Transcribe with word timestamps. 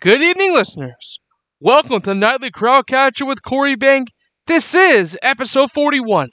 Good 0.00 0.22
evening, 0.22 0.52
listeners. 0.52 1.18
Welcome 1.58 2.00
to 2.02 2.14
Nightly 2.14 2.52
Crowdcatcher 2.52 3.26
with 3.26 3.42
Corey 3.42 3.74
Bank. 3.74 4.12
This 4.46 4.72
is 4.72 5.18
episode 5.22 5.72
41. 5.72 6.28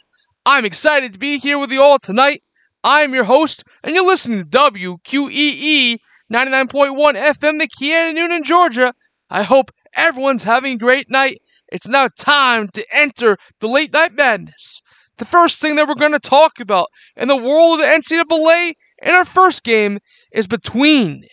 I'm 0.46 0.66
excited 0.66 1.14
to 1.14 1.18
be 1.18 1.40
here 1.40 1.58
with 1.58 1.72
you 1.72 1.82
all 1.82 1.98
tonight. 1.98 2.44
I'm 2.84 3.16
your 3.16 3.24
host, 3.24 3.64
and 3.84 3.96
you're 3.96 4.06
listening 4.06 4.38
to 4.38 4.46
WQEE 4.46 5.98
99.1 6.32 7.16
FM, 7.16 7.60
the 7.60 7.68
Key 7.68 7.90
Newnan, 7.90 8.44
Georgia. 8.44 8.94
I 9.32 9.42
hope 9.42 9.72
everyone's 9.96 10.44
having 10.44 10.74
a 10.74 10.78
great 10.78 11.10
night. 11.10 11.42
It's 11.68 11.88
now 11.88 12.08
time 12.20 12.68
to 12.76 12.86
enter 12.96 13.36
the 13.62 13.68
late 13.68 13.92
night 13.92 14.14
madness. 14.14 14.84
The 15.18 15.26
first 15.26 15.60
thing 15.60 15.76
that 15.78 15.88
we're 15.88 15.96
going 15.96 16.12
to 16.12 16.20
talk 16.20 16.60
about 16.60 16.90
in 17.18 17.28
the 17.28 17.36
world 17.36 17.80
of 17.80 17.86
the 17.88 17.92
NCAA 17.92 18.74
in 19.02 19.16
our 19.16 19.26
first 19.26 19.64
game 19.64 19.98
is 20.32 20.46
between 20.46 21.24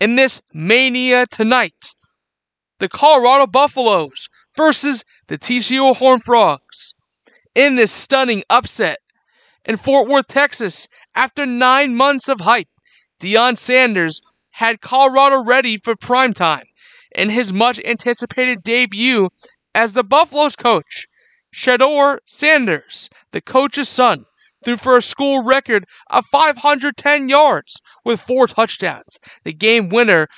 in 0.00 0.16
this 0.16 0.42
mania 0.52 1.26
tonight. 1.26 1.94
The 2.78 2.88
Colorado 2.88 3.46
Buffaloes 3.46 4.28
versus 4.56 5.04
the 5.26 5.38
TCU 5.38 5.96
Horned 5.96 6.24
Frogs. 6.24 6.94
In 7.54 7.76
this 7.76 7.90
stunning 7.90 8.44
upset 8.48 8.98
in 9.64 9.76
Fort 9.76 10.08
Worth, 10.08 10.28
Texas, 10.28 10.88
after 11.14 11.44
nine 11.44 11.94
months 11.94 12.28
of 12.28 12.40
hype, 12.40 12.68
Deion 13.20 13.58
Sanders 13.58 14.20
had 14.52 14.80
Colorado 14.80 15.42
ready 15.42 15.76
for 15.76 15.96
prime 15.96 16.32
time 16.32 16.66
in 17.14 17.30
his 17.30 17.52
much 17.52 17.80
anticipated 17.84 18.62
debut 18.62 19.30
as 19.74 19.92
the 19.92 20.04
Buffaloes 20.04 20.56
coach. 20.56 21.08
Shedeur 21.52 22.18
Sanders, 22.26 23.08
the 23.32 23.40
coach's 23.40 23.88
son, 23.88 24.26
threw 24.64 24.76
for 24.76 24.96
a 24.96 25.02
school 25.02 25.42
record 25.44 25.84
of 26.10 26.26
510 26.26 27.28
yards 27.28 27.80
with 28.04 28.20
four 28.20 28.46
touchdowns. 28.46 29.18
The 29.44 29.52
game 29.52 29.88
winner 29.88 30.28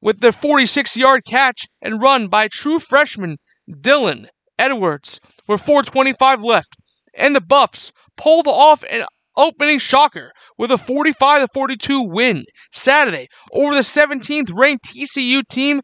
with 0.00 0.20
the 0.20 0.32
46 0.32 0.96
yard 0.96 1.24
catch 1.24 1.66
and 1.82 2.00
run 2.00 2.28
by 2.28 2.48
true 2.48 2.78
freshman 2.78 3.38
Dylan 3.68 4.26
Edwards 4.58 5.20
with 5.46 5.62
425 5.62 6.42
left. 6.42 6.76
And 7.14 7.34
the 7.34 7.40
Buffs 7.40 7.92
pulled 8.16 8.46
off 8.46 8.84
an 8.90 9.06
opening 9.36 9.78
shocker 9.78 10.32
with 10.56 10.70
a 10.70 10.78
45 10.78 11.48
42 11.52 12.02
win 12.02 12.44
Saturday 12.72 13.28
over 13.52 13.74
the 13.74 13.80
17th 13.80 14.50
ranked 14.52 14.86
TCU 14.86 15.46
team 15.48 15.80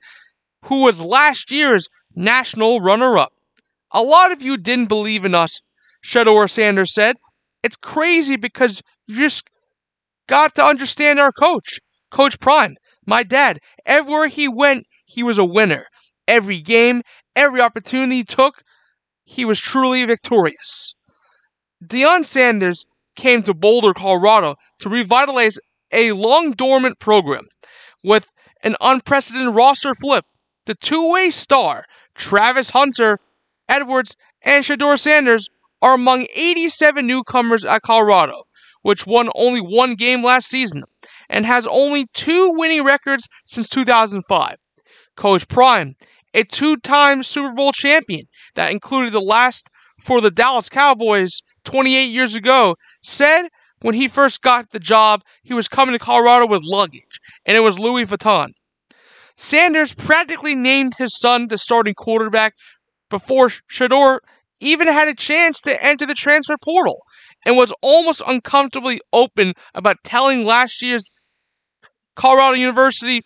who 0.65 0.83
was 0.83 1.01
last 1.01 1.51
year's 1.51 1.89
national 2.15 2.81
runner 2.81 3.19
up. 3.19 3.33
A 3.93 4.03
lot 4.03 4.33
of 4.33 4.43
you 4.43 4.57
didn't 4.57 4.89
believe 4.89 5.25
in 5.25 5.35
us, 5.35 5.61
Shedeur 6.05 6.51
Sanders 6.51 6.93
said, 6.93 7.17
it's 7.65 7.77
crazy 7.77 8.37
because 8.37 8.83
you 9.09 9.17
just 9.17 9.49
got 10.29 10.55
to 10.57 10.65
understand 10.65 11.19
our 11.19 11.33
coach, 11.33 11.81
Coach 12.11 12.39
Prime, 12.39 12.77
my 13.07 13.23
dad. 13.23 13.59
Everywhere 13.87 14.29
he 14.29 14.49
went, 14.49 14.87
he 15.07 15.23
was 15.23 15.39
a 15.39 15.45
winner. 15.45 15.87
Every 16.29 16.61
game, 16.61 17.03
every 17.35 17.63
opportunity 17.63 18.17
he 18.17 18.25
took, 18.25 18.63
he 19.25 19.47
was 19.47 19.59
truly 19.59 20.05
victorious. 20.05 20.95
Deion 21.83 22.25
Sanders 22.27 22.85
came 23.17 23.43
to 23.45 23.55
Boulder, 23.55 23.95
Colorado 23.95 24.57
to 24.81 24.91
revitalize 24.91 25.59
a 25.91 26.13
long 26.13 26.53
dormant 26.53 26.99
program 26.99 27.47
with 28.03 28.29
an 28.63 28.77
unprecedented 28.83 29.55
roster 29.55 29.95
flip. 29.95 30.27
The 30.67 30.75
two 30.75 31.11
way 31.11 31.31
star, 31.31 31.87
Travis 32.15 32.71
Hunter, 32.71 33.21
Edwards, 33.69 34.17
and 34.43 34.65
Shedeur 34.65 34.99
Sanders 34.99 35.49
are 35.85 35.93
among 35.93 36.27
87 36.35 37.07
newcomers 37.07 37.63
at 37.67 37.83
Colorado, 37.83 38.45
which 38.81 39.07
won 39.07 39.29
only 39.35 39.61
one 39.61 39.97
game 39.97 40.25
last 40.25 40.49
season 40.49 40.85
and 41.29 41.45
has 41.45 41.67
only 41.67 42.07
two 42.15 42.53
winning 42.55 42.83
records 42.83 43.29
since 43.45 43.69
2005. 43.69 44.57
Coach 45.15 45.47
Prime, 45.47 45.95
a 46.33 46.43
two 46.43 46.79
time 46.79 47.23
Super 47.23 47.53
Bowl 47.53 47.71
champion 47.73 48.27
that 48.55 48.73
included 48.73 49.13
the 49.13 49.21
last 49.21 49.69
for 50.01 50.23
the 50.23 50.31
Dallas 50.31 50.71
Cowboys 50.71 51.43
28 51.65 52.05
years 52.05 52.35
ago, 52.35 52.77
said 53.03 53.49
when 53.83 53.95
he 53.95 54.09
first 54.09 54.41
got 54.41 54.71
the 54.71 54.81
job, 54.81 55.23
he 55.43 55.53
was 55.53 55.69
coming 55.69 55.93
to 55.93 55.99
Colorado 55.99 56.47
with 56.47 56.63
luggage, 56.65 57.21
and 57.45 57.59
it 57.59 57.61
was 57.61 57.79
Louis 57.79 58.07
Vuitton. 58.07 58.55
Sanders 59.37 59.93
practically 59.93 60.55
named 60.55 60.95
his 60.97 61.19
son 61.19 61.49
the 61.49 61.59
starting 61.59 61.95
quarterback 61.95 62.55
before 63.11 63.51
Shedeur 63.71 64.21
even 64.65 64.89
had 64.89 65.09
a 65.09 65.15
chance 65.15 65.61
to 65.61 65.83
enter 65.85 66.07
the 66.07 66.15
transfer 66.15 66.57
portal 66.63 67.03
and 67.45 67.57
was 67.57 67.73
almost 67.83 68.23
uncomfortably 68.27 69.01
open 69.13 69.53
about 69.75 69.97
telling 70.05 70.45
last 70.45 70.83
year's 70.83 71.11
Colorado 72.17 72.57
University 72.57 73.23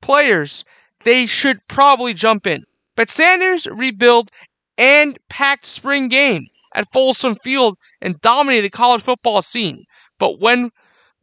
players 0.00 0.64
they 1.04 1.26
should 1.26 1.58
probably 1.68 2.14
jump 2.14 2.46
in. 2.46 2.64
But 2.96 3.10
Sanders 3.10 3.66
rebuilt 3.66 4.30
and 4.76 5.18
packed 5.28 5.66
spring 5.66 6.08
game 6.08 6.46
at 6.74 6.90
Folsom 6.92 7.36
Field 7.36 7.76
and 8.00 8.20
dominated 8.20 8.62
the 8.62 8.70
college 8.70 9.02
football 9.02 9.42
scene. 9.42 9.84
But 10.18 10.40
when 10.40 10.70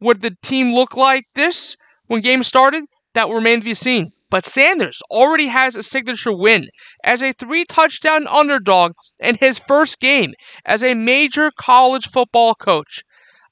would 0.00 0.20
the 0.20 0.36
team 0.42 0.74
look 0.74 0.96
like 0.96 1.24
this 1.34 1.76
when 2.06 2.20
games 2.20 2.46
started? 2.46 2.84
That 3.14 3.28
remained 3.28 3.62
to 3.62 3.66
be 3.66 3.74
seen. 3.74 4.12
But 4.28 4.44
Sanders 4.44 5.00
already 5.08 5.46
has 5.46 5.76
a 5.76 5.84
signature 5.84 6.36
win 6.36 6.68
as 7.04 7.22
a 7.22 7.32
three 7.32 7.64
touchdown 7.64 8.26
underdog 8.26 8.92
in 9.20 9.36
his 9.36 9.60
first 9.60 10.00
game 10.00 10.34
as 10.64 10.82
a 10.82 10.94
major 10.94 11.52
college 11.56 12.08
football 12.08 12.56
coach. 12.56 13.04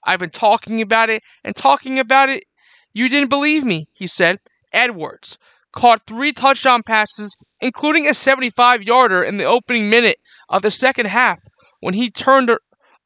I've 0.03 0.19
been 0.19 0.31
talking 0.31 0.83
about 0.83 1.11
it 1.11 1.23
and 1.45 1.55
talking 1.55 1.99
about 2.01 2.29
it. 2.29 2.45
You 2.93 3.09
didn't 3.09 3.31
believe 3.31 3.65
me, 3.65 3.87
he 3.93 4.09
said. 4.09 4.39
Edwards 4.73 5.39
caught 5.73 6.07
three 6.07 6.33
touchdown 6.33 6.83
passes, 6.83 7.37
including 7.61 8.09
a 8.09 8.15
75 8.15 8.83
yarder 8.83 9.23
in 9.23 9.37
the 9.37 9.45
opening 9.45 9.89
minute 9.89 10.19
of 10.49 10.63
the 10.63 10.71
second 10.73 11.07
half 11.07 11.41
when 11.79 11.95
he 11.95 12.11
turned 12.11 12.51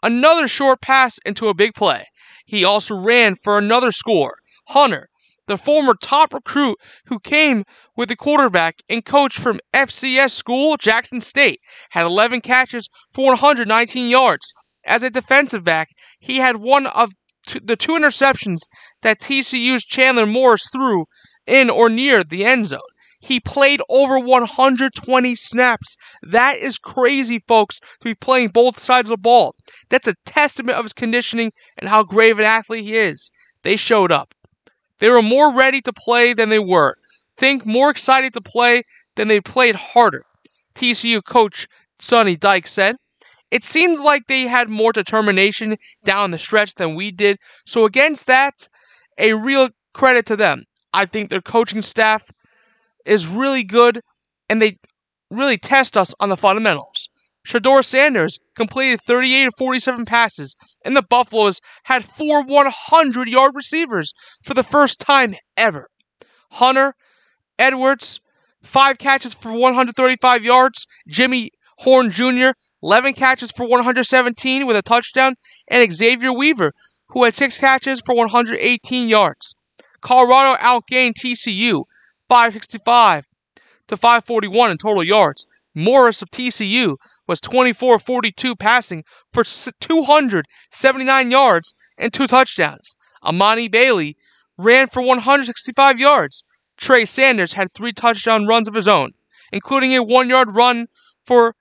another 0.03 0.49
short 0.49 0.81
pass 0.81 1.19
into 1.27 1.49
a 1.49 1.55
big 1.55 1.75
play. 1.75 2.07
He 2.47 2.65
also 2.65 2.95
ran 2.95 3.37
for 3.43 3.59
another 3.59 3.93
score. 3.93 4.37
Hunter 4.69 5.11
the 5.49 5.59
former 5.59 5.95
top 5.95 6.33
recruit 6.33 6.79
who 7.07 7.19
came 7.19 7.65
with 7.97 8.09
the 8.09 8.17
quarterback 8.17 8.77
and 8.89 9.05
coach 9.05 9.37
from 9.37 9.61
FCS 9.75 10.31
school, 10.31 10.77
Jackson 10.77 11.21
State, 11.21 11.61
had 11.91 12.07
11 12.07 12.43
catches 12.43 12.89
for 13.13 13.31
119 13.31 14.09
yards. 14.09 14.53
As 14.85 15.03
a 15.03 15.11
defensive 15.11 15.65
back, 15.65 15.89
he 16.21 16.37
had 16.37 16.59
one 16.59 16.87
of 16.87 17.13
t- 17.47 17.61
the 17.63 17.77
two 17.77 17.93
interceptions 17.93 18.59
that 19.03 19.21
TCU's 19.21 19.85
Chandler 19.85 20.27
Morris 20.27 20.69
threw 20.73 21.07
in 21.47 21.71
or 21.71 21.89
near 21.89 22.23
the 22.23 22.45
end 22.45 22.67
zone. 22.67 22.81
He 23.21 23.41
played 23.41 23.83
over 23.89 24.19
120 24.19 25.35
snaps. 25.35 25.97
That 26.23 26.59
is 26.59 26.79
crazy, 26.79 27.41
folks, 27.49 27.81
to 27.81 28.05
be 28.05 28.15
playing 28.15 28.51
both 28.51 28.81
sides 28.81 29.07
of 29.07 29.11
the 29.11 29.17
ball. 29.17 29.57
That's 29.89 30.07
a 30.07 30.15
testament 30.25 30.79
of 30.79 30.85
his 30.85 30.93
conditioning 30.93 31.53
and 31.77 31.89
how 31.89 32.03
of 32.03 32.39
an 32.39 32.45
athlete 32.45 32.85
he 32.85 32.95
is. 32.95 33.31
They 33.63 33.75
showed 33.75 34.13
up. 34.13 34.35
They 34.99 35.09
were 35.09 35.23
more 35.23 35.53
ready 35.55 35.81
to 35.83 35.93
play 35.93 36.33
than 36.33 36.49
they 36.49 36.59
were. 36.59 36.97
Think 37.37 37.65
more 37.65 37.91
excited 37.91 38.33
to 38.35 38.41
play 38.41 38.83
than 39.17 39.29
they 39.29 39.41
played 39.41 39.75
harder. 39.75 40.25
TCU 40.75 41.25
coach 41.25 41.69
Sonny 41.99 42.37
Dyke 42.37 42.67
said. 42.67 42.97
It 43.51 43.65
seemed 43.65 44.01
like 44.01 44.27
they 44.27 44.43
had 44.43 44.69
more 44.69 44.93
determination 44.93 45.77
down 46.05 46.31
the 46.31 46.39
stretch 46.39 46.75
than 46.75 46.95
we 46.95 47.11
did. 47.11 47.39
So 47.65 47.87
against 47.87 48.27
that, 48.27 48.69
a 49.17 49.33
real 49.33 49.71
credit 49.95 50.27
to 50.27 50.37
them. 50.37 50.65
I 50.93 51.07
think 51.07 51.31
their 51.31 51.41
coaching 51.41 51.83
staff 51.83 52.31
is 53.05 53.27
really 53.27 53.63
good 53.63 54.03
and 54.49 54.61
they 54.61 54.79
really 55.31 55.59
test 55.59 55.97
us 55.97 56.15
on 56.21 56.29
the 56.29 56.37
fundamentals. 56.37 57.09
Shedeur 57.47 57.83
Sanders 57.85 58.39
completed 58.55 59.01
38 59.07 59.49
of 59.49 59.55
47 59.57 60.05
passes, 60.05 60.55
and 60.85 60.97
the 60.97 61.03
Buffaloes 61.03 61.61
had 61.85 62.05
four 62.05 62.43
100 62.43 63.29
yard 63.29 63.55
receivers 63.55 64.15
for 64.43 64.55
the 64.55 64.63
first 64.63 65.01
time 65.01 65.35
ever. 65.57 65.89
Hunter, 66.53 66.95
Edwards, 67.59 68.21
five 68.63 68.99
catches 68.99 69.35
for 69.35 69.53
135 69.53 70.43
yards. 70.43 70.87
Jimmy 71.09 71.51
Horn 71.79 72.11
Jr., 72.11 72.51
11 72.83 73.15
catches 73.15 73.51
for 73.51 73.67
117 73.67 74.67
with 74.67 74.77
a 74.77 74.83
touchdown. 74.83 75.35
And 75.69 75.93
Xavier 75.93 76.33
Weaver, 76.33 76.73
who 77.09 77.25
had 77.25 77.35
six 77.35 77.59
catches 77.59 78.01
for 78.01 78.15
118 78.15 79.09
yards. 79.09 79.55
Colorado 80.01 80.57
outgained 80.61 81.15
TCU 81.15 81.85
565 82.29 83.27
to 83.89 83.97
541 83.97 84.71
in 84.71 84.79
total 84.79 85.03
yards. 85.03 85.47
Morris 85.75 86.23
of 86.23 86.31
TCU 86.31 86.97
was 87.29 87.41
24 87.41 88.01
42 88.01 88.57
passing 88.57 89.05
for 89.33 89.45
279 89.45 91.31
yards 91.31 91.75
and 91.97 92.13
two 92.13 92.27
touchdowns. 92.27 92.97
Emani 93.23 93.71
Bailey 93.71 94.17
ran 94.57 94.89
for 94.89 95.03
165 95.03 96.01
yards. 96.01 96.43
Trey 96.77 97.05
Sanders 97.05 97.53
had 97.53 97.73
three 97.75 97.93
touchdown 97.93 98.47
runs 98.47 98.67
of 98.67 98.75
his 98.75 98.89
own, 98.89 99.13
including 99.53 99.95
a 99.95 100.03
one 100.03 100.29
yard 100.29 100.55
run 100.55 100.87
for 101.25 101.55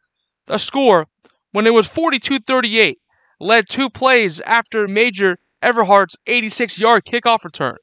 a 0.47 0.57
score 0.57 1.07
when 1.51 1.67
it 1.67 1.73
was 1.73 1.87
42 1.87 2.39
38, 2.39 2.99
led 3.39 3.67
two 3.67 3.89
plays 3.89 4.39
after 4.41 4.87
Major 4.87 5.37
Everhart's 5.61 6.15
86 6.27 6.79
yard 6.79 7.03
kickoff 7.05 7.43
return. 7.43 7.77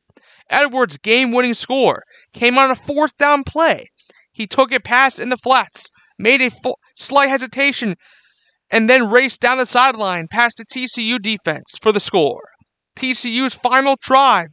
Edwards' 0.48 0.98
game 0.98 1.32
winning 1.32 1.54
score 1.54 2.04
came 2.32 2.58
on 2.58 2.70
a 2.70 2.76
fourth 2.76 3.16
down 3.16 3.44
play. 3.44 3.90
He 4.30 4.46
took 4.46 4.72
it 4.72 4.84
past 4.84 5.18
in 5.18 5.28
the 5.28 5.36
flats, 5.36 5.90
made 6.18 6.40
a 6.40 6.50
slight 6.96 7.28
hesitation, 7.28 7.96
and 8.70 8.88
then 8.88 9.10
raced 9.10 9.40
down 9.40 9.58
the 9.58 9.66
sideline 9.66 10.28
past 10.28 10.58
the 10.58 10.64
TCU 10.64 11.20
defense 11.20 11.76
for 11.80 11.92
the 11.92 12.00
score. 12.00 12.42
TCU's 12.96 13.54
final 13.54 13.96
drive 14.00 14.50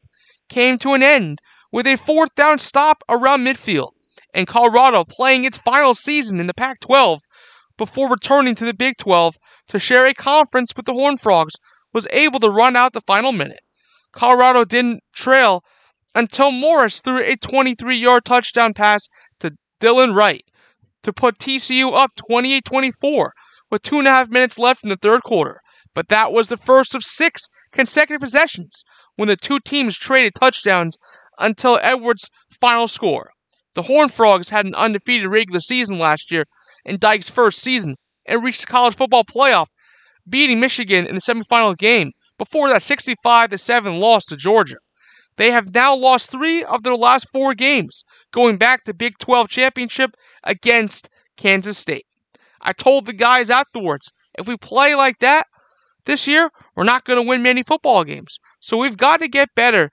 came 0.50 0.78
to 0.80 0.94
an 0.94 1.04
end 1.04 1.40
with 1.72 1.88
a 1.88 1.96
fourth 1.96 2.34
down 2.36 2.60
stop 2.60 3.04
around 3.08 3.46
midfield, 3.46 3.92
and 4.34 4.48
Colorado 4.48 5.04
playing 5.04 5.46
its 5.46 5.58
final 5.58 5.96
season 5.96 6.40
in 6.40 6.48
the 6.48 6.54
Pac 6.54 6.80
12 6.82 7.22
before 7.78 8.10
returning 8.10 8.56
to 8.56 8.66
the 8.66 8.74
Big 8.74 8.98
12 8.98 9.38
to 9.68 9.80
share 9.80 10.06
a 10.06 10.14
conference 10.14 10.74
with 10.76 10.86
the 10.86 10.94
Horned 10.94 11.22
Frogs 11.22 11.54
was 11.94 12.08
able 12.12 12.40
to 12.40 12.50
run 12.50 12.76
out 12.76 12.94
the 12.94 13.02
final 13.02 13.32
minute. 13.32 13.62
Colorado 14.12 14.66
didn't 14.66 15.02
trail 15.14 15.64
until 16.14 16.52
Morris 16.52 17.00
threw 17.00 17.24
a 17.24 17.36
23 17.36 17.96
yard 17.96 18.26
touchdown 18.26 18.74
pass 18.74 19.08
to 19.40 19.52
Dylan 19.80 20.14
Wright 20.14 20.44
to 21.04 21.14
put 21.14 21.40
TCU 21.40 21.94
up 21.94 22.12
28 22.16 22.66
24 22.66 23.34
with 23.70 23.82
two 23.82 24.00
and 24.00 24.08
a 24.08 24.12
half 24.12 24.30
minutes 24.30 24.60
left 24.60 24.84
in 24.84 24.90
the 24.90 24.98
third 24.98 25.24
quarter. 25.24 25.62
But 25.94 26.10
that 26.10 26.32
was 26.32 26.48
the 26.48 26.58
first 26.58 26.96
of 26.96 27.04
six 27.04 27.50
consecutive 27.72 28.22
possessions 28.22 28.84
when 29.16 29.28
the 29.28 29.36
two 29.36 29.60
teams 29.60 29.98
traded 29.98 30.36
touchdowns 30.36 30.98
until 31.38 31.80
Edwards' 31.82 32.30
final 32.60 32.88
score. 32.88 33.32
The 33.74 33.84
Horned 33.84 34.14
Frogs 34.14 34.50
had 34.50 34.66
an 34.66 34.76
undefeated 34.76 35.30
regular 35.30 35.60
season 35.60 35.98
last 35.98 36.32
year 36.32 36.46
in 36.86 36.98
Dykes' 36.98 37.30
first 37.30 37.62
season 37.62 37.96
and 38.26 38.44
reached 38.44 38.62
the 38.62 38.68
college 38.68 38.96
football 38.96 39.24
playoff, 39.24 39.68
beating 40.30 40.60
Michigan 40.60 41.06
in 41.08 41.16
the 41.16 41.22
semifinal 41.22 41.78
game 41.78 42.12
before 42.38 42.70
that 42.70 42.84
65 42.84 43.60
7 43.60 44.00
loss 44.00 44.26
to 44.26 44.36
Georgia. 44.36 44.78
They 45.42 45.50
have 45.50 45.74
now 45.74 45.96
lost 45.96 46.30
three 46.30 46.64
of 46.64 46.84
their 46.84 46.96
last 46.96 47.28
four 47.34 47.56
games, 47.56 48.04
going 48.32 48.58
back 48.58 48.84
to 48.84 48.94
Big 48.94 49.18
12 49.18 49.50
championship 49.50 50.16
against 50.44 51.10
Kansas 51.36 51.80
State. 51.80 52.06
I 52.62 52.74
told 52.74 53.08
the 53.08 53.14
guys 53.14 53.50
afterwards, 53.50 54.12
if 54.38 54.48
we 54.48 54.56
play 54.56 54.94
like 54.94 55.18
that 55.18 55.48
this 56.06 56.28
year, 56.28 56.52
we're 56.76 56.84
not 56.84 57.06
going 57.06 57.18
to 57.18 57.28
win 57.28 57.42
many 57.42 57.64
football 57.64 58.04
games. 58.04 58.38
So 58.60 58.78
we've 58.78 58.98
got 58.98 59.20
to 59.22 59.28
get 59.28 59.56
better, 59.56 59.90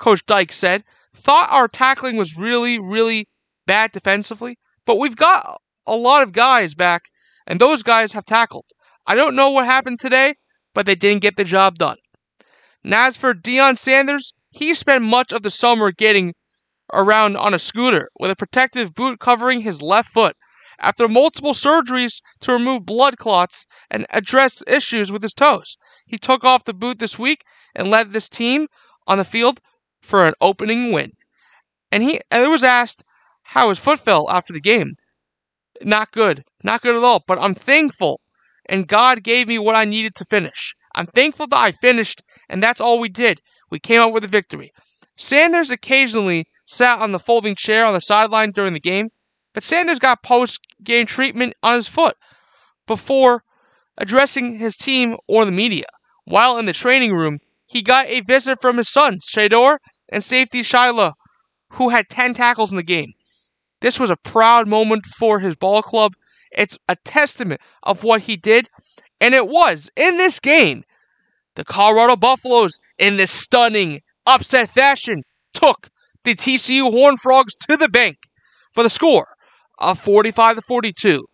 Coach 0.00 0.26
Dyke 0.26 0.50
said. 0.50 0.82
Thought 1.14 1.52
our 1.52 1.68
tackling 1.68 2.16
was 2.16 2.36
really, 2.36 2.80
really 2.80 3.28
bad 3.66 3.92
defensively, 3.92 4.58
but 4.84 4.98
we've 4.98 5.14
got 5.14 5.60
a 5.86 5.94
lot 5.94 6.24
of 6.24 6.32
guys 6.32 6.74
back, 6.74 7.02
and 7.46 7.60
those 7.60 7.84
guys 7.84 8.14
have 8.14 8.24
tackled. 8.24 8.66
I 9.06 9.14
don't 9.14 9.36
know 9.36 9.50
what 9.50 9.64
happened 9.64 10.00
today, 10.00 10.34
but 10.74 10.86
they 10.86 10.96
didn't 10.96 11.22
get 11.22 11.36
the 11.36 11.44
job 11.44 11.76
done. 11.76 11.98
Now, 12.82 13.06
as 13.06 13.16
for 13.16 13.32
Deion 13.32 13.78
Sanders, 13.78 14.32
he 14.58 14.74
spent 14.74 15.04
much 15.04 15.32
of 15.32 15.42
the 15.42 15.50
summer 15.50 15.92
getting 15.92 16.34
around 16.92 17.36
on 17.36 17.54
a 17.54 17.58
scooter 17.58 18.08
with 18.18 18.30
a 18.30 18.36
protective 18.36 18.94
boot 18.94 19.20
covering 19.20 19.60
his 19.60 19.80
left 19.82 20.10
foot 20.10 20.36
after 20.80 21.08
multiple 21.08 21.52
surgeries 21.52 22.20
to 22.40 22.52
remove 22.52 22.86
blood 22.86 23.18
clots 23.18 23.66
and 23.90 24.06
address 24.10 24.62
issues 24.66 25.12
with 25.12 25.22
his 25.22 25.34
toes. 25.34 25.76
He 26.06 26.18
took 26.18 26.44
off 26.44 26.64
the 26.64 26.74
boot 26.74 26.98
this 26.98 27.18
week 27.18 27.44
and 27.74 27.90
led 27.90 28.12
this 28.12 28.28
team 28.28 28.66
on 29.06 29.18
the 29.18 29.24
field 29.24 29.60
for 30.00 30.26
an 30.26 30.34
opening 30.40 30.92
win. 30.92 31.12
And 31.90 32.02
he 32.02 32.20
and 32.30 32.44
it 32.44 32.48
was 32.48 32.64
asked 32.64 33.04
how 33.42 33.68
his 33.68 33.78
foot 33.78 34.00
felt 34.00 34.28
after 34.30 34.52
the 34.52 34.60
game. 34.60 34.94
Not 35.82 36.12
good. 36.12 36.44
Not 36.62 36.82
good 36.82 36.96
at 36.96 37.04
all. 37.04 37.22
But 37.26 37.38
I'm 37.38 37.54
thankful. 37.54 38.20
And 38.68 38.88
God 38.88 39.22
gave 39.22 39.48
me 39.48 39.58
what 39.58 39.76
I 39.76 39.84
needed 39.84 40.14
to 40.16 40.24
finish. 40.24 40.74
I'm 40.94 41.06
thankful 41.06 41.46
that 41.46 41.56
I 41.56 41.72
finished, 41.72 42.22
and 42.48 42.62
that's 42.62 42.80
all 42.80 42.98
we 42.98 43.08
did. 43.08 43.40
We 43.70 43.78
came 43.78 44.00
up 44.00 44.12
with 44.12 44.24
a 44.24 44.28
victory. 44.28 44.72
Sanders 45.16 45.70
occasionally 45.70 46.46
sat 46.66 47.00
on 47.00 47.12
the 47.12 47.18
folding 47.18 47.54
chair 47.54 47.84
on 47.84 47.94
the 47.94 48.00
sideline 48.00 48.52
during 48.52 48.72
the 48.72 48.80
game, 48.80 49.10
but 49.52 49.64
Sanders 49.64 49.98
got 49.98 50.22
post 50.22 50.60
game 50.82 51.06
treatment 51.06 51.54
on 51.62 51.74
his 51.74 51.88
foot 51.88 52.16
before 52.86 53.42
addressing 53.96 54.58
his 54.58 54.76
team 54.76 55.16
or 55.26 55.44
the 55.44 55.50
media. 55.50 55.86
While 56.24 56.58
in 56.58 56.66
the 56.66 56.72
training 56.72 57.14
room, 57.14 57.38
he 57.66 57.82
got 57.82 58.06
a 58.06 58.20
visit 58.20 58.60
from 58.60 58.76
his 58.76 58.88
son, 58.88 59.18
Shedeur, 59.20 59.78
and 60.08 60.22
safety 60.22 60.62
Shiloh, 60.62 61.14
who 61.72 61.90
had 61.90 62.08
10 62.08 62.34
tackles 62.34 62.70
in 62.70 62.76
the 62.76 62.82
game. 62.82 63.12
This 63.80 64.00
was 64.00 64.10
a 64.10 64.16
proud 64.16 64.68
moment 64.68 65.04
for 65.06 65.40
his 65.40 65.56
ball 65.56 65.82
club. 65.82 66.14
It's 66.52 66.78
a 66.88 66.96
testament 66.96 67.60
of 67.82 68.04
what 68.04 68.22
he 68.22 68.36
did, 68.36 68.68
and 69.20 69.34
it 69.34 69.48
was 69.48 69.90
in 69.96 70.16
this 70.16 70.40
game. 70.40 70.84
The 71.58 71.64
Colorado 71.64 72.14
Buffaloes, 72.14 72.78
in 72.98 73.16
this 73.16 73.32
stunning 73.32 74.02
upset 74.24 74.70
fashion, 74.70 75.24
took 75.52 75.88
the 76.22 76.36
TCU 76.36 76.92
Horned 76.92 77.18
Frogs 77.18 77.56
to 77.68 77.76
the 77.76 77.88
bank 77.88 78.18
for 78.76 78.84
the 78.84 78.88
score 78.88 79.26
of 79.80 79.98
45 79.98 80.54
to 80.54 80.62
42. 80.62 81.26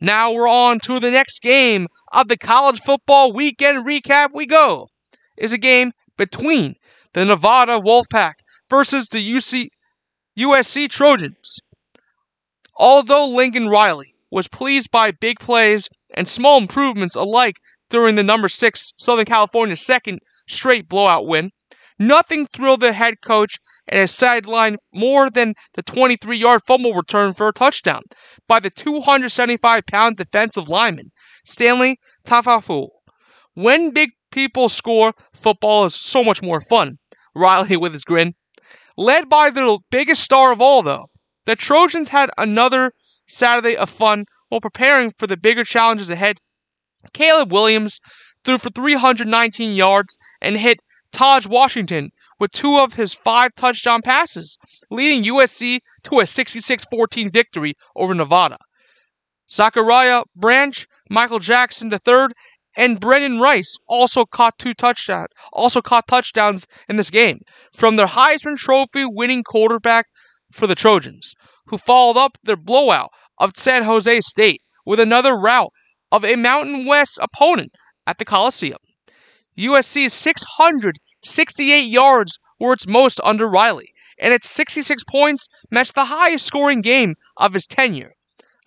Now 0.00 0.32
we're 0.32 0.48
on 0.48 0.80
to 0.84 0.98
the 0.98 1.10
next 1.10 1.42
game 1.42 1.88
of 2.10 2.28
the 2.28 2.38
college 2.38 2.80
football 2.80 3.34
weekend 3.34 3.86
recap. 3.86 4.30
We 4.32 4.46
go 4.46 4.88
is 5.36 5.52
a 5.52 5.58
game 5.58 5.92
between 6.16 6.76
the 7.12 7.26
Nevada 7.26 7.78
Wolfpack 7.78 8.36
versus 8.70 9.08
the 9.08 9.18
UC, 9.18 9.68
USC 10.38 10.88
Trojans. 10.88 11.58
Although 12.76 13.26
Lincoln 13.26 13.68
Riley 13.68 14.14
was 14.30 14.48
pleased 14.48 14.90
by 14.90 15.10
big 15.10 15.38
plays 15.38 15.86
and 16.14 16.26
small 16.26 16.56
improvements 16.56 17.14
alike 17.14 17.60
during 17.90 18.14
the 18.14 18.22
number 18.22 18.48
six 18.48 18.92
Southern 18.96 19.26
California 19.26 19.76
second 19.76 20.20
straight 20.48 20.88
blowout 20.88 21.26
win, 21.26 21.50
nothing 21.98 22.46
thrilled 22.46 22.80
the 22.80 22.92
head 22.92 23.20
coach 23.20 23.58
and 23.86 24.00
his 24.00 24.14
sideline 24.14 24.78
more 24.94 25.28
than 25.28 25.54
the 25.74 25.82
23 25.82 26.38
yard 26.38 26.62
fumble 26.66 26.94
return 26.94 27.34
for 27.34 27.48
a 27.48 27.52
touchdown 27.52 28.02
by 28.48 28.60
the 28.60 28.70
275 28.70 29.84
pound 29.86 30.16
defensive 30.16 30.68
lineman, 30.68 31.10
Stanley 31.44 31.98
Ta'ufo'ou. 32.24 32.88
When 33.54 33.90
big 33.90 34.10
people 34.30 34.68
score, 34.68 35.12
football 35.34 35.84
is 35.84 35.94
so 35.94 36.22
much 36.22 36.40
more 36.40 36.60
fun. 36.60 36.98
Riley 37.34 37.76
with 37.76 37.92
his 37.92 38.04
grin. 38.04 38.34
Led 38.96 39.28
by 39.28 39.50
the 39.50 39.78
biggest 39.90 40.22
star 40.22 40.52
of 40.52 40.60
all, 40.60 40.82
though, 40.82 41.06
the 41.46 41.56
Trojans 41.56 42.10
had 42.10 42.30
another 42.36 42.92
Saturday 43.26 43.76
of 43.76 43.90
fun 43.90 44.26
while 44.48 44.60
preparing 44.60 45.12
for 45.16 45.26
the 45.26 45.36
bigger 45.36 45.64
challenges 45.64 46.10
ahead. 46.10 46.38
Caleb 47.12 47.52
Williams 47.52 48.00
threw 48.44 48.58
for 48.58 48.70
319 48.70 49.74
yards 49.74 50.18
and 50.40 50.56
hit 50.56 50.80
Tahj 51.12 51.46
Washington 51.46 52.10
with 52.38 52.52
two 52.52 52.78
of 52.78 52.94
his 52.94 53.14
five 53.14 53.54
touchdown 53.54 54.02
passes, 54.02 54.56
leading 54.90 55.24
USC 55.24 55.80
to 56.04 56.20
a 56.20 56.26
66 56.26 56.84
14 56.90 57.30
victory 57.30 57.74
over 57.96 58.14
Nevada. 58.14 58.58
Zachariah 59.50 60.22
Branch, 60.36 60.86
Michael 61.08 61.40
Jackson 61.40 61.92
III, 61.92 62.28
and 62.76 63.00
Brenden 63.00 63.40
Rice 63.40 63.76
also 63.88 64.24
caught 64.24 64.58
two 64.58 64.74
touchdowns, 64.74 65.28
also 65.52 65.82
caught 65.82 66.06
touchdowns 66.06 66.66
in 66.88 66.96
this 66.96 67.10
game 67.10 67.40
from 67.74 67.96
their 67.96 68.06
Heisman 68.06 68.56
Trophy 68.56 69.04
winning 69.04 69.42
quarterback 69.42 70.06
for 70.52 70.66
the 70.66 70.76
Trojans, 70.76 71.34
who 71.66 71.78
followed 71.78 72.16
up 72.16 72.38
their 72.42 72.56
blowout 72.56 73.10
of 73.38 73.56
San 73.56 73.82
Jose 73.82 74.20
State 74.20 74.62
with 74.86 75.00
another 75.00 75.36
rout 75.36 75.72
of 76.12 76.24
a 76.24 76.36
Mountain 76.36 76.86
West 76.86 77.18
opponent 77.22 77.72
at 78.06 78.18
the 78.18 78.24
Coliseum. 78.24 78.78
USC's 79.58 80.14
668 80.14 81.80
yards 81.80 82.38
were 82.58 82.72
its 82.72 82.86
most 82.86 83.20
under 83.22 83.46
Riley, 83.46 83.92
and 84.18 84.32
its 84.32 84.50
66 84.50 85.04
points 85.04 85.48
matched 85.70 85.94
the 85.94 86.06
highest 86.06 86.46
scoring 86.46 86.80
game 86.80 87.14
of 87.36 87.54
his 87.54 87.66
tenure. 87.66 88.14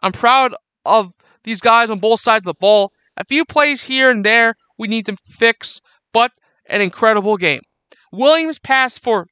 I'm 0.02 0.12
proud 0.12 0.56
of 0.86 1.14
these 1.44 1.62
guys 1.62 1.90
on 1.90 2.00
both 2.00 2.20
sides 2.20 2.44
of 2.48 2.56
the 2.56 2.60
ball. 2.60 2.92
A 3.18 3.26
few 3.26 3.46
plays 3.46 3.84
here 3.84 4.10
and 4.10 4.26
there 4.26 4.56
we 4.78 4.88
need 4.88 5.06
to 5.06 5.18
fix, 5.28 5.80
but 6.12 6.32
an 6.66 6.82
incredible 6.82 7.38
game. 7.38 7.62
Williams 8.12 8.60
passed 8.60 9.00
for 9.02 9.28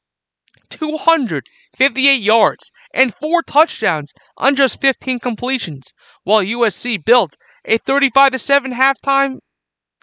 258 0.69 2.21
yards 2.21 2.71
and 2.93 3.13
four 3.13 3.43
touchdowns 3.43 4.13
on 4.37 4.55
just 4.55 4.79
15 4.79 5.19
completions, 5.19 5.93
while 6.23 6.41
USC 6.41 7.03
built 7.03 7.35
a 7.65 7.77
35 7.77 8.31
to 8.33 8.39
7 8.39 8.73
halftime 8.73 9.39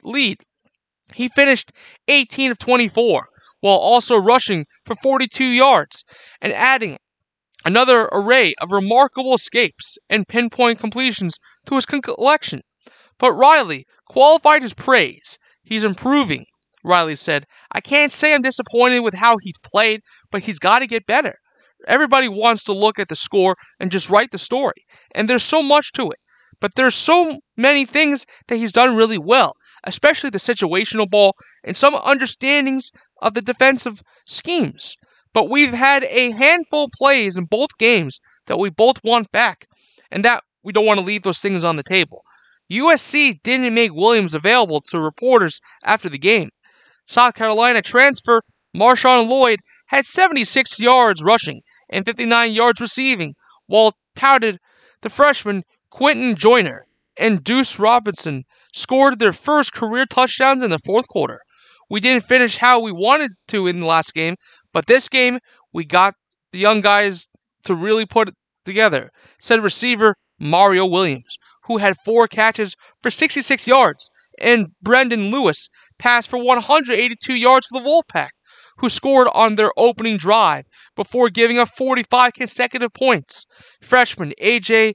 lead. 0.03 0.43
He 1.15 1.29
finished 1.29 1.73
18 2.07 2.51
of 2.51 2.59
24 2.59 3.29
while 3.61 3.77
also 3.77 4.17
rushing 4.17 4.67
for 4.85 4.95
42 4.95 5.45
yards 5.45 6.05
and 6.41 6.53
adding 6.53 6.99
another 7.65 8.09
array 8.13 8.55
of 8.61 8.73
remarkable 8.73 9.35
escapes 9.35 9.99
and 10.09 10.29
pinpoint 10.29 10.79
completions 10.79 11.39
to 11.67 11.75
his 11.75 11.87
collection. 11.87 12.63
But 13.19 13.33
Riley 13.33 13.87
qualified 14.09 14.63
his 14.63 14.75
praise. 14.75 15.39
He's 15.63 15.85
improving, 15.85 16.47
Riley 16.85 17.17
said. 17.17 17.47
I 17.73 17.81
can't 17.81 18.13
say 18.13 18.33
I'm 18.33 18.43
disappointed 18.43 19.01
with 19.01 19.15
how 19.15 19.39
he's 19.41 19.59
played, 19.63 20.03
but 20.31 20.45
he's 20.45 20.59
got 20.59 20.79
to 20.79 20.87
get 20.87 21.07
better. 21.07 21.35
Everybody 21.87 22.29
wants 22.29 22.65
to 22.65 22.73
look 22.73 22.99
at 22.99 23.09
the 23.09 23.17
score 23.17 23.57
and 23.79 23.91
just 23.91 24.11
write 24.11 24.31
the 24.31 24.39
story, 24.39 24.85
and 25.15 25.29
there's 25.29 25.45
so 25.45 25.63
much 25.63 25.93
to 25.93 26.11
it. 26.11 26.19
But 26.61 26.75
there's 26.75 26.95
so 26.95 27.41
many 27.57 27.85
things 27.87 28.27
that 28.49 28.57
he's 28.57 28.73
done 28.73 28.97
really 28.97 29.19
well, 29.19 29.55
especially 29.85 30.31
the 30.31 30.39
situational 30.39 31.09
ball 31.09 31.37
and 31.63 31.77
some 31.77 31.95
understandings 31.95 32.91
of 33.23 33.35
the 33.35 33.43
defensive 33.43 34.03
schemes. 34.27 34.97
But 35.33 35.49
we've 35.49 35.75
had 35.75 36.05
a 36.05 36.31
handful 36.33 36.85
of 36.85 36.91
plays 36.97 37.37
in 37.37 37.45
both 37.45 37.79
games 37.79 38.19
that 38.47 38.59
we 38.59 38.71
both 38.71 39.03
want 39.05 39.31
back, 39.31 39.67
and 40.11 40.25
that 40.25 40.43
we 40.65 40.73
don't 40.73 40.87
want 40.87 40.99
to 40.99 41.07
leave 41.07 41.23
those 41.23 41.41
things 41.41 41.65
on 41.65 41.77
the 41.77 41.83
table. 41.83 42.23
USC 42.71 43.41
didn't 43.43 43.75
make 43.75 43.93
Williams 43.95 44.35
available 44.35 44.81
to 44.83 44.99
reporters 44.99 45.61
after 45.85 46.09
the 46.09 46.19
game. 46.19 46.51
South 47.07 47.35
Carolina 47.35 47.83
transfer 47.83 48.43
Marshawn 48.77 49.29
Lloyd 49.29 49.61
had 49.87 50.05
76 50.05 50.79
yards 50.79 51.23
rushing 51.23 51.63
and 51.89 52.05
59 52.05 52.53
yards 52.53 52.81
receiving, 52.81 53.35
while 53.67 53.95
touted 54.15 54.59
the 55.03 55.09
freshman 55.09 55.63
Quinten 55.91 56.37
Joyner 56.37 56.87
and 57.17 57.43
Deuce 57.43 57.79
Robinson 57.79 58.45
scored 58.73 59.19
their 59.19 59.33
first 59.33 59.73
career 59.73 60.07
touchdowns 60.07 60.63
in 60.63 60.71
the 60.71 60.79
fourth 60.79 61.09
quarter. 61.09 61.41
We 61.91 62.01
didn't 62.01 62.27
finish 62.27 62.59
how 62.59 62.81
we 62.81 62.93
wanted 62.93 63.33
to 63.49 63.67
in 63.67 63.81
the 63.81 63.87
last 63.87 64.13
game, 64.15 64.37
but 64.73 64.87
this 64.87 65.09
game 65.09 65.39
we 65.73 65.85
got 65.85 66.15
the 66.53 66.59
young 66.59 66.81
guys 66.81 67.29
to 67.65 67.75
really 67.75 68.07
put 68.07 68.29
it 68.29 68.35
together, 68.65 69.11
said 69.41 69.63
receiver 69.63 70.17
Mario 70.39 70.87
Williams, 70.87 71.37
who 71.65 71.79
had 71.79 71.97
four 72.05 72.29
catches 72.29 72.77
for 73.03 73.11
66 73.11 73.67
yards, 73.67 74.11
and 74.41 74.69
Brendon 74.83 75.31
Lewis 75.31 75.69
passed 75.99 76.29
for 76.29 76.39
182 76.43 77.35
yards 77.35 77.67
for 77.67 77.81
the 77.81 77.87
Wolfpack, 77.87 78.31
who 78.79 78.89
scored 78.89 79.29
on 79.35 79.57
their 79.57 79.73
opening 79.77 80.17
drive 80.17 80.65
before 80.95 81.31
giving 81.31 81.59
up 81.59 81.69
45 81.77 82.33
consecutive 82.35 82.93
points. 82.95 83.47
Freshman 83.83 84.33
AJ 84.41 84.95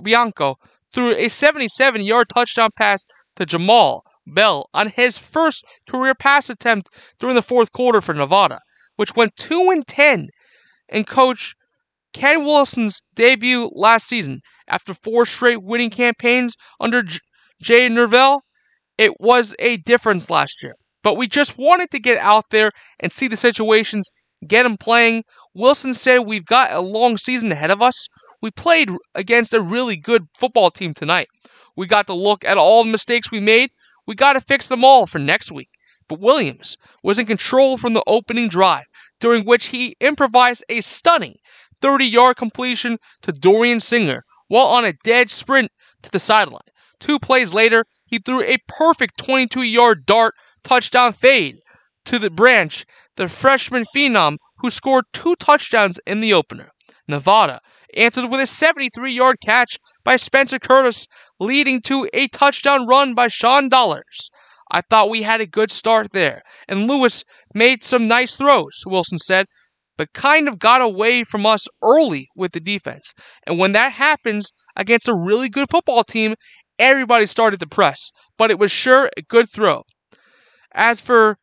Bianco 0.00 0.56
threw 0.92 1.14
a 1.14 1.28
77 1.28 2.02
yard 2.02 2.28
touchdown 2.28 2.70
pass 2.76 3.04
to 3.36 3.46
Jamal 3.46 4.04
Bell 4.26 4.68
on 4.72 4.88
his 4.90 5.18
first 5.18 5.64
career 5.88 6.14
pass 6.14 6.48
attempt 6.48 6.88
during 7.18 7.34
the 7.34 7.42
fourth 7.42 7.72
quarter 7.72 8.00
for 8.00 8.14
Nevada, 8.14 8.60
which 8.96 9.16
went 9.16 9.36
2 9.36 9.70
and 9.70 9.86
10 9.86 10.28
in 10.88 11.04
coach 11.04 11.54
Ken 12.12 12.44
Wilson's 12.44 13.00
debut 13.14 13.70
last 13.72 14.06
season 14.06 14.42
after 14.68 14.94
four 14.94 15.24
straight 15.26 15.62
winning 15.62 15.90
campaigns 15.90 16.56
under 16.78 17.02
J- 17.02 17.18
Jay 17.60 17.88
Norvell. 17.88 18.44
It 18.98 19.18
was 19.18 19.54
a 19.58 19.78
difference 19.78 20.28
last 20.30 20.62
year. 20.62 20.74
But 21.02 21.14
we 21.14 21.26
just 21.26 21.58
wanted 21.58 21.90
to 21.90 21.98
get 21.98 22.18
out 22.18 22.50
there 22.50 22.70
and 23.00 23.10
see 23.10 23.28
the 23.28 23.36
situations, 23.36 24.10
get 24.46 24.62
them 24.62 24.76
playing. 24.76 25.24
Wilson 25.54 25.94
said 25.94 26.18
we've 26.18 26.44
got 26.46 26.70
a 26.72 26.80
long 26.80 27.16
season 27.16 27.50
ahead 27.50 27.70
of 27.70 27.82
us. 27.82 28.08
We 28.42 28.50
played 28.50 28.90
against 29.14 29.54
a 29.54 29.62
really 29.62 29.96
good 29.96 30.26
football 30.36 30.72
team 30.72 30.94
tonight. 30.94 31.28
We 31.76 31.86
got 31.86 32.08
to 32.08 32.12
look 32.12 32.44
at 32.44 32.58
all 32.58 32.82
the 32.82 32.90
mistakes 32.90 33.30
we 33.30 33.38
made. 33.38 33.70
We 34.04 34.16
got 34.16 34.32
to 34.32 34.40
fix 34.40 34.66
them 34.66 34.84
all 34.84 35.06
for 35.06 35.20
next 35.20 35.52
week. 35.52 35.70
But 36.08 36.18
Williams 36.18 36.76
was 37.04 37.20
in 37.20 37.26
control 37.26 37.78
from 37.78 37.94
the 37.94 38.02
opening 38.04 38.48
drive, 38.48 38.86
during 39.20 39.44
which 39.44 39.66
he 39.66 39.96
improvised 40.00 40.64
a 40.68 40.80
stunning 40.80 41.36
30 41.80 42.04
yard 42.04 42.36
completion 42.36 42.98
to 43.22 43.30
Dorian 43.32 43.78
Singer 43.78 44.24
while 44.48 44.66
on 44.66 44.84
a 44.84 44.92
dead 45.04 45.30
sprint 45.30 45.70
to 46.02 46.10
the 46.10 46.18
sideline. 46.18 46.60
Two 46.98 47.20
plays 47.20 47.54
later, 47.54 47.84
he 48.06 48.18
threw 48.18 48.42
a 48.42 48.58
perfect 48.66 49.18
22 49.18 49.62
yard 49.62 50.04
dart 50.04 50.34
touchdown 50.64 51.12
fade 51.12 51.60
to 52.06 52.18
the 52.18 52.30
branch, 52.30 52.86
the 53.16 53.28
freshman 53.28 53.84
phenom 53.94 54.38
who 54.58 54.68
scored 54.68 55.04
two 55.12 55.36
touchdowns 55.36 56.00
in 56.08 56.20
the 56.20 56.32
opener. 56.32 56.70
Nevada 57.06 57.60
answered 57.94 58.30
with 58.30 58.40
a 58.40 58.46
73 58.46 59.12
yard 59.12 59.36
catch 59.44 59.78
by 60.04 60.16
Spencer 60.16 60.58
Curtis, 60.58 61.06
leading 61.38 61.80
to 61.82 62.08
a 62.12 62.28
touchdown 62.28 62.86
run 62.86 63.14
by 63.14 63.28
Sean 63.28 63.68
Dollars. 63.68 64.30
I 64.70 64.80
thought 64.80 65.10
we 65.10 65.22
had 65.22 65.40
a 65.40 65.46
good 65.46 65.70
start 65.70 66.12
there, 66.12 66.42
and 66.66 66.86
Lewis 66.88 67.24
made 67.54 67.84
some 67.84 68.08
nice 68.08 68.36
throws, 68.36 68.82
Wilson 68.86 69.18
said, 69.18 69.46
but 69.98 70.14
kind 70.14 70.48
of 70.48 70.58
got 70.58 70.80
away 70.80 71.24
from 71.24 71.44
us 71.44 71.68
early 71.82 72.28
with 72.34 72.52
the 72.52 72.60
defense. 72.60 73.12
And 73.46 73.58
when 73.58 73.72
that 73.72 73.92
happens 73.92 74.50
against 74.74 75.08
a 75.08 75.14
really 75.14 75.50
good 75.50 75.68
football 75.70 76.04
team, 76.04 76.36
everybody 76.78 77.26
started 77.26 77.60
to 77.60 77.66
press, 77.66 78.10
but 78.38 78.50
it 78.50 78.58
was 78.58 78.72
sure 78.72 79.10
a 79.16 79.22
good 79.22 79.50
throw. 79.50 79.82
As 80.72 81.00
for 81.00 81.36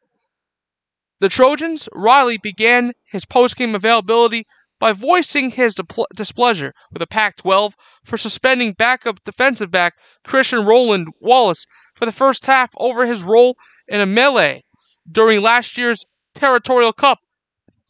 the 1.19 1.29
Trojans, 1.29 1.87
Riley 1.93 2.37
began 2.37 2.93
his 3.11 3.25
postgame 3.25 3.75
availability 3.75 4.47
by 4.79 4.93
voicing 4.93 5.51
his 5.51 5.79
displeasure 6.15 6.73
with 6.91 6.99
the 6.99 7.07
Pac 7.07 7.35
12 7.37 7.75
for 8.03 8.17
suspending 8.17 8.73
backup 8.73 9.23
defensive 9.23 9.69
back 9.69 9.95
Christian 10.23 10.65
Roland 10.65 11.09
Wallace 11.19 11.65
for 11.93 12.05
the 12.05 12.11
first 12.11 12.45
half 12.45 12.71
over 12.77 13.05
his 13.05 13.21
role 13.21 13.57
in 13.87 13.99
a 13.99 14.05
melee 14.05 14.63
during 15.11 15.41
last 15.41 15.77
year's 15.77 16.05
Territorial 16.33 16.93
Cup 16.93 17.19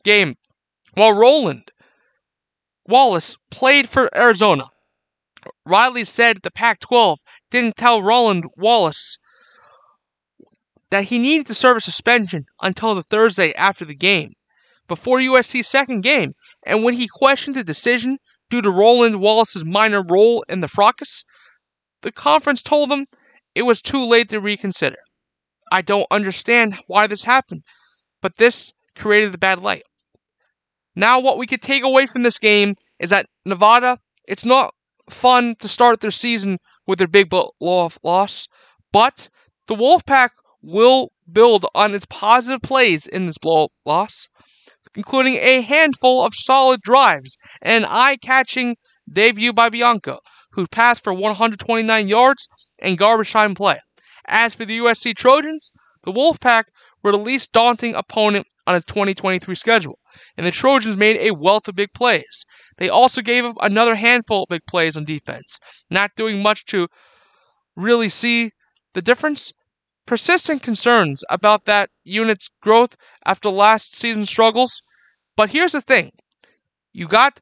game, 0.04 0.36
while 0.96 1.14
Roland 1.14 1.72
Wallace 2.88 3.38
played 3.52 3.88
for 3.88 4.10
Arizona. 4.18 4.70
Riley 5.66 6.04
said 6.04 6.40
the 6.42 6.52
Pac 6.52 6.80
12 6.80 7.20
didn't 7.52 7.78
tell 7.78 8.02
Roland 8.02 8.46
Wallace 8.58 9.20
that 10.90 11.06
he 11.06 11.20
needed 11.20 11.46
to 11.46 11.54
serve 11.54 11.78
a 11.78 11.82
suspension 11.82 12.48
until 12.62 12.96
the 12.96 13.04
Thursday 13.04 13.54
after 13.54 13.86
the 13.86 13.96
game 13.96 14.34
before 14.90 15.20
USC's 15.20 15.68
second 15.68 16.02
game, 16.02 16.34
and 16.66 16.84
when 16.84 16.96
he 16.96 17.08
questioned 17.08 17.56
the 17.56 17.64
decision 17.64 18.18
due 18.50 18.62
to 18.62 18.70
Roland 18.70 19.22
Wallace's 19.22 19.64
minor 19.64 20.04
role 20.04 20.44
in 20.50 20.60
the 20.60 20.68
fracas, 20.68 21.24
the 22.02 22.12
conference 22.12 22.62
told 22.62 22.92
him 22.92 23.06
it 23.56 23.62
was 23.62 23.82
too 23.82 24.04
late 24.04 24.28
to 24.30 24.42
reconsider. 24.42 24.98
I 25.72 25.82
don't 25.82 26.08
understand 26.12 26.76
why 26.88 27.08
this 27.08 27.24
happened, 27.24 27.64
but 28.22 28.36
this 28.36 28.74
created 28.96 29.32
the 29.32 29.38
bad 29.38 29.62
light. 29.62 29.84
Now, 30.96 31.20
what 31.20 31.38
we 31.38 31.48
could 31.48 31.62
take 31.62 31.84
away 31.84 32.06
from 32.06 32.24
this 32.24 32.40
game 32.40 32.76
is 33.00 33.12
that 33.12 33.28
Nevada, 33.46 34.00
it's 34.28 34.46
not 34.46 34.74
fun 35.10 35.56
to 35.60 35.68
start 35.68 36.02
their 36.02 36.12
season 36.12 36.58
with 36.86 36.98
their 36.98 37.08
big 37.08 37.32
loss, 37.62 38.48
but 38.92 39.30
the 39.68 39.76
Wolfpack 39.76 40.32
will 40.62 41.12
build 41.32 41.66
on 41.74 41.94
its 41.94 42.06
positive 42.10 42.62
plays 42.62 43.08
in 43.08 43.28
this 43.28 43.38
blow 43.38 43.70
loss 43.86 44.28
including 44.96 45.36
a 45.36 45.62
handful 45.62 46.24
of 46.24 46.34
solid 46.36 46.82
drives 46.82 47.38
and 47.62 47.84
an 47.84 47.90
eye 47.90 48.18
catching 48.18 48.76
debut 49.12 49.54
by 49.54 49.70
Bianco, 49.70 50.20
who 50.52 50.68
passed 50.68 51.04
for 51.04 51.14
129 51.14 52.08
yards 52.08 52.48
and 52.80 52.98
garbage 52.98 53.32
time 53.32 53.56
play. 53.56 53.80
As 54.28 54.56
for 54.56 54.66
the 54.66 54.80
USC 54.80 55.16
Trojans, 55.16 55.72
the 56.04 56.12
Wolfpack 56.12 56.66
were 57.02 57.12
the 57.12 57.18
least 57.18 57.52
daunting 57.52 57.96
opponent 57.96 58.48
on 58.68 58.76
its 58.76 58.86
2023 58.86 59.56
schedule, 59.56 60.00
and 60.38 60.46
the 60.46 60.52
Trojans 60.52 60.98
made 60.98 61.18
a 61.18 61.32
wealth 61.32 61.68
of 61.68 61.76
big 61.76 61.94
plays. 61.94 62.46
They 62.78 62.90
also 62.90 63.22
gave 63.22 63.46
up 63.46 63.56
another 63.62 63.96
handful 63.96 64.44
of 64.44 64.50
big 64.50 64.66
plays 64.68 64.96
on 64.96 65.06
defense, 65.06 65.60
not 65.90 66.12
doing 66.16 66.44
much 66.44 66.66
to 66.66 66.88
really 67.76 68.10
see 68.10 68.52
the 68.94 69.02
difference, 69.02 69.54
persistent 70.10 70.64
concerns 70.64 71.24
about 71.30 71.66
that 71.66 71.88
unit's 72.04 72.50
growth 72.64 72.98
after 73.28 73.48
last 73.48 73.96
season's 73.96 74.28
struggles. 74.28 74.82
But 75.38 75.52
here's 75.52 75.74
the 75.74 75.82
thing 75.82 76.12
you 76.94 77.08
got 77.08 77.40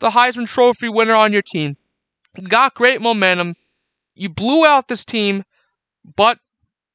the 0.00 0.10
Heisman 0.10 0.48
Trophy 0.48 0.88
winner 0.88 1.14
on 1.14 1.32
your 1.32 1.42
team, 1.42 1.76
you 2.36 2.48
got 2.48 2.74
great 2.74 3.00
momentum, 3.00 3.54
you 4.16 4.28
blew 4.28 4.66
out 4.66 4.88
this 4.88 5.04
team, 5.04 5.44
but 6.16 6.40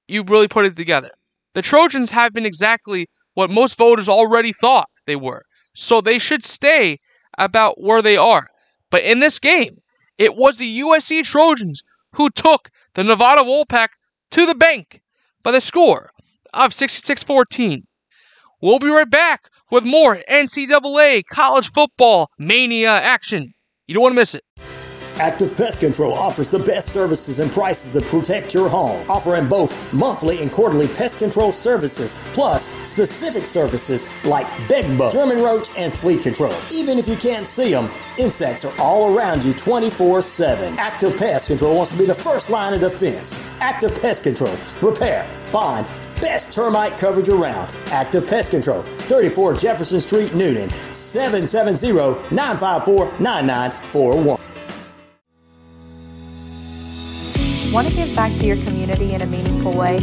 you 0.10 0.24
really 0.24 0.50
put 0.50 0.66
it 0.66 0.76
together. 0.76 1.10
The 1.54 1.62
Trojans 1.62 2.12
have 2.12 2.34
been 2.34 2.46
exactly 2.46 3.08
what 3.34 3.50
most 3.50 3.78
voters 3.78 4.10
already 4.10 4.52
thought 4.52 4.90
they 5.06 5.16
were, 5.16 5.46
so 5.74 6.02
they 6.02 6.18
should 6.18 6.44
stay 6.44 7.00
about 7.38 7.82
where 7.82 8.02
they 8.02 8.18
are. 8.18 8.50
But 8.90 9.04
in 9.04 9.22
this 9.22 9.40
game, 9.40 9.78
it 10.18 10.36
was 10.36 10.58
the 10.58 10.82
USC 10.82 11.24
Trojans 11.24 11.82
who 12.12 12.30
took 12.30 12.70
the 12.96 13.06
Nevada 13.06 13.42
Wolfpack 13.42 13.88
to 14.32 14.46
the 14.46 14.56
bank 14.56 15.00
by 15.44 15.52
the 15.52 15.62
score 15.62 16.12
of 16.54 16.74
66 16.74 17.24
14. 17.24 17.84
We'll 18.62 18.80
be 18.80 18.88
right 18.88 19.10
back 19.10 19.50
with 19.70 19.84
more 19.84 20.20
NCAA 20.30 21.24
college 21.26 21.70
football 21.72 22.30
mania 22.38 22.92
action. 22.92 23.54
You 23.88 23.96
don't 23.96 24.04
want 24.04 24.14
to 24.14 24.22
miss 24.22 24.36
it. 24.36 24.44
Active 25.20 25.56
Pest 25.56 25.80
Control 25.80 26.14
offers 26.14 26.48
the 26.48 26.58
best 26.58 26.90
services 26.90 27.40
and 27.40 27.52
prices 27.52 27.92
to 27.92 28.02
protect 28.02 28.54
your 28.54 28.68
home, 28.68 29.08
offering 29.10 29.48
both 29.48 29.94
monthly 29.94 30.42
and 30.42 30.52
quarterly 30.52 30.88
pest 30.88 31.20
control 31.20 31.52
services, 31.52 32.16
plus 32.34 32.72
specific 32.88 33.46
services 33.46 34.04
like 34.26 34.48
bedbug, 34.68 35.14
German 35.14 35.38
roach, 35.44 35.70
and 35.78 35.94
flea 35.94 36.18
control. 36.18 36.54
Even 36.72 36.98
if 36.98 37.08
you 37.08 37.16
can't 37.16 37.48
see 37.48 37.72
them, 37.72 37.92
insects 38.18 38.66
are 38.66 38.74
all 38.80 39.16
around 39.16 39.44
you 39.44 39.54
24 39.54 40.24
7. 40.24 40.78
Active 40.80 41.16
Pest 41.18 41.48
Control 41.48 41.78
wants 41.78 41.92
to 41.92 41.98
be 41.98 42.06
the 42.06 42.16
first 42.16 42.50
line 42.50 42.74
of 42.74 42.80
defense. 42.80 43.34
Active 43.60 43.94
Pest 44.02 44.24
Control, 44.24 44.56
repair, 44.82 45.30
bond, 45.52 45.86
best 46.22 46.52
termite 46.52 46.98
coverage 46.98 47.30
around. 47.30 47.72
Active 47.88 48.26
Pest 48.26 48.50
Control, 48.50 48.82
34 48.82 49.54
Jefferson 49.54 50.02
Street, 50.02 50.32
Newnan, 50.32 50.72
770 50.92 52.34
954 52.34 53.20
9941. 53.20 54.53
Want 57.74 57.88
to 57.88 57.96
give 57.96 58.16
back 58.16 58.38
to 58.38 58.46
your 58.46 58.58
community 58.58 59.16
in 59.16 59.24
a 59.24 59.26
meaningful 59.26 59.76
way? 59.76 59.98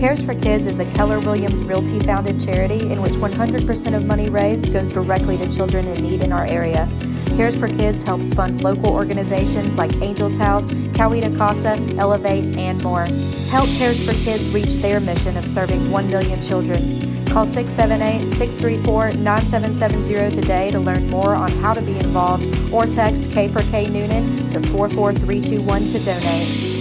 Cares 0.00 0.24
for 0.24 0.34
Kids 0.34 0.66
is 0.66 0.80
a 0.80 0.90
Keller 0.92 1.20
Williams 1.20 1.62
Realty 1.62 2.00
founded 2.00 2.40
charity 2.40 2.90
in 2.90 3.02
which 3.02 3.12
100% 3.12 3.94
of 3.94 4.06
money 4.06 4.30
raised 4.30 4.72
goes 4.72 4.88
directly 4.88 5.36
to 5.36 5.46
children 5.50 5.86
in 5.88 6.02
need 6.02 6.22
in 6.22 6.32
our 6.32 6.46
area. 6.46 6.88
Cares 7.36 7.60
for 7.60 7.68
Kids 7.68 8.02
helps 8.02 8.32
fund 8.32 8.62
local 8.62 8.94
organizations 8.94 9.76
like 9.76 9.94
Angels 9.96 10.38
House, 10.38 10.70
Coweta 10.70 11.36
Casa, 11.36 11.72
Elevate, 11.98 12.56
and 12.56 12.82
more. 12.82 13.04
Help 13.50 13.68
Cares 13.76 14.02
for 14.02 14.14
Kids 14.24 14.48
reach 14.48 14.76
their 14.76 14.98
mission 14.98 15.36
of 15.36 15.46
serving 15.46 15.90
1 15.90 16.08
million 16.08 16.40
children. 16.40 16.98
Call 17.26 17.44
678 17.44 18.30
634 18.30 19.12
9770 19.18 20.34
today 20.34 20.70
to 20.70 20.80
learn 20.80 21.10
more 21.10 21.34
on 21.34 21.50
how 21.58 21.74
to 21.74 21.82
be 21.82 21.98
involved 21.98 22.48
or 22.72 22.86
text 22.86 23.30
K 23.30 23.48
for 23.48 23.60
K 23.64 23.84
Newnan 23.84 24.48
to 24.48 24.60
44321 24.60 25.88
to 25.88 25.98
donate. 25.98 26.71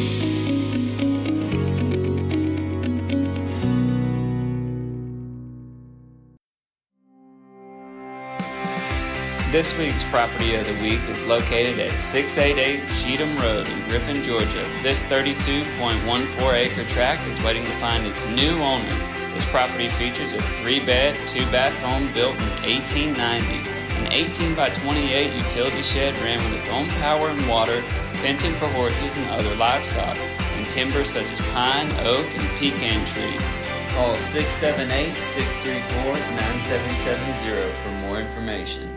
This 9.52 9.78
week's 9.78 10.02
property 10.02 10.56
of 10.56 10.66
the 10.66 10.76
week 10.76 11.10
is 11.10 11.28
located 11.28 11.78
at 11.78 11.98
688 11.98 12.90
Cheatham 12.96 13.36
Road 13.36 13.68
in 13.68 13.84
Griffin, 13.84 14.24
Georgia. 14.24 14.64
This 14.82 15.04
32.14 15.04 16.54
acre 16.54 16.86
tract 16.86 17.28
is 17.28 17.44
waiting 17.44 17.66
to 17.66 17.72
find 17.72 18.08
its 18.08 18.26
new 18.28 18.62
owner. 18.62 18.98
This 19.34 19.46
property 19.46 19.90
features 19.90 20.32
a 20.32 20.42
three 20.42 20.80
bed, 20.80 21.28
two 21.28 21.44
bath 21.52 21.78
home 21.82 22.14
built 22.14 22.38
in 22.38 22.50
1890. 22.64 23.70
An 24.06 24.14
18 24.14 24.56
by 24.56 24.70
28 24.70 25.34
utility 25.34 25.82
shed 25.82 26.16
ran 26.22 26.42
with 26.46 26.58
its 26.58 26.70
own 26.70 26.88
power 27.02 27.28
and 27.28 27.50
water, 27.50 27.82
fencing 28.22 28.54
for 28.54 28.70
horses 28.70 29.18
and 29.18 29.30
other 29.32 29.54
livestock, 29.56 30.16
and 30.56 30.70
timber 30.70 31.04
such 31.04 31.30
as 31.30 31.42
pine, 31.52 31.92
oak, 32.06 32.34
and 32.38 32.58
pecan 32.58 33.06
trees. 33.06 33.52
Call 33.90 34.16
678 34.16 35.22
634 35.22 36.14
9770 36.38 37.74
for 37.76 37.90
more 38.08 38.22
information. 38.22 38.91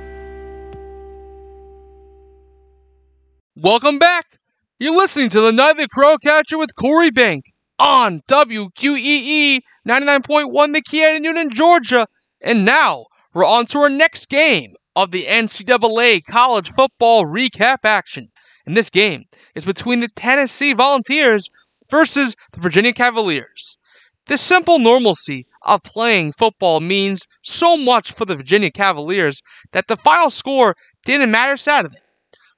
Welcome 3.56 4.00
back. 4.00 4.40
You're 4.80 4.96
listening 4.96 5.28
to 5.28 5.40
the 5.40 5.52
Nightly 5.52 5.87
Crow 5.87 6.18
Catcher 6.18 6.58
with 6.58 6.75
Corey 6.75 7.12
Bank 7.12 7.44
on 7.78 8.20
WQEE 8.26 9.61
99.1 9.87 10.73
The 10.73 10.82
Key 10.82 11.04
in 11.04 11.23
Newnan, 11.23 11.52
Georgia. 11.52 12.08
And 12.40 12.64
now 12.64 13.06
we're 13.32 13.44
on 13.44 13.66
to 13.66 13.78
our 13.78 13.88
next 13.88 14.28
game 14.28 14.75
of 14.96 15.12
the 15.12 15.26
NCAA 15.26 16.25
college 16.25 16.73
football 16.73 17.26
recap 17.26 17.84
action. 17.84 18.28
And 18.66 18.76
this 18.76 18.90
game 18.90 19.26
is 19.54 19.64
between 19.64 20.00
the 20.00 20.08
Tennessee 20.08 20.73
Volunteers 20.73 21.49
versus 21.88 22.34
the 22.54 22.61
Virginia 22.61 22.92
Cavaliers. 22.92 23.78
The 24.26 24.37
simple 24.37 24.80
normalcy 24.80 25.46
of 25.62 25.84
playing 25.84 26.32
football 26.32 26.80
means 26.80 27.23
so 27.42 27.76
much 27.76 28.11
for 28.11 28.25
the 28.25 28.34
Virginia 28.34 28.73
Cavaliers 28.73 29.42
that 29.70 29.87
the 29.87 29.96
final 29.96 30.30
score 30.30 30.75
didn't 31.04 31.30
matter 31.30 31.56
Saturday. 31.56 31.99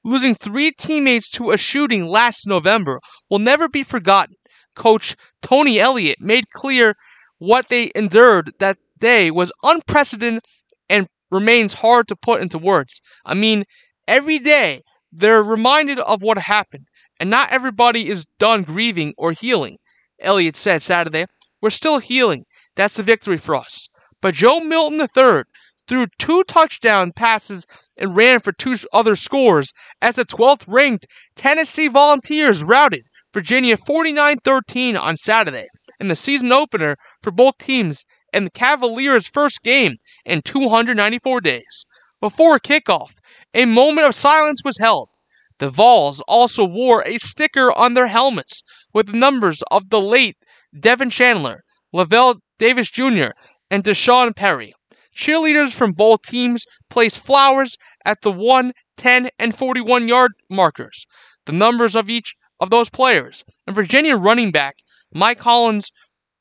Losing 0.06 0.36
three 0.36 0.70
teammates 0.70 1.28
to 1.30 1.50
a 1.50 1.56
shooting 1.56 2.06
last 2.06 2.46
November 2.46 3.00
will 3.28 3.40
never 3.40 3.68
be 3.68 3.82
forgotten. 3.82 4.36
Coach 4.76 5.16
Tony 5.42 5.80
Elliott 5.80 6.20
made 6.20 6.48
clear 6.50 6.94
what 7.38 7.70
they 7.70 7.90
endured 7.92 8.52
that 8.60 8.78
day 9.00 9.32
was 9.32 9.50
unprecedented 9.64 10.44
and 10.88 11.08
remains 11.28 11.74
hard 11.74 12.06
to 12.06 12.14
put 12.14 12.40
into 12.40 12.56
words. 12.56 13.02
I 13.24 13.34
mean, 13.34 13.64
every 14.06 14.38
day 14.38 14.82
they're 15.10 15.42
reminded 15.42 15.98
of 15.98 16.22
what 16.22 16.38
happened, 16.38 16.86
and 17.18 17.28
not 17.28 17.50
everybody 17.50 18.08
is 18.08 18.26
done 18.38 18.62
grieving 18.62 19.12
or 19.18 19.32
healing. 19.32 19.78
Elliott 20.20 20.54
said 20.54 20.84
Saturday, 20.84 21.26
We're 21.60 21.70
still 21.70 21.98
healing. 21.98 22.44
That's 22.76 22.94
the 22.94 23.02
victory 23.02 23.38
for 23.38 23.56
us. 23.56 23.88
But 24.22 24.34
Joe 24.34 24.60
Milton 24.60 25.00
III 25.00 25.42
threw 25.86 26.06
two 26.18 26.42
touchdown 26.44 27.12
passes 27.12 27.66
and 27.96 28.16
ran 28.16 28.40
for 28.40 28.52
two 28.52 28.74
other 28.92 29.16
scores 29.16 29.72
as 30.02 30.16
the 30.16 30.24
12th 30.24 30.64
ranked 30.66 31.06
Tennessee 31.34 31.88
Volunteers 31.88 32.62
routed 32.62 33.04
Virginia 33.32 33.76
49 33.76 34.38
13 34.44 34.96
on 34.96 35.16
Saturday 35.16 35.66
in 36.00 36.08
the 36.08 36.16
season 36.16 36.52
opener 36.52 36.96
for 37.22 37.30
both 37.30 37.58
teams 37.58 38.04
and 38.32 38.46
the 38.46 38.50
Cavaliers' 38.50 39.28
first 39.28 39.62
game 39.62 39.96
in 40.24 40.42
294 40.42 41.40
days. 41.40 41.86
Before 42.20 42.58
kickoff, 42.58 43.12
a 43.54 43.64
moment 43.64 44.06
of 44.06 44.14
silence 44.14 44.62
was 44.64 44.78
held. 44.78 45.10
The 45.58 45.70
Vols 45.70 46.20
also 46.28 46.64
wore 46.64 47.02
a 47.06 47.18
sticker 47.18 47.72
on 47.72 47.94
their 47.94 48.08
helmets 48.08 48.62
with 48.92 49.06
the 49.06 49.16
numbers 49.16 49.62
of 49.70 49.88
the 49.90 50.00
late 50.00 50.36
Devin 50.78 51.10
Chandler, 51.10 51.64
Lavelle 51.92 52.40
Davis 52.58 52.90
Jr., 52.90 53.28
and 53.70 53.82
D'Sean 53.82 54.34
Perry. 54.34 54.74
Cheerleaders 55.16 55.72
from 55.72 55.92
both 55.92 56.22
teams 56.22 56.66
placed 56.90 57.18
flowers 57.18 57.78
at 58.04 58.20
the 58.20 58.30
1, 58.30 58.72
10, 58.98 59.30
and 59.38 59.56
41 59.56 60.08
yard 60.08 60.32
markers, 60.50 61.06
the 61.46 61.52
numbers 61.52 61.96
of 61.96 62.10
each 62.10 62.34
of 62.60 62.68
those 62.68 62.90
players. 62.90 63.42
And 63.66 63.74
Virginia 63.74 64.16
running 64.16 64.52
back 64.52 64.76
Mike 65.12 65.40
Hollins, 65.40 65.90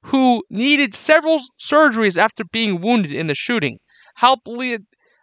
who 0.03 0.43
needed 0.49 0.93
several 0.93 1.41
surgeries 1.59 2.17
after 2.17 2.43
being 2.43 2.81
wounded 2.81 3.11
in 3.11 3.27
the 3.27 3.35
shooting, 3.35 3.79
helped 4.15 4.47
lead 4.47 4.81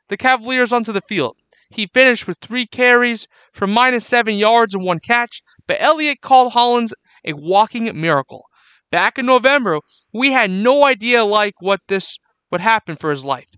the 0.08 0.16
Cavaliers 0.16 0.72
onto 0.72 0.92
the 0.92 1.02
field. 1.02 1.36
He 1.68 1.86
finished 1.86 2.26
with 2.26 2.38
three 2.38 2.66
carries 2.66 3.28
for 3.52 3.66
minus 3.66 4.06
seven 4.06 4.34
yards 4.34 4.74
and 4.74 4.84
one 4.84 4.98
catch, 4.98 5.42
but 5.66 5.76
Elliott 5.80 6.20
called 6.20 6.52
Hollins 6.52 6.94
a 7.24 7.34
walking 7.34 8.00
miracle. 8.00 8.46
Back 8.90 9.18
in 9.18 9.26
November, 9.26 9.78
we 10.12 10.32
had 10.32 10.50
no 10.50 10.84
idea 10.84 11.24
like 11.24 11.54
what 11.60 11.80
this 11.88 12.18
would 12.52 12.60
happen 12.60 12.96
for 12.96 13.10
his 13.10 13.24
life 13.24 13.48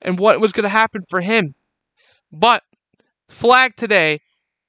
and 0.00 0.18
what 0.18 0.40
was 0.40 0.52
going 0.52 0.64
to 0.64 0.68
happen 0.68 1.02
for 1.08 1.20
him. 1.20 1.54
But 2.32 2.62
flag 3.28 3.76
today 3.76 4.20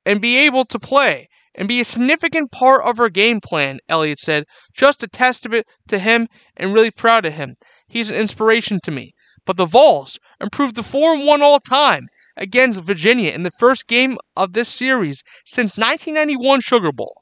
and 0.05 0.21
be 0.21 0.37
able 0.37 0.65
to 0.65 0.77
play 0.77 1.29
and 1.55 1.67
be 1.67 1.79
a 1.79 1.85
significant 1.85 2.51
part 2.51 2.83
of 2.85 2.99
our 2.99 3.09
game 3.09 3.39
plan, 3.41 3.79
Elliott 3.89 4.19
said. 4.19 4.45
Just 4.73 5.01
a 5.01 5.07
testament 5.07 5.65
to 5.87 5.97
him 5.97 6.27
and 6.57 6.73
really 6.73 6.91
proud 6.91 7.25
of 7.25 7.33
him. 7.33 7.55
He's 7.87 8.11
an 8.11 8.17
inspiration 8.17 8.79
to 8.83 8.91
me. 8.91 9.13
But 9.45 9.57
the 9.57 9.65
Vols 9.65 10.19
improved 10.41 10.75
to 10.75 10.83
4 10.83 11.17
1 11.23 11.41
all 11.41 11.59
time 11.59 12.07
against 12.35 12.81
Virginia 12.81 13.31
in 13.31 13.43
the 13.43 13.51
first 13.51 13.87
game 13.87 14.17
of 14.35 14.53
this 14.53 14.67
series 14.67 15.23
since 15.45 15.77
1991 15.77 16.61
Sugar 16.61 16.91
Bowl. 16.91 17.21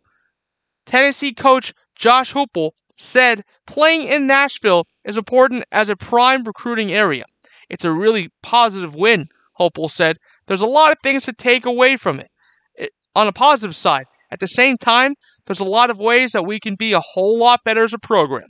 Tennessee 0.85 1.33
coach 1.33 1.73
Josh 1.95 2.33
Heupel 2.33 2.71
said 2.97 3.43
playing 3.65 4.03
in 4.03 4.27
Nashville 4.27 4.87
is 5.03 5.17
important 5.17 5.65
as 5.71 5.89
a 5.89 5.95
prime 5.95 6.43
recruiting 6.43 6.91
area. 6.91 7.25
It's 7.69 7.85
a 7.85 7.91
really 7.91 8.29
positive 8.41 8.95
win, 8.95 9.29
Heupel 9.59 9.89
said. 9.89 10.17
There's 10.47 10.61
a 10.61 10.67
lot 10.67 10.91
of 10.91 10.97
things 11.01 11.25
to 11.25 11.33
take 11.33 11.65
away 11.65 11.97
from 11.97 12.19
it. 12.19 12.29
it. 12.75 12.91
On 13.15 13.27
a 13.27 13.33
positive 13.33 13.75
side, 13.75 14.05
at 14.31 14.39
the 14.39 14.47
same 14.47 14.77
time, 14.77 15.15
there's 15.45 15.59
a 15.59 15.65
lot 15.65 15.89
of 15.89 15.99
ways 15.99 16.31
that 16.31 16.45
we 16.45 16.59
can 16.59 16.75
be 16.75 16.93
a 16.93 16.99
whole 16.99 17.37
lot 17.37 17.63
better 17.63 17.83
as 17.83 17.93
a 17.93 17.99
program. 17.99 18.47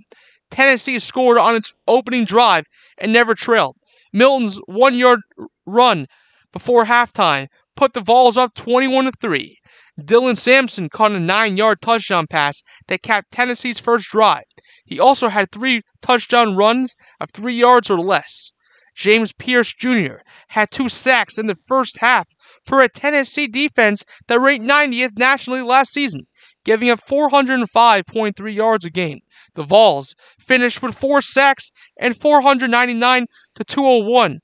Tennessee 0.51 0.99
scored 0.99 1.37
on 1.37 1.55
its 1.55 1.75
opening 1.87 2.25
drive 2.25 2.65
and 2.97 3.11
never 3.11 3.33
trailed. 3.33 3.75
Milton's 4.11 4.59
one 4.67 4.93
yard 4.93 5.21
run 5.65 6.07
before 6.51 6.85
halftime 6.85 7.47
put 7.75 7.93
the 7.93 8.01
Vols 8.01 8.37
up 8.37 8.53
21 8.53 9.11
3. 9.19 9.57
Dylan 9.99 10.37
Sampson 10.37 10.89
caught 10.89 11.11
a 11.11 11.19
nine 11.19 11.55
yard 11.55 11.79
touchdown 11.79 12.25
pass 12.25 12.63
that 12.87 13.03
capped 13.03 13.31
Tennessee's 13.31 13.77
first 13.77 14.09
drive. 14.09 14.45
He 14.85 14.99
also 14.99 15.29
had 15.29 15.51
three 15.51 15.83
touchdown 16.01 16.55
runs 16.55 16.95
of 17.19 17.29
three 17.29 17.55
yards 17.55 17.91
or 17.91 17.99
less. 17.99 18.51
James 18.95 19.33
Pierce 19.33 19.73
Jr. 19.73 20.17
had 20.49 20.71
two 20.71 20.89
sacks 20.89 21.37
in 21.37 21.47
the 21.47 21.55
first 21.55 21.97
half 21.97 22.27
for 22.65 22.81
a 22.81 22.89
Tennessee 22.89 23.47
defense 23.47 24.03
that 24.27 24.39
ranked 24.39 24.65
90th 24.65 25.17
nationally 25.17 25.61
last 25.61 25.93
season, 25.93 26.27
giving 26.63 26.89
up 26.89 26.99
405.3 27.05 28.55
yards 28.55 28.85
a 28.85 28.89
game. 28.89 29.19
The 29.55 29.63
Vols 29.63 30.15
finished 30.39 30.81
with 30.81 30.97
four 30.97 31.21
sacks 31.21 31.71
and 31.99 32.17
499 32.17 33.27
to 33.55 33.63
201, 33.63 34.39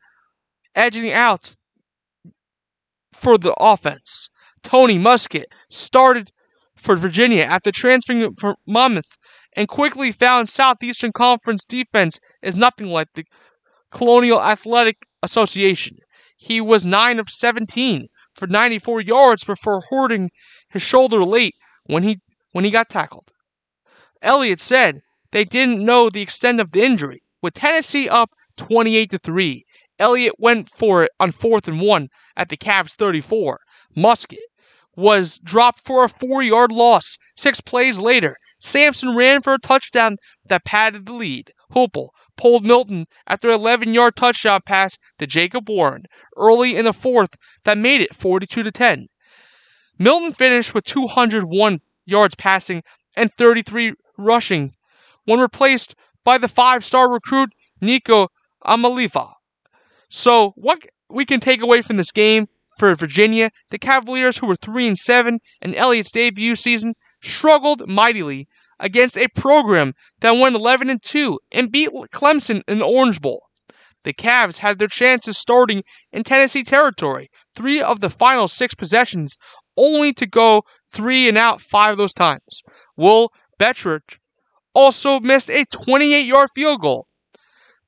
edging 0.75 1.11
out 1.11 1.55
for 3.13 3.37
the 3.37 3.53
offense. 3.53 4.29
Tony 4.63 4.97
Muskett, 4.97 5.45
started 5.69 6.31
for 6.75 6.95
Virginia 6.95 7.43
after 7.43 7.71
transferring 7.71 8.35
from 8.35 8.55
Monmouth 8.65 9.17
and 9.55 9.67
quickly 9.67 10.11
found 10.11 10.47
Southeastern 10.47 11.11
Conference 11.11 11.65
defense 11.65 12.19
is 12.41 12.55
nothing 12.55 12.87
like 12.87 13.09
the 13.13 13.25
Colonial 13.91 14.41
Athletic 14.41 15.07
Association. 15.21 15.97
He 16.37 16.61
was 16.61 16.85
9 16.85 17.19
of 17.19 17.29
17 17.29 18.07
for 18.33 18.47
94 18.47 19.01
yards 19.01 19.43
before 19.43 19.83
hurting 19.89 20.31
his 20.69 20.81
shoulder 20.81 21.23
late 21.23 21.55
when 21.85 22.03
he 22.03 22.19
when 22.51 22.63
he 22.63 22.71
got 22.71 22.89
tackled. 22.89 23.31
Elliott 24.21 24.61
said 24.61 25.01
they 25.31 25.43
didn't 25.43 25.83
know 25.83 26.09
the 26.09 26.21
extent 26.21 26.59
of 26.59 26.71
the 26.71 26.83
injury. 26.83 27.21
With 27.41 27.55
Tennessee 27.55 28.07
up 28.09 28.31
28 28.57 29.09
to 29.11 29.17
3, 29.19 29.65
Elliott 29.99 30.35
went 30.39 30.69
for 30.69 31.03
it 31.03 31.11
on 31.19 31.31
4th 31.31 31.67
and 31.67 31.81
1 31.81 32.07
at 32.37 32.49
the 32.49 32.57
Cavs 32.57 32.93
34. 32.93 33.59
Muskett 33.95 34.37
was 34.99 35.39
dropped 35.39 35.85
for 35.85 36.03
a 36.03 36.09
four 36.09 36.43
yard 36.43 36.71
loss. 36.71 37.17
Six 37.35 37.61
plays 37.61 37.97
later, 37.97 38.37
Sampson 38.59 39.15
ran 39.15 39.41
for 39.41 39.53
a 39.53 39.59
touchdown 39.59 40.17
that 40.45 40.65
padded 40.65 41.05
the 41.05 41.13
lead. 41.13 41.51
Heupel 41.73 42.09
pulled 42.35 42.65
Milton 42.65 43.05
after 43.25 43.49
an 43.49 43.55
11 43.55 43.93
yard 43.93 44.15
touchdown 44.15 44.61
pass 44.65 44.97
to 45.17 45.25
Jacob 45.27 45.69
Warren 45.69 46.03
early 46.35 46.75
in 46.75 46.85
the 46.85 46.93
fourth 46.93 47.31
that 47.63 47.77
made 47.77 48.01
it 48.01 48.15
42 48.15 48.63
to 48.63 48.71
10. 48.71 49.07
Milton 49.97 50.33
finished 50.33 50.73
with 50.73 50.85
201 50.85 51.79
yards 52.05 52.35
passing 52.35 52.83
and 53.15 53.31
33 53.37 53.93
rushing 54.17 54.73
when 55.25 55.39
replaced 55.39 55.95
by 56.23 56.37
the 56.37 56.47
five 56.47 56.83
star 56.83 57.11
recruit 57.11 57.49
Nico 57.81 58.29
Iamaleava. 58.65 59.33
So, 60.09 60.53
what 60.55 60.83
we 61.09 61.25
can 61.25 61.39
take 61.39 61.61
away 61.61 61.81
from 61.81 61.97
this 61.97 62.11
game 62.11 62.47
for 62.79 62.95
Virginia, 62.95 63.51
the 63.69 63.77
Cavaliers, 63.77 64.37
who 64.37 64.47
were 64.47 64.55
3 64.55 64.87
and 64.87 64.97
7 64.97 65.39
in 65.61 65.75
Elliott's 65.75 66.11
debut 66.11 66.55
season, 66.55 66.95
struggled 67.21 67.87
mightily 67.87 68.47
against 68.79 69.17
a 69.17 69.27
program 69.35 69.93
that 70.21 70.31
went 70.31 70.55
11 70.55 70.89
and 70.89 71.03
2 71.03 71.39
and 71.51 71.71
beat 71.71 71.89
Clemson 72.13 72.63
in 72.67 72.79
the 72.79 72.85
Orange 72.85 73.21
Bowl. 73.21 73.43
The 74.03 74.13
Cavs 74.13 74.59
had 74.59 74.79
their 74.79 74.87
chances 74.87 75.37
starting 75.37 75.83
in 76.13 76.23
Tennessee 76.23 76.63
territory, 76.63 77.29
three 77.53 77.81
of 77.81 77.99
the 77.99 78.09
final 78.09 78.47
six 78.47 78.73
possessions, 78.73 79.37
only 79.75 80.13
to 80.13 80.25
go 80.25 80.63
three 80.91 81.27
and 81.27 81.37
out 81.37 81.61
five 81.61 81.91
of 81.91 81.97
those 81.97 82.13
times. 82.13 82.61
Will 82.95 83.31
Bettridge 83.59 84.17
also 84.73 85.19
missed 85.19 85.49
a 85.49 85.65
28 85.65 86.25
yard 86.25 86.49
field 86.55 86.79
goal 86.79 87.07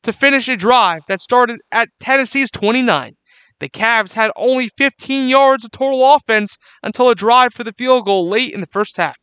to 0.03 0.11
finish 0.11 0.49
a 0.49 0.57
drive 0.57 1.01
that 1.07 1.21
started 1.21 1.59
at 1.71 1.89
Tennessee's 1.99 2.51
29. 2.51 3.15
The 3.61 3.69
Cavs 3.69 4.13
had 4.13 4.31
only 4.35 4.69
15 4.69 5.29
yards 5.29 5.63
of 5.63 5.69
total 5.69 6.15
offense 6.15 6.57
until 6.81 7.11
a 7.11 7.15
drive 7.15 7.53
for 7.53 7.63
the 7.63 7.71
field 7.71 8.05
goal 8.05 8.27
late 8.27 8.51
in 8.51 8.59
the 8.59 8.65
first 8.65 8.97
half. 8.97 9.17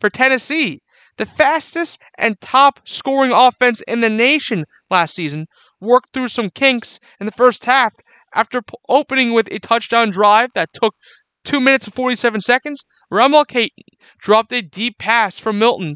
For 0.00 0.10
Tennessee, 0.10 0.80
the 1.18 1.24
fastest 1.24 2.00
and 2.18 2.40
top 2.40 2.80
scoring 2.84 3.30
offense 3.30 3.82
in 3.82 4.00
the 4.00 4.10
nation 4.10 4.64
last 4.90 5.14
season, 5.14 5.46
worked 5.80 6.12
through 6.12 6.26
some 6.26 6.50
kinks 6.50 6.98
in 7.20 7.26
the 7.26 7.32
first 7.32 7.66
half 7.66 7.94
after 8.34 8.60
opening 8.88 9.32
with 9.32 9.46
a 9.52 9.60
touchdown 9.60 10.10
drive 10.10 10.50
that 10.56 10.72
took 10.72 10.96
2 11.44 11.60
minutes 11.60 11.86
and 11.86 11.94
47 11.94 12.40
seconds. 12.40 12.84
Ramel 13.08 13.44
Keyton 13.44 13.84
dropped 14.18 14.52
a 14.52 14.62
deep 14.62 14.98
pass 14.98 15.38
from 15.38 15.60
Milton 15.60 15.94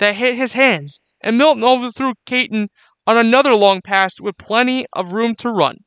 that 0.00 0.16
hit 0.16 0.34
his 0.34 0.54
hands, 0.54 0.98
and 1.20 1.38
Milton 1.38 1.62
overthrew 1.62 2.14
Keyton 2.26 2.70
on 3.06 3.16
another 3.16 3.54
long 3.54 3.82
pass 3.82 4.20
with 4.20 4.36
plenty 4.36 4.84
of 4.94 5.12
room 5.12 5.36
to 5.36 5.48
run. 5.48 5.84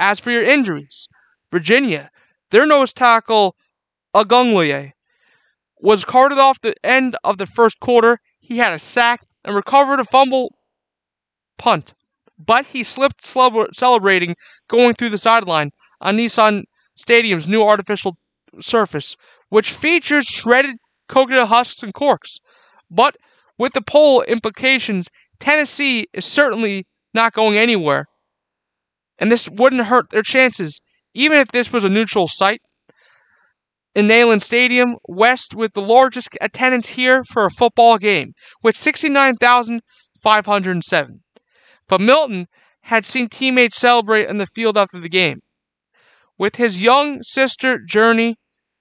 As 0.00 0.18
for 0.18 0.30
your 0.30 0.42
injuries, 0.42 1.08
Virginia, 1.52 2.10
their 2.50 2.64
nose 2.64 2.94
tackle, 2.94 3.54
Agunglier, 4.14 4.92
was 5.78 6.06
carted 6.06 6.38
off 6.38 6.58
the 6.62 6.74
end 6.82 7.18
of 7.22 7.36
the 7.36 7.46
first 7.46 7.78
quarter. 7.80 8.18
He 8.40 8.56
had 8.56 8.72
a 8.72 8.78
sack 8.78 9.26
and 9.44 9.54
recovered 9.54 10.00
a 10.00 10.04
fumble 10.04 10.54
punt, 11.58 11.92
but 12.38 12.68
he 12.68 12.82
slipped 12.82 13.26
celebrating 13.26 14.36
going 14.68 14.94
through 14.94 15.10
the 15.10 15.18
sideline 15.18 15.70
on 16.00 16.16
Nissan 16.16 16.64
Stadium's 16.94 17.46
new 17.46 17.62
artificial 17.62 18.16
surface, 18.58 19.18
which 19.50 19.70
features 19.70 20.24
shredded 20.24 20.76
coconut 21.08 21.48
husks 21.48 21.82
and 21.82 21.92
corks. 21.92 22.40
But 22.90 23.18
with 23.58 23.74
the 23.74 23.82
poll 23.82 24.22
implications, 24.22 25.10
Tennessee 25.40 26.06
is 26.14 26.24
certainly 26.24 26.86
not 27.12 27.34
going 27.34 27.58
anywhere. 27.58 28.06
And 29.20 29.30
this 29.30 29.48
wouldn't 29.48 29.86
hurt 29.86 30.10
their 30.10 30.22
chances, 30.22 30.80
even 31.14 31.38
if 31.38 31.52
this 31.52 31.72
was 31.72 31.84
a 31.84 31.88
neutral 31.88 32.26
site 32.26 32.62
in 33.94 34.08
Neyland 34.08 34.42
Stadium 34.42 34.96
West 35.08 35.54
with 35.54 35.74
the 35.74 35.82
largest 35.82 36.36
attendance 36.40 36.88
here 36.88 37.22
for 37.24 37.44
a 37.44 37.50
football 37.50 37.98
game, 37.98 38.32
with 38.62 38.76
69,507. 38.76 41.20
But 41.88 42.00
Milton 42.00 42.46
had 42.82 43.04
seen 43.04 43.28
teammates 43.28 43.76
celebrate 43.76 44.28
in 44.28 44.38
the 44.38 44.46
field 44.46 44.78
after 44.78 44.98
the 44.98 45.08
game. 45.08 45.40
With 46.38 46.56
his 46.56 46.80
young 46.80 47.22
sister 47.22 47.78
Journey 47.78 48.36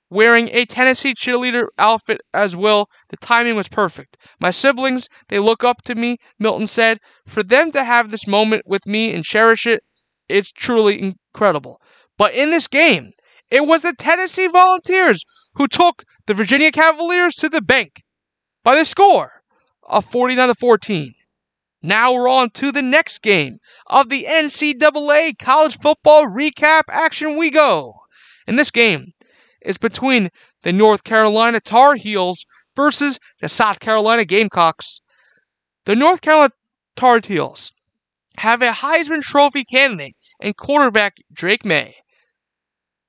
wearing 0.10 0.50
a 0.50 0.66
Tennessee 0.66 1.14
cheerleader 1.14 1.68
outfit 1.78 2.22
as 2.34 2.56
well, 2.56 2.90
the 3.10 3.18
timing 3.18 3.56
was 3.56 3.68
perfect. 3.68 4.18
My 4.40 4.50
siblings, 4.52 5.08
they 5.28 5.40
look 5.40 5.64
up 5.64 5.84
to 5.84 5.96
me, 5.96 6.18
Milton 6.40 6.68
said. 6.68 7.00
For 7.28 7.44
them 7.44 7.72
to 7.74 7.84
have 7.84 8.10
this 8.10 8.26
moment 8.26 8.64
with 8.66 8.88
me 8.88 9.14
and 9.14 9.24
cherish 9.24 9.68
it, 9.68 9.84
it's 10.30 10.52
truly 10.52 11.02
incredible. 11.02 11.82
But 12.18 12.34
in 12.34 12.52
this 12.52 12.68
game, 12.68 13.12
it 13.50 13.66
was 13.66 13.82
the 13.82 13.94
Tennessee 13.94 14.48
Volunteers 14.48 15.26
who 15.56 15.68
took 15.68 16.04
the 16.28 16.34
Virginia 16.34 16.72
Cavaliers 16.72 17.36
to 17.38 17.50
the 17.50 17.62
bank 17.62 18.04
by 18.64 18.76
the 18.76 18.86
score 18.86 19.42
of 19.84 20.06
49 20.06 20.50
to 20.50 20.56
14. 20.56 21.14
Now 21.82 22.14
we're 22.14 22.28
on 22.28 22.50
to 22.52 22.72
the 22.72 22.82
next 22.82 23.20
game 23.20 23.60
of 23.88 24.10
the 24.10 24.26
NCAA 24.26 25.40
college 25.40 25.80
football 25.80 26.28
recap 26.28 26.84
action 26.90 27.38
we 27.38 27.50
go. 27.50 27.96
And 28.46 28.60
this 28.60 28.72
game 28.72 29.14
is 29.62 29.78
between 29.78 30.30
the 30.62 30.74
North 30.74 31.04
Carolina 31.04 31.60
Tar 31.60 31.96
Heels 31.96 32.46
versus 32.76 33.20
the 33.42 33.50
South 33.50 33.80
Carolina 33.80 34.26
Gamecocks. 34.26 35.02
The 35.86 35.96
North 35.96 36.22
Carolina 36.22 36.52
Tar 36.96 37.22
Heels 37.24 37.72
have 38.38 38.62
a 38.62 38.72
Heisman 38.72 39.22
Trophy 39.22 39.64
candidate 39.64 40.16
and 40.40 40.56
quarterback 40.56 41.18
Drake 41.32 41.66
Maye. 41.66 41.96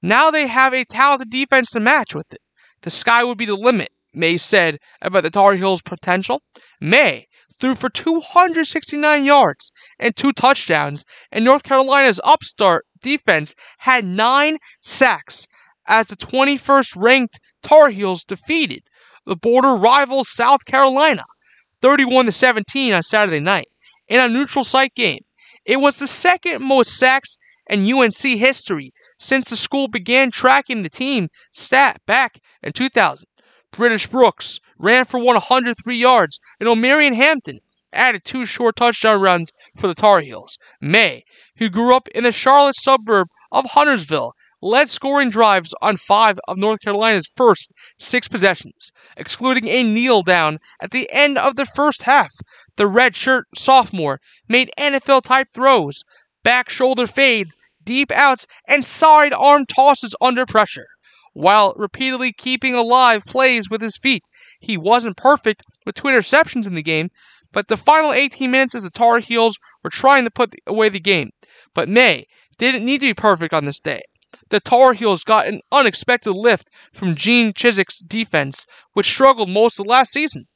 Now 0.02 0.30
they 0.30 0.46
have 0.46 0.72
a 0.72 0.84
talented 0.84 1.30
defense 1.30 1.70
to 1.70 1.80
match 1.80 2.14
with 2.14 2.32
it. 2.32 2.40
The 2.82 2.90
sky 2.90 3.22
would 3.24 3.38
be 3.38 3.44
the 3.44 3.54
limit, 3.54 3.92
Maye 4.14 4.38
said 4.38 4.78
about 5.02 5.22
the 5.22 5.30
Tar 5.30 5.54
Heels' 5.54 5.82
potential. 5.82 6.42
Maye 6.80 7.28
threw 7.60 7.74
for 7.74 7.90
269 7.90 9.24
yards 9.24 9.72
and 9.98 10.16
two 10.16 10.32
touchdowns, 10.32 11.04
and 11.30 11.44
North 11.44 11.62
Carolina's 11.62 12.20
upstart 12.24 12.86
defense 13.02 13.54
had 13.78 14.04
nine 14.04 14.58
sacks 14.80 15.46
as 15.86 16.08
the 16.08 16.16
21st 16.16 16.94
ranked 16.96 17.40
Tar 17.62 17.90
Heels 17.90 18.24
defeated 18.24 18.82
the 19.26 19.36
border 19.36 19.74
rival 19.74 20.24
South 20.24 20.64
Carolina 20.64 21.24
31 21.82 22.26
to 22.26 22.32
17 22.32 22.92
on 22.92 23.02
Saturday 23.02 23.40
night 23.40 23.68
in 24.08 24.20
a 24.20 24.28
neutral 24.28 24.64
site 24.64 24.94
game. 24.94 25.20
It 25.64 25.80
was 25.80 25.98
the 25.98 26.06
second 26.06 26.62
most 26.62 26.96
sacks 26.96 27.36
in 27.68 27.90
UNC 27.92 28.14
history 28.14 28.92
since 29.18 29.48
the 29.48 29.56
school 29.56 29.88
began 29.88 30.30
tracking 30.30 30.82
the 30.82 30.88
team 30.88 31.28
stat 31.52 32.00
back 32.06 32.40
in 32.62 32.72
2000. 32.72 33.26
British 33.70 34.06
Brooks 34.08 34.58
ran 34.78 35.04
for 35.04 35.20
103 35.20 35.96
yards, 35.96 36.40
and 36.58 36.68
Omarion 36.68 37.14
Hampton 37.14 37.60
added 37.92 38.24
two 38.24 38.44
short 38.44 38.76
touchdown 38.76 39.20
runs 39.20 39.52
for 39.76 39.86
the 39.86 39.94
Tar 39.94 40.20
Heels. 40.20 40.58
Maye, 40.80 41.24
who 41.58 41.68
grew 41.68 41.94
up 41.94 42.08
in 42.08 42.24
the 42.24 42.32
Charlotte 42.32 42.76
suburb 42.76 43.28
of 43.52 43.66
Huntersville, 43.66 44.34
led 44.62 44.90
scoring 44.90 45.30
drives 45.30 45.74
on 45.80 45.96
five 45.96 46.38
of 46.46 46.58
North 46.58 46.80
Carolina's 46.80 47.30
first 47.34 47.72
six 47.98 48.28
possessions, 48.28 48.90
excluding 49.16 49.68
a 49.68 49.82
kneel 49.82 50.22
down 50.22 50.58
at 50.80 50.90
the 50.90 51.10
end 51.12 51.38
of 51.38 51.56
the 51.56 51.66
first 51.66 52.02
half. 52.02 52.32
The 52.76 52.84
redshirt 52.84 53.44
sophomore 53.54 54.20
made 54.48 54.70
NFL 54.78 55.22
type 55.22 55.48
throws, 55.54 56.02
back 56.42 56.68
shoulder 56.68 57.06
fades, 57.06 57.56
deep 57.82 58.10
outs, 58.12 58.46
and 58.66 58.84
sidearm 58.84 59.66
tosses 59.66 60.14
under 60.20 60.44
pressure, 60.44 60.86
while 61.32 61.74
repeatedly 61.76 62.32
keeping 62.32 62.74
alive 62.74 63.24
plays 63.24 63.70
with 63.70 63.80
his 63.80 63.96
feet. 63.96 64.22
He 64.60 64.76
wasn't 64.76 65.16
perfect 65.16 65.62
with 65.86 65.94
two 65.94 66.08
interceptions 66.08 66.66
in 66.66 66.74
the 66.74 66.82
game, 66.82 67.10
but 67.52 67.68
the 67.68 67.76
final 67.76 68.12
18 68.12 68.50
minutes 68.50 68.74
as 68.74 68.82
the 68.82 68.90
Tar 68.90 69.18
Heels 69.18 69.58
were 69.82 69.90
trying 69.90 70.24
to 70.24 70.30
put 70.30 70.54
away 70.66 70.88
the 70.88 71.00
game. 71.00 71.30
But 71.74 71.88
Maye 71.88 72.26
didn't 72.58 72.84
need 72.84 73.00
to 73.00 73.06
be 73.06 73.14
perfect 73.14 73.54
on 73.54 73.64
this 73.64 73.80
day. 73.80 74.02
The 74.50 74.60
Tar 74.60 74.92
Heels 74.92 75.24
got 75.24 75.46
an 75.46 75.60
unexpected 75.72 76.32
lift 76.32 76.70
from 76.92 77.14
Gene 77.14 77.52
Chizik's 77.52 77.98
defense, 77.98 78.66
which 78.92 79.06
struggled 79.06 79.48
most 79.48 79.80
of 79.80 79.86
last 79.86 80.12
season. 80.12 80.46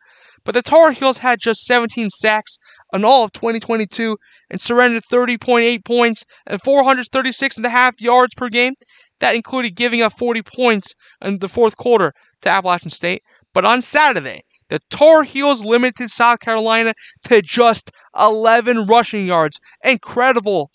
But 0.44 0.52
the 0.52 0.62
Tar 0.62 0.92
Heels 0.92 1.18
had 1.18 1.40
just 1.40 1.64
17 1.64 2.10
sacks 2.10 2.58
in 2.92 3.04
all 3.04 3.24
of 3.24 3.32
2022 3.32 4.18
and 4.50 4.60
surrendered 4.60 5.04
30.8 5.10 5.84
points 5.84 6.24
and 6.46 6.60
436.5 6.62 8.00
yards 8.00 8.34
per 8.34 8.48
game. 8.48 8.74
That 9.20 9.34
included 9.34 9.74
giving 9.74 10.02
up 10.02 10.18
40 10.18 10.42
points 10.42 10.94
in 11.22 11.38
the 11.38 11.48
fourth 11.48 11.76
quarter 11.76 12.12
to 12.42 12.50
Appalachian 12.50 12.90
State. 12.90 13.22
But 13.52 13.64
on 13.64 13.80
Saturday, 13.80 14.44
the 14.68 14.80
Tar 14.90 15.22
Heels 15.22 15.64
limited 15.64 16.10
South 16.10 16.40
Carolina 16.40 16.94
to 17.24 17.40
just 17.40 17.90
11 18.18 18.86
rushing 18.86 19.26
yards. 19.26 19.60
Incredible 19.82 20.70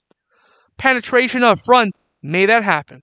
penetration 0.77 1.43
up 1.43 1.59
front 1.59 1.97
made 2.21 2.49
that 2.49 2.63
happen. 2.63 3.01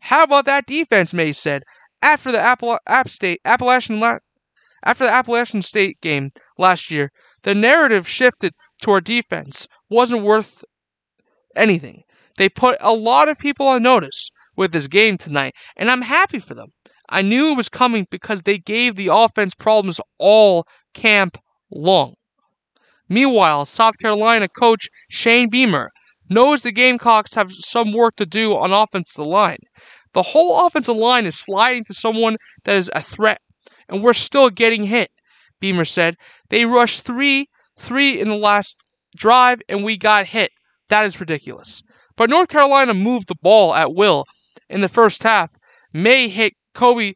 How 0.00 0.22
about 0.24 0.44
that 0.46 0.66
defense? 0.66 1.12
Maye 1.12 1.32
said 1.32 1.62
after 2.02 2.30
the 2.30 2.38
Appala- 2.38 2.78
App 2.86 3.08
State 3.08 3.40
Appalachian 3.44 4.00
la- 4.00 4.18
after 4.84 5.04
the 5.04 5.10
Appalachian 5.10 5.62
State 5.62 6.00
game 6.00 6.30
last 6.56 6.90
year, 6.90 7.10
the 7.42 7.54
narrative 7.54 8.08
shifted 8.08 8.54
to 8.82 8.90
our 8.92 9.00
defense 9.00 9.66
wasn't 9.90 10.22
worth 10.22 10.64
anything. 11.56 12.04
They 12.36 12.48
put 12.48 12.76
a 12.80 12.92
lot 12.92 13.28
of 13.28 13.38
people 13.38 13.66
on 13.66 13.82
notice 13.82 14.30
with 14.56 14.70
this 14.70 14.86
game 14.86 15.18
tonight, 15.18 15.54
and 15.76 15.90
I'm 15.90 16.02
happy 16.02 16.38
for 16.38 16.54
them. 16.54 16.68
I 17.08 17.22
knew 17.22 17.50
it 17.52 17.56
was 17.56 17.68
coming 17.68 18.06
because 18.10 18.42
they 18.42 18.58
gave 18.58 18.94
the 18.94 19.08
offense 19.12 19.54
problems 19.54 20.00
all 20.18 20.66
camp 20.94 21.38
long. 21.70 22.14
Meanwhile, 23.08 23.64
South 23.64 23.98
Carolina 23.98 24.48
coach 24.48 24.88
Shane 25.08 25.48
Beamer 25.48 25.90
knows 26.28 26.62
the 26.62 26.72
Gamecocks 26.72 27.34
have 27.34 27.52
some 27.52 27.92
work 27.92 28.14
to 28.16 28.26
do 28.26 28.56
on 28.56 28.72
offensive 28.72 29.26
line. 29.26 29.58
The 30.14 30.22
whole 30.22 30.66
offensive 30.66 30.96
line 30.96 31.26
is 31.26 31.38
sliding 31.38 31.84
to 31.84 31.94
someone 31.94 32.36
that 32.64 32.76
is 32.76 32.90
a 32.94 33.02
threat, 33.02 33.40
and 33.88 34.02
we're 34.02 34.12
still 34.12 34.50
getting 34.50 34.84
hit. 34.84 35.10
Beamer 35.60 35.84
said 35.84 36.16
they 36.50 36.64
rushed 36.64 37.04
three, 37.04 37.48
three 37.78 38.20
in 38.20 38.28
the 38.28 38.36
last 38.36 38.82
drive, 39.16 39.60
and 39.68 39.84
we 39.84 39.96
got 39.96 40.26
hit. 40.26 40.50
That 40.88 41.04
is 41.04 41.20
ridiculous. 41.20 41.82
But 42.16 42.30
North 42.30 42.48
Carolina 42.48 42.94
moved 42.94 43.28
the 43.28 43.34
ball 43.42 43.74
at 43.74 43.94
will 43.94 44.24
in 44.68 44.80
the 44.80 44.88
first 44.88 45.22
half. 45.22 45.52
Maye 45.92 46.28
hit 46.28 46.54
Kobe 46.74 47.14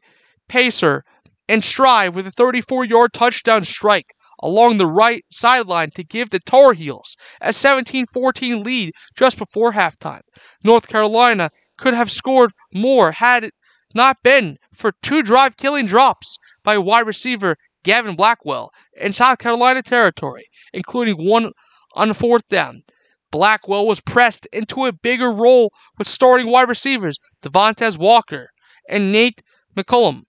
Paysour 0.49 1.01
and 1.47 1.63
stride 1.63 2.15
with 2.15 2.27
a 2.27 2.31
34 2.31 2.85
yard 2.85 3.13
touchdown 3.13 3.65
strike 3.65 4.13
along 4.43 4.77
the 4.77 4.85
right 4.85 5.23
sideline 5.31 5.89
to 5.91 6.03
give 6.03 6.29
the 6.29 6.39
Tar 6.39 6.73
Heels 6.73 7.15
a 7.39 7.53
17 7.53 8.05
14 8.07 8.61
lead 8.61 8.93
just 9.15 9.37
before 9.37 9.71
halftime. 9.71 10.21
North 10.65 10.87
Carolina 10.87 11.49
could 11.77 11.93
have 11.93 12.11
scored 12.11 12.51
more 12.73 13.13
had 13.13 13.45
it 13.45 13.53
not 13.95 14.21
been 14.21 14.57
for 14.73 14.91
two 15.01 15.23
drive 15.23 15.55
killing 15.55 15.85
drops 15.85 16.37
by 16.61 16.77
wide 16.77 17.07
receiver 17.07 17.55
Gavin 17.83 18.15
Blackwell 18.15 18.71
in 18.99 19.13
South 19.13 19.39
Carolina 19.39 19.81
territory, 19.81 20.49
including 20.73 21.25
one 21.25 21.51
on 21.95 22.13
fourth 22.13 22.47
down. 22.49 22.83
Blackwell 23.31 23.87
was 23.87 24.01
pressed 24.01 24.45
into 24.47 24.85
a 24.85 24.91
bigger 24.91 25.31
role 25.31 25.71
with 25.97 26.07
starting 26.07 26.47
wide 26.47 26.67
receivers 26.67 27.17
Devontez 27.41 27.97
Walker 27.97 28.49
and 28.89 29.11
Nate 29.11 29.41
McCollum. 29.75 30.23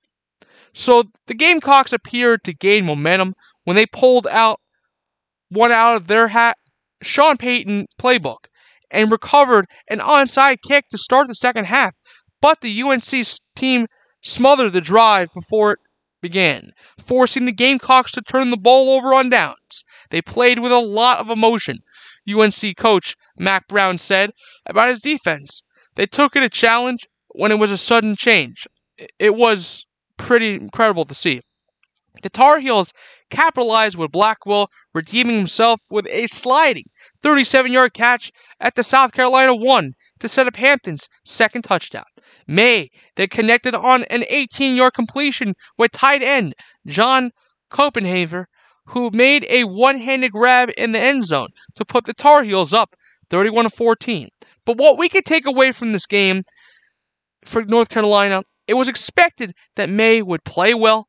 So 0.74 1.04
the 1.26 1.34
Gamecocks 1.34 1.92
appeared 1.92 2.42
to 2.44 2.52
gain 2.52 2.84
momentum 2.84 3.34
when 3.62 3.76
they 3.76 3.86
pulled 3.86 4.26
out 4.26 4.60
one 5.48 5.70
out 5.70 5.96
of 5.96 6.08
their 6.08 6.28
hat 6.28 6.56
Sean 7.00 7.36
Payton 7.36 7.86
playbook 7.98 8.46
and 8.90 9.12
recovered 9.12 9.66
an 9.88 10.00
onside 10.00 10.58
kick 10.66 10.88
to 10.88 10.98
start 10.98 11.28
the 11.28 11.34
second 11.34 11.66
half. 11.66 11.94
But 12.40 12.60
the 12.60 12.82
UNC 12.82 13.04
team 13.54 13.86
smothered 14.20 14.72
the 14.72 14.80
drive 14.80 15.28
before 15.32 15.72
it 15.72 15.78
began, 16.20 16.72
forcing 16.98 17.44
the 17.44 17.52
Gamecocks 17.52 18.12
to 18.12 18.22
turn 18.22 18.50
the 18.50 18.56
ball 18.56 18.90
over 18.90 19.14
on 19.14 19.30
downs. 19.30 19.84
They 20.10 20.22
played 20.22 20.58
with 20.58 20.72
a 20.72 20.78
lot 20.78 21.20
of 21.20 21.30
emotion, 21.30 21.80
UNC 22.28 22.76
coach 22.76 23.16
Mack 23.36 23.68
Brown 23.68 23.98
said 23.98 24.30
about 24.66 24.88
his 24.88 25.02
defense. 25.02 25.62
They 25.94 26.06
took 26.06 26.34
it 26.34 26.42
a 26.42 26.48
challenge 26.48 27.06
when 27.28 27.52
it 27.52 27.58
was 27.58 27.70
a 27.70 27.78
sudden 27.78 28.16
change. 28.16 28.66
It 29.18 29.34
was 29.34 29.84
pretty 30.16 30.54
incredible 30.54 31.04
to 31.04 31.14
see. 31.14 31.40
The 32.22 32.30
Tar 32.30 32.60
Heels 32.60 32.92
capitalized 33.28 33.96
with 33.96 34.12
Blackwell 34.12 34.70
redeeming 34.94 35.36
himself 35.36 35.80
with 35.90 36.06
a 36.08 36.28
sliding 36.28 36.84
37 37.22 37.72
yard 37.72 37.92
catch 37.92 38.30
at 38.60 38.76
the 38.76 38.84
South 38.84 39.12
Carolina 39.12 39.54
1 39.54 39.94
to 40.20 40.28
set 40.28 40.46
up 40.46 40.56
Hampton's 40.56 41.08
second 41.24 41.62
touchdown. 41.62 42.04
Maye 42.46 42.90
then 43.16 43.28
connected 43.28 43.74
on 43.74 44.04
an 44.04 44.24
18 44.28 44.76
yard 44.76 44.94
completion 44.94 45.54
with 45.76 45.90
tight 45.90 46.22
end 46.22 46.54
John 46.86 47.32
Copenhaver, 47.70 48.46
who 48.86 49.10
made 49.10 49.44
a 49.48 49.64
one 49.64 49.98
handed 49.98 50.30
grab 50.30 50.70
in 50.76 50.92
the 50.92 51.00
end 51.00 51.24
zone 51.24 51.48
to 51.74 51.84
put 51.84 52.04
the 52.04 52.14
Tar 52.14 52.44
Heels 52.44 52.72
up 52.72 52.94
31 53.30 53.70
14. 53.70 54.28
But 54.64 54.78
what 54.78 54.96
we 54.96 55.08
could 55.08 55.24
take 55.24 55.46
away 55.46 55.72
from 55.72 55.92
this 55.92 56.06
game 56.06 56.44
for 57.44 57.64
North 57.64 57.88
Carolina 57.88 58.44
it 58.66 58.74
was 58.74 58.88
expected 58.88 59.52
that 59.76 59.88
Maye 59.88 60.22
would 60.22 60.44
play 60.44 60.74
well, 60.74 61.08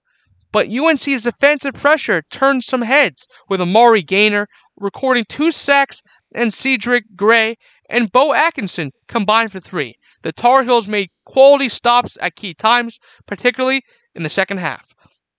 but 0.51 0.69
UNC's 0.69 1.23
defensive 1.23 1.73
pressure 1.73 2.23
turned 2.29 2.63
some 2.63 2.81
heads 2.81 3.27
with 3.49 3.61
Amari 3.61 4.01
Gainer 4.01 4.47
recording 4.77 5.25
two 5.27 5.51
sacks 5.51 6.01
and 6.33 6.53
Cedric 6.53 7.03
Gray 7.15 7.57
and 7.89 8.11
Bo 8.11 8.33
Atkinson 8.33 8.91
combined 9.07 9.51
for 9.51 9.59
three. 9.59 9.95
The 10.23 10.31
Tar 10.31 10.63
Heels 10.63 10.87
made 10.87 11.09
quality 11.25 11.69
stops 11.69 12.17
at 12.21 12.35
key 12.35 12.53
times, 12.53 12.97
particularly 13.25 13.83
in 14.15 14.23
the 14.23 14.29
second 14.29 14.57
half. 14.57 14.85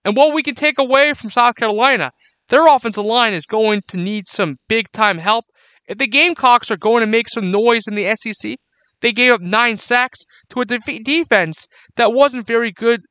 And 0.05 0.17
what 0.17 0.33
we 0.33 0.43
can 0.43 0.55
take 0.55 0.79
away 0.79 1.13
from 1.13 1.31
South 1.31 1.57
Carolina, 1.57 2.13
their 2.49 2.67
offensive 2.67 3.05
line 3.05 3.35
is 3.35 3.47
going 3.47 3.83
to 3.89 3.97
need 3.97 4.29
some 4.29 4.57
big 4.69 4.93
time 4.93 5.19
help. 5.19 5.47
If 5.89 5.99
the 5.99 6.07
Gamecocks 6.07 6.71
are 6.71 6.77
going 6.77 7.01
to 7.01 7.07
make 7.07 7.29
some 7.29 7.51
noise 7.51 7.87
in 7.89 7.95
the 7.95 8.15
SEC, 8.17 8.57
they 9.01 9.13
gave 9.13 9.33
up 9.33 9.41
nine 9.41 9.77
sacks 9.77 10.25
to 10.51 10.61
a 10.61 10.65
de- 10.65 10.99
defense 11.01 11.67
that 11.97 12.13
wasn't 12.13 12.47
very 12.47 12.73
good 12.73 13.03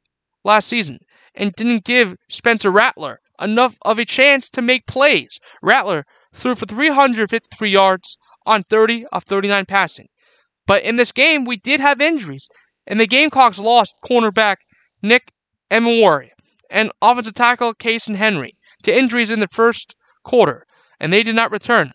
last 0.43 0.67
season 0.67 0.99
and 1.33 1.53
didn't 1.53 1.83
give 1.83 2.15
Spencer 2.29 2.71
Rattler 2.71 3.19
enough 3.39 3.75
of 3.81 3.99
a 3.99 4.05
chance 4.05 4.49
to 4.51 4.61
make 4.61 4.87
plays. 4.87 5.39
Rattler 5.61 6.05
threw 6.33 6.55
for 6.55 6.65
353 6.65 7.69
yards 7.69 8.17
on 8.45 8.63
30 8.63 9.05
of 9.11 9.23
39 9.23 9.65
passing. 9.65 10.07
But 10.67 10.83
in 10.83 10.95
this 10.95 11.11
game, 11.11 11.45
we 11.45 11.57
did 11.57 11.79
have 11.79 12.01
injuries, 12.01 12.47
and 12.87 12.99
the 12.99 13.07
Gamecocks 13.07 13.59
lost 13.59 13.97
cornerback 14.03 14.57
Nick 15.01 15.31
Emmanwori 15.69 16.29
and 16.69 16.91
offensive 17.01 17.33
tackle 17.33 17.73
Cason 17.73 18.15
Henry 18.15 18.55
to 18.83 18.95
injuries 18.95 19.31
in 19.31 19.39
the 19.39 19.47
first 19.47 19.95
quarter, 20.23 20.65
and 20.99 21.13
they 21.13 21.23
did 21.23 21.35
not 21.35 21.51
return. 21.51 21.91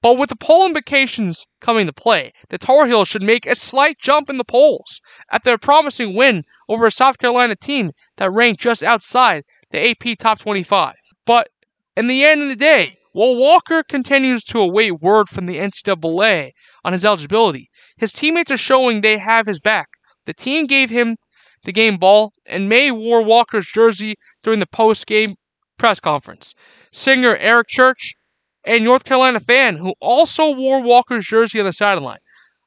But 0.00 0.14
with 0.14 0.30
the 0.30 0.36
poll 0.36 0.64
implications 0.66 1.44
coming 1.60 1.86
to 1.86 1.92
play, 1.92 2.32
the 2.50 2.58
Tar 2.58 2.86
Heels 2.86 3.08
should 3.08 3.22
make 3.22 3.46
a 3.46 3.56
slight 3.56 3.98
jump 3.98 4.30
in 4.30 4.38
the 4.38 4.44
polls 4.44 5.00
after 5.32 5.52
a 5.52 5.58
promising 5.58 6.14
win 6.14 6.44
over 6.68 6.86
a 6.86 6.90
South 6.90 7.18
Carolina 7.18 7.56
team 7.56 7.90
that 8.16 8.30
ranked 8.30 8.60
just 8.60 8.82
outside 8.82 9.44
the 9.70 9.90
AP 9.90 10.16
Top 10.18 10.38
25. 10.38 10.94
But 11.26 11.48
in 11.96 12.06
the 12.06 12.24
end 12.24 12.42
of 12.42 12.48
the 12.48 12.56
day, 12.56 12.98
while 13.12 13.34
Walker 13.34 13.82
continues 13.82 14.44
to 14.44 14.60
await 14.60 15.00
word 15.00 15.28
from 15.28 15.46
the 15.46 15.56
NCAA 15.56 16.52
on 16.84 16.92
his 16.92 17.04
eligibility, 17.04 17.68
his 17.96 18.12
teammates 18.12 18.52
are 18.52 18.56
showing 18.56 19.00
they 19.00 19.18
have 19.18 19.46
his 19.46 19.58
back. 19.58 19.88
The 20.26 20.34
team 20.34 20.66
gave 20.66 20.90
him 20.90 21.16
the 21.64 21.72
game 21.72 21.96
ball, 21.96 22.32
and 22.46 22.68
Maye 22.68 22.92
wore 22.92 23.22
Walker's 23.22 23.66
jersey 23.66 24.14
during 24.44 24.60
the 24.60 24.66
post 24.66 25.08
game 25.08 25.34
press 25.76 25.98
conference. 25.98 26.54
Singer 26.92 27.36
Eric 27.36 27.66
Church 27.68 28.14
a 28.64 28.78
North 28.78 29.04
Carolina 29.04 29.40
fan 29.40 29.76
who 29.76 29.94
also 30.00 30.50
wore 30.50 30.82
Walker's 30.82 31.26
jersey 31.26 31.58
on 31.60 31.66
the 31.66 31.72
sideline. 31.72 32.18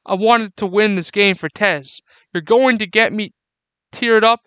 I 0.04 0.14
wanted 0.14 0.56
to 0.56 0.66
win 0.66 0.96
this 0.96 1.10
game 1.10 1.36
for 1.36 1.48
Tez. 1.48 2.00
You're 2.32 2.42
going 2.42 2.78
to 2.78 2.86
get 2.86 3.12
me 3.12 3.32
teared 3.92 4.24
up, 4.24 4.40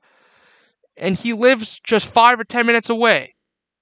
and 0.98 1.16
he 1.16 1.34
lives 1.34 1.80
just 1.84 2.08
five 2.08 2.40
or 2.40 2.44
ten 2.44 2.66
minutes 2.66 2.90
away. 2.90 3.36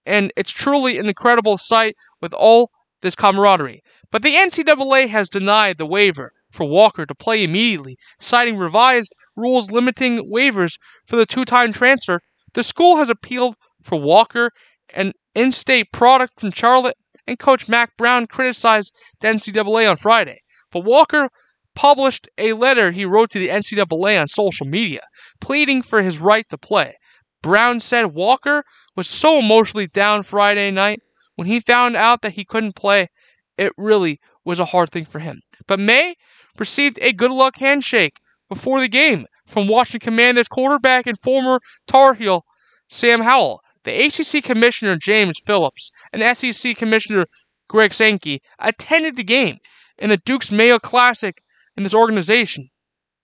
And 0.05 0.31
it's 0.35 0.51
truly 0.51 0.97
an 0.97 1.07
incredible 1.07 1.57
sight 1.57 1.95
with 2.21 2.33
all 2.33 2.71
this 3.01 3.15
camaraderie. 3.15 3.81
But 4.11 4.21
the 4.21 4.35
NCAA 4.35 5.09
has 5.09 5.29
denied 5.29 5.77
the 5.77 5.85
waiver 5.85 6.33
for 6.51 6.65
Walker 6.65 7.05
to 7.05 7.15
play 7.15 7.43
immediately, 7.43 7.97
citing 8.19 8.57
revised 8.57 9.15
rules 9.35 9.71
limiting 9.71 10.31
waivers 10.31 10.77
for 11.05 11.15
the 11.15 11.25
two 11.25 11.45
time 11.45 11.73
transfer. 11.73 12.21
The 12.53 12.63
school 12.63 12.97
has 12.97 13.09
appealed 13.09 13.55
for 13.81 13.99
Walker, 13.99 14.51
an 14.93 15.13
in 15.33 15.51
state 15.51 15.91
product 15.91 16.39
from 16.39 16.51
Charlotte, 16.51 16.97
and 17.27 17.39
Coach 17.39 17.67
Mack 17.67 17.95
Brown 17.97 18.27
criticized 18.27 18.93
the 19.19 19.27
NCAA 19.27 19.89
on 19.89 19.97
Friday. 19.97 20.41
But 20.71 20.85
Walker 20.85 21.29
published 21.75 22.27
a 22.37 22.53
letter 22.53 22.91
he 22.91 23.05
wrote 23.05 23.31
to 23.31 23.39
the 23.39 23.49
NCAA 23.49 24.19
on 24.19 24.27
social 24.27 24.65
media, 24.65 25.01
pleading 25.41 25.81
for 25.81 26.01
his 26.01 26.19
right 26.19 26.47
to 26.49 26.57
play. 26.57 26.95
Brown 27.41 27.79
said 27.79 28.13
Walker 28.13 28.63
was 28.95 29.07
so 29.07 29.39
emotionally 29.39 29.87
down 29.87 30.23
Friday 30.23 30.71
night 30.71 31.01
when 31.35 31.47
he 31.47 31.59
found 31.59 31.95
out 31.95 32.21
that 32.21 32.33
he 32.33 32.45
couldn't 32.45 32.75
play, 32.75 33.09
it 33.57 33.73
really 33.77 34.19
was 34.45 34.59
a 34.59 34.65
hard 34.65 34.91
thing 34.91 35.05
for 35.05 35.19
him. 35.19 35.41
But 35.67 35.79
Maye 35.79 36.15
received 36.57 36.99
a 37.01 37.13
good 37.13 37.31
luck 37.31 37.57
handshake 37.57 38.19
before 38.49 38.79
the 38.79 38.87
game 38.87 39.25
from 39.47 39.67
Washington 39.67 40.11
Commanders 40.11 40.47
quarterback 40.47 41.07
and 41.07 41.19
former 41.19 41.59
Tar 41.87 42.13
Heel 42.13 42.45
Sam 42.89 43.21
Howell, 43.21 43.61
the 43.83 44.05
ACC 44.05 44.43
Commissioner 44.43 44.97
James 44.97 45.39
Phillips 45.45 45.91
and 46.11 46.37
SEC 46.37 46.75
Commissioner 46.77 47.25
Greg 47.67 47.93
Sankey 47.93 48.41
attended 48.59 49.15
the 49.15 49.23
game 49.23 49.59
in 49.97 50.09
the 50.09 50.17
Duke's 50.17 50.51
Mayo 50.51 50.79
Classic 50.79 51.41
in 51.75 51.83
this 51.83 51.93
organization 51.93 52.69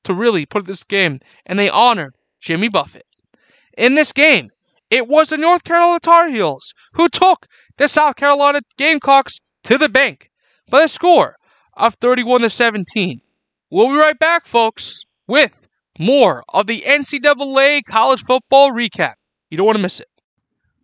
to 0.04 0.14
really 0.14 0.46
put 0.46 0.66
this 0.66 0.84
game, 0.84 1.20
and 1.46 1.60
they 1.60 1.70
honored 1.70 2.16
Jimmy 2.42 2.70
Buffett. 2.70 3.06
In 3.78 3.96
this 3.96 4.12
game, 4.12 4.50
it 4.90 5.08
was 5.08 5.30
the 5.30 5.38
North 5.38 5.64
Carolina 5.64 6.00
Tar 6.00 6.30
Heels 6.30 6.74
who 6.94 7.10
took 7.10 7.48
the 7.78 7.88
South 7.88 8.16
Carolina 8.16 8.62
Gamecocks 8.78 9.40
to 9.64 9.78
the 9.78 9.90
bank 9.90 10.32
by 10.70 10.84
a 10.84 10.88
score 10.88 11.36
of 11.76 11.96
31 11.96 12.42
to 12.42 12.50
17. 12.50 13.22
We'll 13.70 13.90
be 13.90 13.96
right 13.96 14.18
back, 14.18 14.48
folks, 14.48 15.06
with 15.28 15.68
more 16.00 16.44
of 16.50 16.66
the 16.66 16.82
NCAA 16.82 17.84
college 17.86 18.22
football 18.22 18.72
recap. 18.72 19.16
You 19.50 19.58
don't 19.58 19.66
want 19.66 19.78
to 19.78 19.84
miss 19.84 20.00
it. 20.00 20.08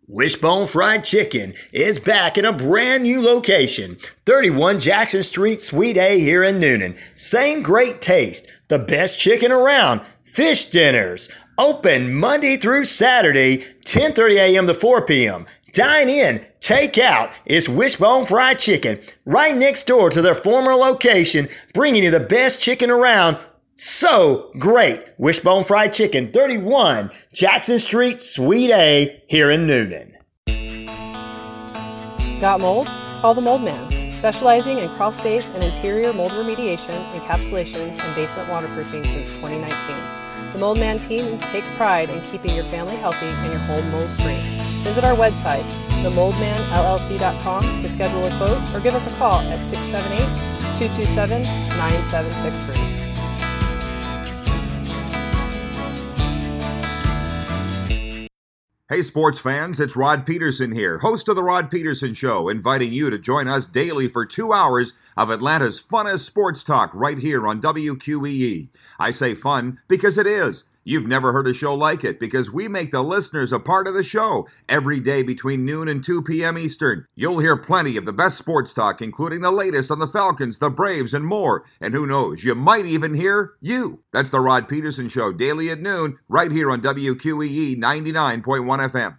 Wishbone 0.08 0.68
Fried 0.68 1.02
Chicken 1.02 1.52
is 1.72 1.98
back 1.98 2.38
in 2.38 2.44
a 2.44 2.52
brand 2.52 3.02
new 3.02 3.20
location, 3.20 3.98
31 4.24 4.78
Jackson 4.78 5.24
Street, 5.24 5.60
Suite 5.60 5.96
A 5.96 6.20
here 6.20 6.44
in 6.44 6.60
Newnan. 6.60 6.96
Same 7.16 7.60
great 7.60 8.00
taste, 8.00 8.46
the 8.68 8.78
best 8.78 9.18
chicken 9.18 9.50
around, 9.50 10.00
fish 10.22 10.66
dinners, 10.66 11.28
Open 11.58 12.14
Monday 12.14 12.56
through 12.56 12.84
Saturday, 12.84 13.64
10:30 13.84 14.36
a.m. 14.36 14.66
to 14.68 14.74
4 14.74 15.06
p.m. 15.06 15.44
Dine 15.72 16.08
in, 16.08 16.46
take 16.60 16.98
out. 16.98 17.32
It's 17.44 17.68
Wishbone 17.68 18.26
Fried 18.26 18.60
Chicken, 18.60 19.00
right 19.24 19.56
next 19.56 19.88
door 19.88 20.10
to 20.10 20.22
their 20.22 20.36
former 20.36 20.74
location, 20.76 21.48
bringing 21.74 22.04
you 22.04 22.12
the 22.12 22.20
best 22.20 22.60
chicken 22.60 22.92
around. 22.92 23.38
So 23.76 24.50
great. 24.58 25.04
Wishbone 25.18 25.64
Fried 25.64 25.92
Chicken, 25.92 26.32
31 26.32 27.10
Jackson 27.34 27.78
Street, 27.78 28.22
Suite 28.22 28.70
A, 28.70 29.22
here 29.28 29.50
in 29.50 29.66
Newnan. 29.66 30.14
Got 32.40 32.60
mold? 32.60 32.86
Call 33.20 33.34
the 33.34 33.42
Mold 33.42 33.62
Man, 33.62 34.14
specializing 34.14 34.78
in 34.78 34.88
crawl 34.96 35.12
space 35.12 35.50
and 35.50 35.62
interior 35.62 36.12
mold 36.14 36.32
remediation, 36.32 37.10
encapsulations, 37.12 37.98
and 37.98 38.14
basement 38.14 38.48
waterproofing 38.48 39.04
since 39.04 39.30
2019. 39.32 40.52
The 40.52 40.58
Mold 40.58 40.78
Man 40.78 40.98
team 40.98 41.38
takes 41.38 41.70
pride 41.72 42.08
in 42.08 42.22
keeping 42.22 42.54
your 42.54 42.64
family 42.66 42.96
healthy 42.96 43.26
and 43.26 43.52
your 43.52 43.60
home 43.60 43.90
mold 43.90 44.08
free. 44.10 44.40
Visit 44.84 45.04
our 45.04 45.16
website, 45.16 45.64
themoldmanllc.com, 46.02 47.78
to 47.78 47.88
schedule 47.90 48.24
a 48.24 48.36
quote 48.38 48.74
or 48.74 48.80
give 48.80 48.94
us 48.94 49.06
a 49.06 49.10
call 49.16 49.40
at 49.40 49.62
678 49.66 50.18
227 50.78 51.42
9763. 51.42 53.05
Hey, 58.88 59.02
sports 59.02 59.40
fans, 59.40 59.80
it's 59.80 59.96
Rod 59.96 60.24
Peterson 60.24 60.70
here, 60.70 60.98
host 60.98 61.28
of 61.28 61.34
The 61.34 61.42
Rod 61.42 61.72
Peterson 61.72 62.14
Show, 62.14 62.48
inviting 62.48 62.92
you 62.92 63.10
to 63.10 63.18
join 63.18 63.48
us 63.48 63.66
daily 63.66 64.06
for 64.06 64.24
two 64.24 64.52
hours 64.52 64.94
of 65.16 65.28
Atlanta's 65.28 65.84
funnest 65.84 66.20
sports 66.20 66.62
talk 66.62 66.92
right 66.94 67.18
here 67.18 67.48
on 67.48 67.60
WQEE. 67.60 68.68
I 69.00 69.10
say 69.10 69.34
fun 69.34 69.80
because 69.88 70.18
it 70.18 70.28
is. 70.28 70.66
You've 70.88 71.08
never 71.08 71.32
heard 71.32 71.48
a 71.48 71.52
show 71.52 71.74
like 71.74 72.04
it 72.04 72.20
because 72.20 72.52
we 72.52 72.68
make 72.68 72.92
the 72.92 73.02
listeners 73.02 73.52
a 73.52 73.58
part 73.58 73.88
of 73.88 73.94
the 73.94 74.04
show 74.04 74.46
every 74.68 75.00
day 75.00 75.24
between 75.24 75.64
noon 75.64 75.88
and 75.88 76.02
2 76.02 76.22
p.m. 76.22 76.56
Eastern. 76.56 77.06
You'll 77.16 77.40
hear 77.40 77.56
plenty 77.56 77.96
of 77.96 78.04
the 78.04 78.12
best 78.12 78.38
sports 78.38 78.72
talk, 78.72 79.02
including 79.02 79.40
the 79.40 79.50
latest 79.50 79.90
on 79.90 79.98
the 79.98 80.06
Falcons, 80.06 80.60
the 80.60 80.70
Braves, 80.70 81.12
and 81.12 81.26
more. 81.26 81.64
And 81.80 81.92
who 81.92 82.06
knows, 82.06 82.44
you 82.44 82.54
might 82.54 82.86
even 82.86 83.14
hear 83.14 83.54
you. 83.60 84.04
That's 84.12 84.30
the 84.30 84.38
Rod 84.38 84.68
Peterson 84.68 85.08
Show, 85.08 85.32
daily 85.32 85.70
at 85.70 85.80
noon, 85.80 86.20
right 86.28 86.52
here 86.52 86.70
on 86.70 86.80
WQEE 86.82 87.76
99.1 87.76 88.88
FM. 88.88 89.18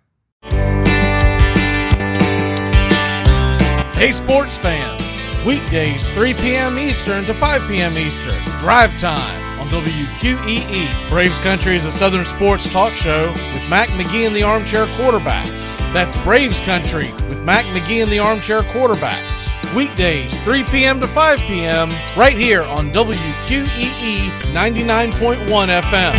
Hey, 3.94 4.14
sports 4.14 4.58
fans. 4.58 5.46
Weekdays, 5.46 6.08
3 6.10 6.34
p.m. 6.36 6.80
Eastern 6.80 7.26
to 7.26 7.34
5 7.34 7.68
p.m. 7.68 7.98
Eastern. 7.98 8.42
Drive 8.60 8.98
time 8.98 9.47
on 9.68 9.84
WQEE. 9.84 11.10
Braves 11.10 11.40
Country 11.40 11.76
is 11.76 11.86
a 11.86 11.92
Southern 11.92 12.26
sports 12.26 12.70
talk 12.70 12.96
show 12.96 13.32
with 13.32 13.70
Mac 13.70 13.90
McGee 13.90 14.26
and 14.26 14.36
the 14.36 14.44
Armchair 14.44 14.86
Quarterbacks. 14.88 15.78
That's 15.94 16.16
Braves 16.24 16.60
Country 16.60 17.12
with 17.28 17.44
Mac 17.44 17.66
McGee 17.66 18.04
and 18.04 18.12
the 18.12 18.20
Armchair 18.20 18.60
Quarterbacks. 18.60 19.54
Weekdays, 19.76 20.38
3 20.44 20.64
p.m. 20.66 21.00
to 21.02 21.08
5 21.08 21.40
p.m., 21.40 21.90
right 22.18 22.38
here 22.38 22.64
on 22.64 22.92
WQEE 22.92 24.30
99.1 24.54 25.82
FM. 25.82 26.16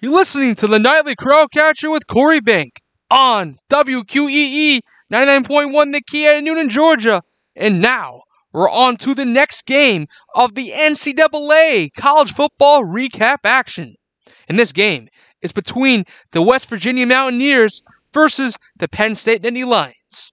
You're 0.00 0.12
listening 0.12 0.54
to 0.56 0.66
the 0.66 0.78
Nightly 0.78 1.14
Crowd 1.16 1.50
Catcher 1.52 1.90
with 1.90 2.06
Corey 2.06 2.40
Bank 2.40 2.80
on 3.10 3.58
WQEE 3.70 4.80
99.1 5.12 5.92
The 5.92 6.02
Key 6.02 6.26
at 6.26 6.42
Newnan, 6.42 6.68
Georgia. 6.68 7.22
And 7.56 7.80
now, 7.80 8.22
we're 8.54 8.70
on 8.70 8.96
to 8.96 9.16
the 9.16 9.24
next 9.24 9.66
game 9.66 10.06
of 10.36 10.54
the 10.54 10.70
NCAA 10.70 11.92
college 11.92 12.32
football 12.32 12.84
recap 12.84 13.38
action. 13.42 13.96
And 14.48 14.56
this 14.56 14.70
game 14.70 15.08
is 15.42 15.50
between 15.50 16.04
the 16.30 16.40
West 16.40 16.68
Virginia 16.68 17.04
Mountaineers 17.04 17.82
versus 18.12 18.56
the 18.76 18.86
Penn 18.86 19.16
State 19.16 19.42
Nittany 19.42 19.66
Lions. 19.66 20.32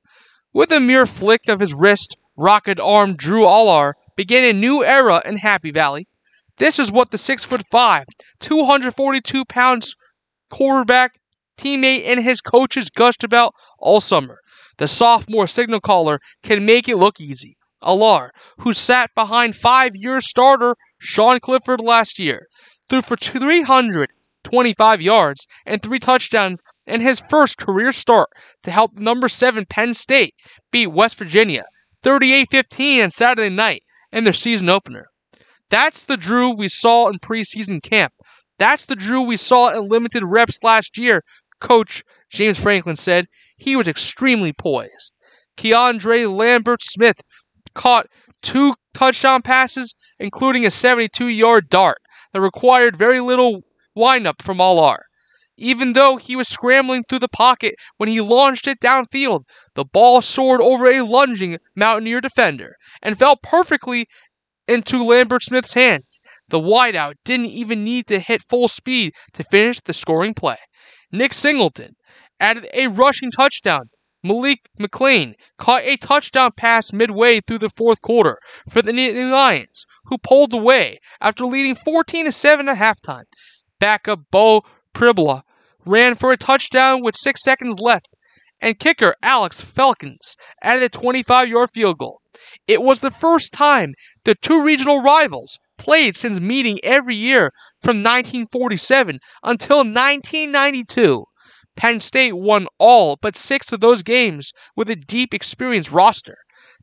With 0.53 0.71
a 0.71 0.79
mere 0.79 1.07
flick 1.07 1.47
of 1.47 1.60
his 1.60 1.73
wrist, 1.73 2.15
rocket 2.38 2.79
arm 2.79 3.15
Drew 3.15 3.41
Allar 3.41 3.93
began 4.15 4.43
a 4.43 4.53
new 4.53 4.86
era 4.86 5.23
in 5.25 5.38
Happy 5.38 5.71
Valley. 5.71 6.07
This 6.57 6.77
is 6.77 6.91
what 6.91 7.10
the 7.10 7.17
6'5, 7.17 8.03
242 8.39 9.45
pounds 9.45 9.95
quarterback, 10.51 11.13
teammate, 11.57 12.03
and 12.05 12.23
his 12.23 12.39
coaches 12.39 12.91
gushed 12.91 13.23
about 13.23 13.55
all 13.79 13.99
summer. 13.99 14.38
The 14.77 14.88
sophomore 14.88 15.47
signal 15.47 15.79
caller 15.79 16.19
can 16.43 16.67
make 16.67 16.88
it 16.88 16.97
look 16.97 17.19
easy. 17.19 17.57
Allar, 17.81 18.31
who 18.59 18.73
sat 18.73 19.09
behind 19.15 19.55
five 19.55 19.95
year 19.95 20.21
starter 20.21 20.75
Sean 20.99 21.39
Clifford 21.39 21.81
last 21.81 22.19
year, 22.19 22.47
threw 22.89 23.01
for 23.01 23.17
325 23.17 25.01
yards 25.01 25.47
and 25.65 25.81
three 25.81 25.99
touchdowns 25.99 26.61
in 26.85 27.01
his 27.01 27.19
first 27.19 27.57
career 27.57 27.91
start 27.91 28.29
to 28.63 28.71
help 28.71 28.93
number 28.93 29.27
7 29.27 29.65
Penn 29.65 29.93
State 29.93 30.35
beat 30.71 30.87
West 30.87 31.17
Virginia 31.17 31.65
38 32.03 32.49
15 32.51 33.01
on 33.01 33.11
Saturday 33.11 33.49
night 33.49 33.83
in 34.11 34.23
their 34.23 34.33
season 34.33 34.69
opener. 34.69 35.07
That's 35.69 36.03
the 36.03 36.17
Drew 36.17 36.49
we 36.49 36.67
saw 36.67 37.07
in 37.07 37.19
preseason 37.19 37.81
camp. 37.81 38.13
That's 38.57 38.85
the 38.85 38.95
Drew 38.95 39.21
we 39.21 39.37
saw 39.37 39.69
in 39.69 39.87
limited 39.87 40.23
reps 40.23 40.59
last 40.63 40.97
year, 40.97 41.23
Coach 41.59 42.03
James 42.29 42.59
Franklin 42.59 42.95
said. 42.95 43.27
He 43.55 43.75
was 43.75 43.87
extremely 43.87 44.53
poised. 44.53 45.13
Keandre 45.57 46.33
Lambert 46.33 46.81
Smith 46.81 47.21
caught 47.73 48.07
two 48.41 48.75
touchdown 48.93 49.41
passes, 49.41 49.93
including 50.19 50.65
a 50.65 50.71
72 50.71 51.27
yard 51.27 51.69
dart 51.69 51.99
that 52.34 52.41
required 52.41 52.95
very 52.95 53.19
little 53.19 53.62
windup 53.95 54.41
from 54.41 54.60
Allar. 54.60 54.99
Even 55.57 55.93
though 55.93 56.15
he 56.15 56.36
was 56.36 56.47
scrambling 56.47 57.03
through 57.03 57.19
the 57.19 57.27
pocket 57.27 57.75
when 57.97 58.10
he 58.10 58.19
launched 58.19 58.67
it 58.67 58.79
downfield, 58.79 59.43
the 59.75 59.86
ball 59.86 60.21
soared 60.21 60.62
over 60.62 60.89
a 60.89 61.01
lunging 61.01 61.60
Mountaineer 61.75 62.21
defender 62.21 62.77
and 63.01 63.19
fell 63.19 63.36
perfectly 63.36 64.07
into 64.67 65.03
Lambert 65.03 65.43
Smith's 65.43 65.73
hands. 65.73 66.21
The 66.47 66.60
wideout 66.60 67.15
didn't 67.25 67.47
even 67.47 67.84
need 67.84 68.07
to 68.07 68.19
hit 68.19 68.41
full 68.41 68.67
speed 68.69 69.13
to 69.34 69.43
finish 69.43 69.79
the 69.81 69.93
scoring 69.93 70.34
play. 70.34 70.57
Nick 71.12 71.34
Singleton 71.34 71.95
added 72.39 72.67
a 72.73 72.88
rushing 72.88 73.31
touchdown 73.31 73.89
Malik 74.23 74.69
McClain 74.79 75.34
caught 75.57 75.81
a 75.81 75.97
touchdown 75.97 76.51
pass 76.55 76.93
midway 76.93 77.41
through 77.41 77.57
the 77.57 77.69
fourth 77.69 78.01
quarter 78.01 78.39
for 78.69 78.84
the 78.84 78.93
New 78.93 79.29
Lions, 79.29 79.86
who 80.05 80.17
pulled 80.19 80.53
away 80.53 80.99
after 81.19 81.45
leading 81.45 81.73
14 81.73 82.25
to 82.25 82.31
7 82.31 82.69
at 82.69 82.77
halftime. 82.77 83.23
Backup 83.79 84.19
Beau 84.29 84.63
Pribula 84.93 85.43
ran 85.86 86.13
for 86.15 86.31
a 86.31 86.38
touchdown 86.38 87.01
with 87.01 87.15
six 87.15 87.41
seconds 87.41 87.79
left, 87.79 88.15
and 88.60 88.77
kicker 88.77 89.15
Alex 89.23 89.60
Felkins 89.60 90.36
added 90.62 90.84
a 90.84 90.89
25 90.89 91.47
yard 91.47 91.71
field 91.71 91.97
goal. 91.97 92.21
It 92.67 92.84
was 92.84 92.99
the 92.99 93.10
first 93.10 93.51
time 93.53 93.95
the 94.23 94.36
two 94.36 94.62
regional 94.62 95.01
rivals 95.01 95.57
played 95.79 96.15
since 96.15 96.39
meeting 96.39 96.79
every 96.84 97.15
year 97.15 97.51
from 97.81 97.97
1947 97.97 99.19
until 99.43 99.77
1992. 99.77 101.25
Penn 101.75 102.01
State 102.01 102.34
won 102.34 102.67
all 102.77 103.15
but 103.15 103.36
six 103.36 103.71
of 103.71 103.79
those 103.79 104.03
games 104.03 104.51
with 104.75 104.89
a 104.89 104.95
deep, 104.95 105.34
experienced 105.34 105.91
roster 105.91 106.38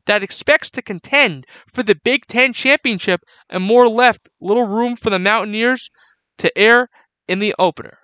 that 0.05 0.23
expects 0.23 0.71
to 0.71 0.81
contend 0.81 1.45
for 1.71 1.83
the 1.83 1.93
Big 1.93 2.25
Ten 2.25 2.53
championship 2.53 3.21
and 3.49 3.63
more 3.63 3.87
left 3.87 4.29
little 4.41 4.65
room 4.65 4.95
for 4.95 5.09
the 5.09 5.19
Mountaineers 5.19 5.91
to 6.39 6.57
air 6.57 6.89
in 7.27 7.39
the 7.39 7.53
opener. 7.59 7.99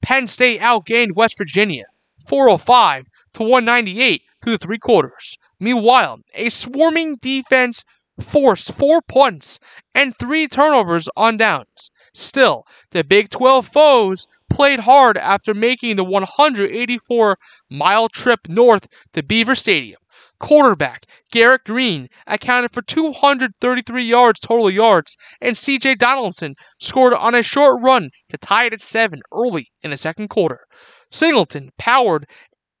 Penn 0.00 0.26
State 0.26 0.60
outgained 0.62 1.14
West 1.14 1.36
Virginia 1.36 1.84
405 2.26 3.06
to 3.34 3.42
198 3.42 4.22
through 4.42 4.52
the 4.52 4.58
three 4.58 4.78
quarters. 4.78 5.36
Meanwhile, 5.58 6.20
a 6.34 6.48
swarming 6.48 7.16
defense 7.16 7.84
forced 8.18 8.72
four 8.72 9.02
punts 9.02 9.60
and 9.94 10.18
three 10.18 10.48
turnovers 10.48 11.08
on 11.16 11.36
downs. 11.36 11.90
Still, 12.12 12.66
the 12.90 13.04
Big 13.04 13.30
12 13.30 13.68
foes 13.68 14.26
played 14.48 14.80
hard 14.80 15.16
after 15.16 15.54
making 15.54 15.96
the 15.96 16.04
184 16.04 17.38
mile 17.70 18.08
trip 18.08 18.48
north 18.48 18.88
to 19.12 19.22
Beaver 19.22 19.54
Stadium. 19.54 20.00
Quarterback 20.40 21.06
Garrett 21.30 21.64
Greene 21.64 22.08
accounted 22.26 22.72
for 22.72 22.82
233 22.82 24.02
yards 24.02 24.40
total 24.40 24.70
yards, 24.70 25.16
and 25.40 25.54
CJ 25.54 25.98
Donaldson 25.98 26.56
scored 26.78 27.14
on 27.14 27.34
a 27.34 27.42
short 27.42 27.80
run 27.82 28.10
to 28.30 28.38
tie 28.38 28.64
it 28.64 28.72
at 28.72 28.80
7 28.80 29.20
early 29.32 29.70
in 29.82 29.90
the 29.90 29.98
second 29.98 30.28
quarter. 30.28 30.66
Singleton 31.10 31.70
powered 31.78 32.26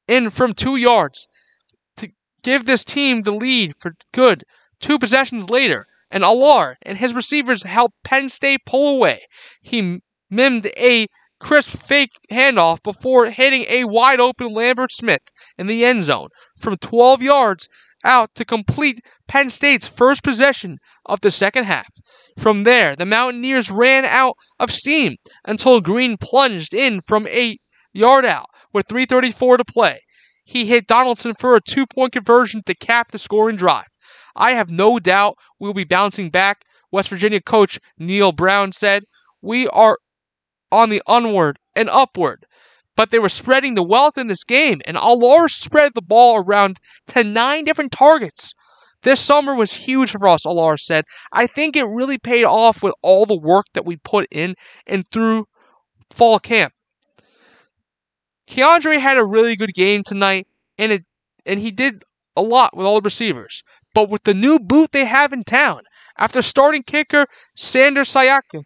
in 0.08 0.30
from 0.30 0.54
2 0.54 0.76
yards 0.76 1.28
to 1.98 2.08
give 2.42 2.64
this 2.64 2.84
team 2.84 3.22
the 3.22 3.32
lead 3.32 3.76
for 3.76 3.94
good. 4.12 4.44
Two 4.80 4.98
possessions 4.98 5.50
later, 5.50 5.86
and 6.10 6.24
Allar 6.24 6.76
and 6.82 6.98
his 6.98 7.14
receivers 7.14 7.62
helped 7.62 8.02
Penn 8.04 8.28
State 8.28 8.60
pull 8.66 8.96
away. 8.96 9.22
He 9.60 10.00
mimed 10.30 10.66
a 10.76 11.06
crisp 11.40 11.70
fake 11.82 12.12
handoff 12.30 12.82
before 12.82 13.30
hitting 13.30 13.64
a 13.68 13.84
wide 13.84 14.20
open 14.20 14.52
Lambert 14.52 14.92
Smith 14.92 15.22
in 15.56 15.66
the 15.66 15.84
end 15.84 16.04
zone 16.04 16.28
from 16.58 16.76
12 16.76 17.22
yards 17.22 17.68
out 18.04 18.34
to 18.34 18.44
complete 18.44 19.00
Penn 19.28 19.50
State's 19.50 19.86
first 19.86 20.22
possession 20.22 20.78
of 21.06 21.20
the 21.20 21.30
second 21.30 21.64
half. 21.64 21.88
From 22.38 22.64
there, 22.64 22.96
the 22.96 23.06
Mountaineers 23.06 23.70
ran 23.70 24.04
out 24.04 24.34
of 24.58 24.72
steam 24.72 25.16
until 25.44 25.80
Greene 25.80 26.16
plunged 26.16 26.72
in 26.74 27.00
from 27.06 27.26
eight 27.28 27.60
yard 27.92 28.24
out 28.24 28.46
with 28.72 28.86
3.34 28.86 29.58
to 29.58 29.64
play. 29.64 30.00
He 30.44 30.64
hit 30.64 30.86
Donaldson 30.86 31.34
for 31.38 31.54
a 31.54 31.60
two 31.60 31.86
point 31.86 32.12
conversion 32.12 32.62
to 32.66 32.74
cap 32.74 33.12
the 33.12 33.18
scoring 33.18 33.56
drive. 33.56 33.89
I 34.40 34.54
have 34.54 34.70
no 34.70 34.98
doubt 34.98 35.36
we'll 35.58 35.74
be 35.74 35.84
bouncing 35.84 36.30
back. 36.30 36.64
West 36.90 37.10
Virginia 37.10 37.40
coach 37.40 37.78
Neal 37.98 38.32
Brown 38.32 38.72
said, 38.72 39.04
We 39.42 39.68
are 39.68 39.98
on 40.72 40.88
the 40.88 41.02
onward 41.06 41.58
and 41.76 41.90
upward. 41.90 42.46
But 42.96 43.10
they 43.10 43.18
were 43.18 43.28
spreading 43.28 43.74
the 43.74 43.82
wealth 43.82 44.18
in 44.18 44.26
this 44.26 44.44
game, 44.44 44.80
and 44.84 44.96
Allar 44.96 45.48
spread 45.48 45.92
the 45.94 46.02
ball 46.02 46.36
around 46.36 46.80
to 47.08 47.22
nine 47.22 47.64
different 47.64 47.92
targets. 47.92 48.54
This 49.02 49.20
summer 49.20 49.54
was 49.54 49.72
huge 49.72 50.10
for 50.10 50.26
us, 50.28 50.44
Allar 50.44 50.78
said. 50.78 51.04
I 51.32 51.46
think 51.46 51.76
it 51.76 51.84
really 51.84 52.18
paid 52.18 52.44
off 52.44 52.82
with 52.82 52.94
all 53.02 53.26
the 53.26 53.38
work 53.38 53.66
that 53.74 53.86
we 53.86 53.96
put 53.96 54.26
in 54.30 54.54
and 54.86 55.06
through 55.10 55.46
fall 56.10 56.38
camp. 56.38 56.74
Keandre 58.48 58.98
had 58.98 59.16
a 59.16 59.24
really 59.24 59.56
good 59.56 59.72
game 59.74 60.02
tonight, 60.02 60.46
and 60.76 60.92
it 60.92 61.04
and 61.46 61.60
he 61.60 61.70
did 61.70 62.02
a 62.36 62.42
lot 62.42 62.76
with 62.76 62.86
all 62.86 63.00
the 63.00 63.06
receivers. 63.06 63.62
But 63.92 64.08
with 64.08 64.24
the 64.24 64.34
new 64.34 64.58
boot 64.58 64.92
they 64.92 65.04
have 65.04 65.32
in 65.32 65.44
town, 65.44 65.82
after 66.16 66.42
starting 66.42 66.82
kicker 66.82 67.26
Sander 67.56 68.02
Sahaydak 68.02 68.64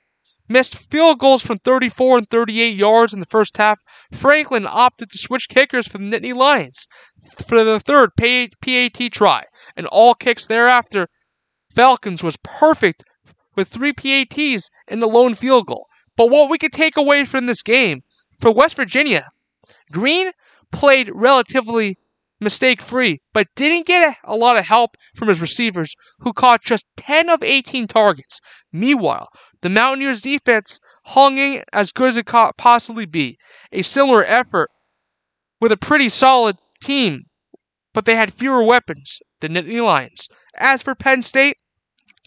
missed 0.49 0.77
field 0.91 1.18
goals 1.18 1.43
from 1.43 1.59
34 1.59 2.18
and 2.18 2.29
38 2.29 2.77
yards 2.77 3.14
in 3.14 3.20
the 3.20 3.27
first 3.27 3.57
half, 3.57 3.81
Franklin 4.12 4.66
opted 4.66 5.11
to 5.11 5.18
switch 5.18 5.49
kickers 5.49 5.87
for 5.89 5.99
the 5.99 6.05
Nittany 6.05 6.35
Lions 6.35 6.87
for 7.47 7.64
the 7.64 7.81
third 7.81 8.11
PAT 8.16 9.12
try, 9.12 9.45
and 9.77 9.87
all 9.87 10.14
kicks 10.14 10.45
thereafter. 10.45 11.09
Felkins 11.75 12.22
was 12.22 12.37
perfect 12.43 13.05
with 13.57 13.68
three 13.68 13.93
PATs 13.93 14.68
and 14.87 15.01
the 15.01 15.07
lone 15.07 15.35
field 15.35 15.66
goal. 15.66 15.87
But 16.16 16.31
what 16.31 16.51
we 16.51 16.59
could 16.59 16.72
take 16.72 16.97
away 16.97 17.25
from 17.25 17.47
this 17.47 17.62
game 17.62 18.03
for 18.39 18.53
West 18.53 18.77
Virginia 18.77 19.31
Greene 19.91 20.33
played 20.70 21.11
relatively 21.12 21.99
mistake 22.45 22.80
free, 22.80 23.20
but 23.32 23.49
didn't 23.57 23.86
get 23.86 24.16
a, 24.22 24.36
lot 24.36 24.57
of 24.57 24.64
help 24.64 24.97
from 25.16 25.28
his 25.28 25.40
receivers, 25.40 25.95
who 26.20 26.32
caught 26.32 26.62
just 26.62 26.86
10 26.97 27.28
of 27.28 27.42
18 27.42 27.88
targets. 27.88 28.40
Meanwhile, 28.72 29.28
the 29.62 29.70
Mountaineers 29.70 30.20
defense 30.20 30.78
hung 31.07 31.38
in 31.38 31.64
as 31.72 31.90
good 31.90 32.11
as 32.11 32.16
it 32.16 32.26
could 32.26 32.53
possibly 32.57 33.07
be. 33.07 33.38
A 33.72 33.82
similar 33.82 34.24
effort 34.24 34.70
with 35.61 35.72
a 35.72 35.76
pretty 35.76 36.09
solid 36.09 36.59
team, 36.82 37.24
but 37.92 38.05
they 38.05 38.16
had 38.16 38.32
fewer 38.32 38.62
weapons 38.62 39.18
than 39.40 39.55
Nittany 39.55 39.84
Lions. 39.84 40.28
As 40.57 40.82
for 40.82 40.95
Penn 40.95 41.22
State, 41.22 41.57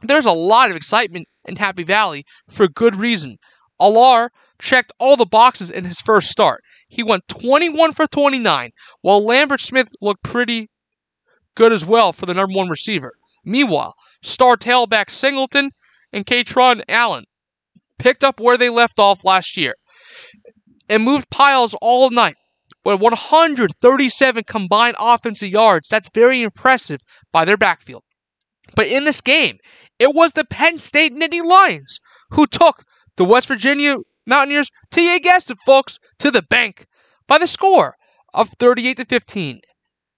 there's 0.01 0.25
a 0.25 0.31
lot 0.31 0.69
of 0.69 0.75
excitement 0.75 1.27
in 1.45 1.55
Happy 1.55 1.83
Valley 1.83 2.25
for 2.49 2.67
good 2.67 2.95
reason. 2.95 3.37
Allar 3.79 4.29
checked 4.59 4.91
all 4.99 5.15
the 5.15 5.25
boxes 5.25 5.69
in 5.69 5.85
his 5.85 6.01
first 6.01 6.29
start. 6.29 6.63
He 6.87 7.03
went 7.03 7.27
21 7.27 7.93
for 7.93 8.07
29, 8.07 8.71
while 9.01 9.23
Lambert 9.23 9.61
Smith 9.61 9.89
looked 10.01 10.23
pretty 10.23 10.69
good 11.55 11.73
as 11.73 11.85
well 11.85 12.13
for 12.13 12.25
the 12.25 12.33
number 12.33 12.55
one 12.55 12.69
receiver. 12.69 13.13
Meanwhile, 13.43 13.95
star 14.21 14.57
tailback 14.57 15.09
Singleton 15.09 15.71
and 16.13 16.25
Kaytron 16.25 16.83
Allen 16.87 17.25
picked 17.99 18.23
up 18.23 18.39
where 18.39 18.57
they 18.57 18.69
left 18.69 18.99
off 18.99 19.25
last 19.25 19.57
year 19.57 19.75
and 20.89 21.03
moved 21.03 21.29
piles 21.29 21.75
all 21.81 22.09
night 22.09 22.35
with 22.85 23.01
137 23.01 24.43
combined 24.45 24.95
offensive 24.99 25.49
yards. 25.49 25.89
That's 25.89 26.09
very 26.13 26.41
impressive 26.41 27.01
by 27.31 27.43
their 27.43 27.57
backfield. 27.57 28.03
But 28.75 28.87
in 28.87 29.03
this 29.03 29.21
game, 29.21 29.57
it 29.99 30.13
was 30.13 30.33
the 30.33 30.45
Penn 30.45 30.77
State 30.77 31.13
Nittany 31.13 31.43
Lions 31.43 31.99
who 32.31 32.47
took 32.47 32.85
the 33.17 33.25
West 33.25 33.47
Virginia 33.47 33.97
Mountaineers, 34.27 34.69
you 34.95 35.19
guessed 35.21 35.49
it, 35.49 35.57
folks, 35.65 35.99
to 36.19 36.29
the 36.29 36.41
bank 36.41 36.85
by 37.27 37.37
the 37.37 37.47
score 37.47 37.95
of 38.33 38.49
38 38.59 38.97
to 38.97 39.05
15. 39.05 39.61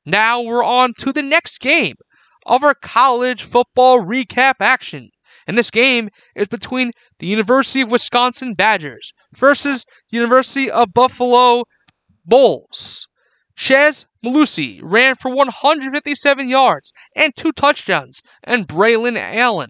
Now 0.04 0.42
we're 0.42 0.64
on 0.64 0.96
to 0.96 1.14
the 1.14 1.22
next 1.22 1.60
game 1.60 1.96
of 2.46 2.64
our 2.64 2.74
college 2.74 3.44
football 3.44 4.00
recap 4.00 4.56
action. 4.62 5.12
And 5.46 5.56
this 5.56 5.70
game 5.70 6.10
is 6.36 6.48
between 6.48 6.92
the 7.20 7.28
University 7.28 7.82
of 7.82 7.92
Wisconsin 7.92 8.56
Badgers 8.56 9.14
versus 9.36 9.86
the 10.10 10.18
University 10.18 10.72
of 10.72 10.94
Buffalo 10.94 11.66
Bulls. 12.26 13.08
Chez 13.56 14.06
Mellusi 14.26 14.80
ran 14.82 15.16
for 15.16 15.30
157 15.30 16.50
yards 16.50 16.94
and 17.16 17.36
two 17.36 17.52
touchdowns, 17.52 18.22
and 18.44 18.68
Braylon 18.68 19.18
Allen 19.18 19.70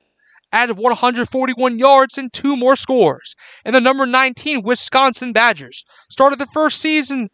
added 0.52 0.78
141 0.78 1.80
yards 1.80 2.18
and 2.18 2.32
two 2.34 2.56
more 2.56 2.76
scores. 2.76 3.36
And 3.64 3.76
the 3.76 3.82
number 3.82 4.06
19 4.06 4.64
Wisconsin 4.64 5.34
Badgers 5.34 5.86
started 6.10 6.40
the 6.40 6.48
first 6.48 6.80
season 6.82 7.30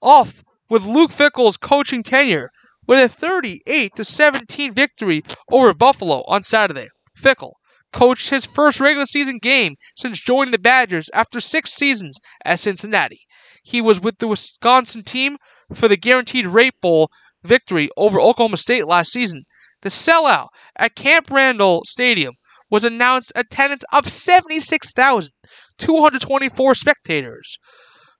off 0.00 0.42
with 0.68 0.84
Luke 0.84 1.12
Fickell's 1.12 1.56
coaching 1.56 2.02
tenure 2.02 2.50
with 2.86 2.98
a 2.98 3.08
38 3.08 3.94
to 3.96 4.04
17 4.04 4.74
victory 4.74 5.22
over 5.50 5.74
Buffalo 5.74 6.22
on 6.26 6.42
Saturday. 6.42 6.88
Fickell 7.16 7.52
coached 7.92 8.30
his 8.30 8.44
first 8.44 8.80
regular 8.80 9.06
season 9.06 9.38
game 9.38 9.76
since 9.94 10.20
joining 10.20 10.52
the 10.52 10.58
Badgers 10.58 11.10
after 11.14 11.40
six 11.40 11.72
seasons 11.72 12.18
at 12.44 12.60
Cincinnati. 12.60 13.26
He 13.62 13.80
was 13.80 14.00
with 14.00 14.18
the 14.18 14.28
Wisconsin 14.28 15.02
team 15.04 15.36
for 15.74 15.88
the 15.88 15.96
Guaranteed 15.96 16.46
Rate 16.46 16.80
Bowl 16.80 17.10
victory 17.42 17.90
over 17.96 18.20
Oklahoma 18.20 18.56
State 18.56 18.86
last 18.86 19.12
season. 19.12 19.44
The 19.82 19.90
sellout 19.90 20.48
at 20.76 20.96
Camp 20.96 21.30
Randall 21.30 21.82
Stadium 21.84 22.34
was 22.70 22.84
announced 22.84 23.32
attendance 23.34 23.84
of 23.92 24.10
76,224 24.10 26.74
spectators. 26.74 27.58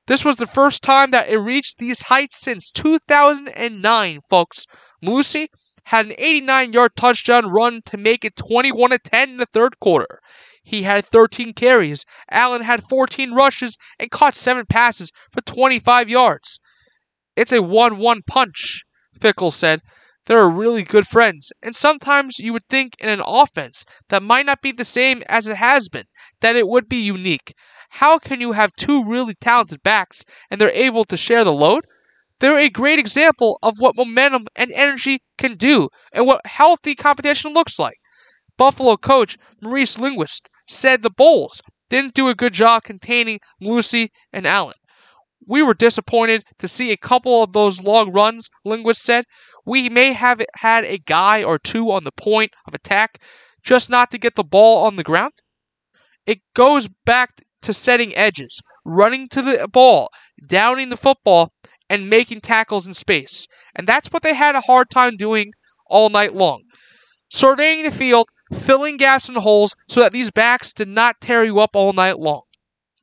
This 0.07 0.25
was 0.25 0.37
the 0.37 0.47
first 0.47 0.83
time 0.83 1.11
that 1.11 1.29
it 1.29 1.37
reached 1.37 1.79
these 1.79 2.03
heights 2.03 2.41
since 2.41 2.71
2009, 2.71 4.21
folks. 4.31 4.65
Mellusi 5.05 5.49
had 5.85 6.07
an 6.07 6.15
89 6.17 6.73
yard 6.73 6.93
touchdown 6.97 7.47
run 7.47 7.83
to 7.87 7.97
make 7.97 8.25
it 8.25 8.37
21 8.37 8.99
10 9.05 9.31
in 9.31 9.37
the 9.37 9.47
third 9.47 9.79
quarter. 9.81 10.21
He 10.63 10.83
had 10.83 11.07
13 11.07 11.53
carries. 11.53 12.05
Allen 12.31 12.63
had 12.63 12.89
14 12.89 13.33
rushes 13.33 13.77
and 13.99 14.11
caught 14.11 14.35
7 14.35 14.67
passes 14.67 15.11
for 15.31 15.41
25 15.41 16.09
yards. 16.09 16.59
It's 17.37 17.53
a 17.53 17.63
1 17.63 17.99
1 17.99 18.23
punch, 18.27 18.85
Fickell 19.19 19.53
said. 19.53 19.83
They're 20.29 20.47
really 20.47 20.83
good 20.83 21.09
friends. 21.09 21.53
And 21.63 21.75
sometimes 21.75 22.39
you 22.39 22.53
would 22.53 22.69
think 22.69 22.97
in 22.99 23.09
an 23.09 23.23
offense 23.25 23.87
that 24.11 24.23
might 24.23 24.45
not 24.45 24.61
be 24.61 24.73
the 24.73 24.85
same 24.85 25.23
as 25.27 25.49
it 25.49 25.57
has 25.57 25.89
been, 25.89 26.05
that 26.41 26.55
it 26.55 26.69
would 26.69 26.87
be 26.87 26.99
unique. 26.99 27.55
How 27.89 28.19
can 28.19 28.39
you 28.39 28.53
have 28.53 28.75
two 28.75 29.03
really 29.03 29.35
talented 29.41 29.83
backs 29.83 30.27
and 30.51 30.61
they're 30.61 30.71
able 30.71 31.05
to 31.05 31.17
share 31.17 31.45
the 31.45 31.53
load? 31.55 31.87
They're 32.41 32.59
a 32.59 32.69
great 32.69 32.99
example 32.99 33.59
of 33.63 33.81
what 33.81 33.97
momentum 33.97 34.49
and 34.55 34.71
energy 34.73 35.23
can 35.39 35.55
do 35.55 35.89
and 36.13 36.27
what 36.27 36.47
healthy 36.47 36.95
competition 36.95 37.55
looks 37.55 37.79
like. 37.79 37.97
Buffalo 38.59 38.99
coach 38.99 39.39
Maurice 39.63 39.99
Linguist 39.99 40.51
said 40.69 41.01
the 41.01 41.09
Bulls 41.09 41.63
didn't 41.89 42.13
do 42.13 42.29
a 42.29 42.35
good 42.35 42.53
job 42.53 42.85
containing 42.85 43.41
Lucy 43.63 44.13
and 44.31 44.47
Allen. 44.47 44.75
We 45.47 45.63
were 45.63 45.73
disappointed 45.73 46.45
to 46.59 46.69
see 46.69 46.91
a 46.91 46.99
couple 46.99 47.43
of 47.43 47.55
those 47.55 47.81
long 47.81 48.13
runs, 48.13 48.51
Linguist 48.67 49.03
said, 49.03 49.25
we 49.69 49.91
may 49.91 50.15
have 50.15 50.41
had 50.55 50.85
a 50.85 50.97
guy 50.97 51.43
or 51.43 51.59
two 51.59 51.93
on 51.93 52.05
the 52.05 52.13
point 52.13 52.53
of 52.67 52.73
attack, 52.73 53.21
just 53.63 53.91
not 53.91 54.11
to 54.11 54.19
get 54.19 54.35
the 54.35 54.43
ball 54.43 54.87
on 54.87 54.97
the 54.97 55.05
ground. 55.05 55.35
It 56.25 56.41
goes 56.55 56.89
back 57.05 57.43
to 57.63 57.75
setting 57.75 58.17
edges, 58.17 58.63
running 58.87 59.29
to 59.29 59.43
the 59.43 59.69
ball, 59.69 60.09
downing 60.47 60.89
the 60.89 60.97
football, 60.97 61.53
and 61.91 62.09
making 62.09 62.41
tackles 62.41 62.87
in 62.87 62.95
space. 62.95 63.47
And 63.75 63.87
that's 63.87 64.09
what 64.09 64.23
they 64.23 64.35
had 64.35 64.55
a 64.55 64.63
hard 64.63 64.89
time 64.89 65.19
doing 65.19 65.53
all 65.87 66.09
night 66.09 66.35
long. 66.35 66.63
Surveying 67.31 67.83
the 67.83 67.91
field, 67.91 68.31
filling 68.55 68.97
gaps 68.97 69.29
and 69.29 69.37
holes 69.37 69.77
so 69.87 70.01
that 70.01 70.13
these 70.13 70.31
backs 70.31 70.73
did 70.73 70.89
not 70.89 71.21
tear 71.21 71.45
you 71.45 71.61
up 71.61 71.77
all 71.77 71.93
night 71.93 72.19
long. 72.19 72.43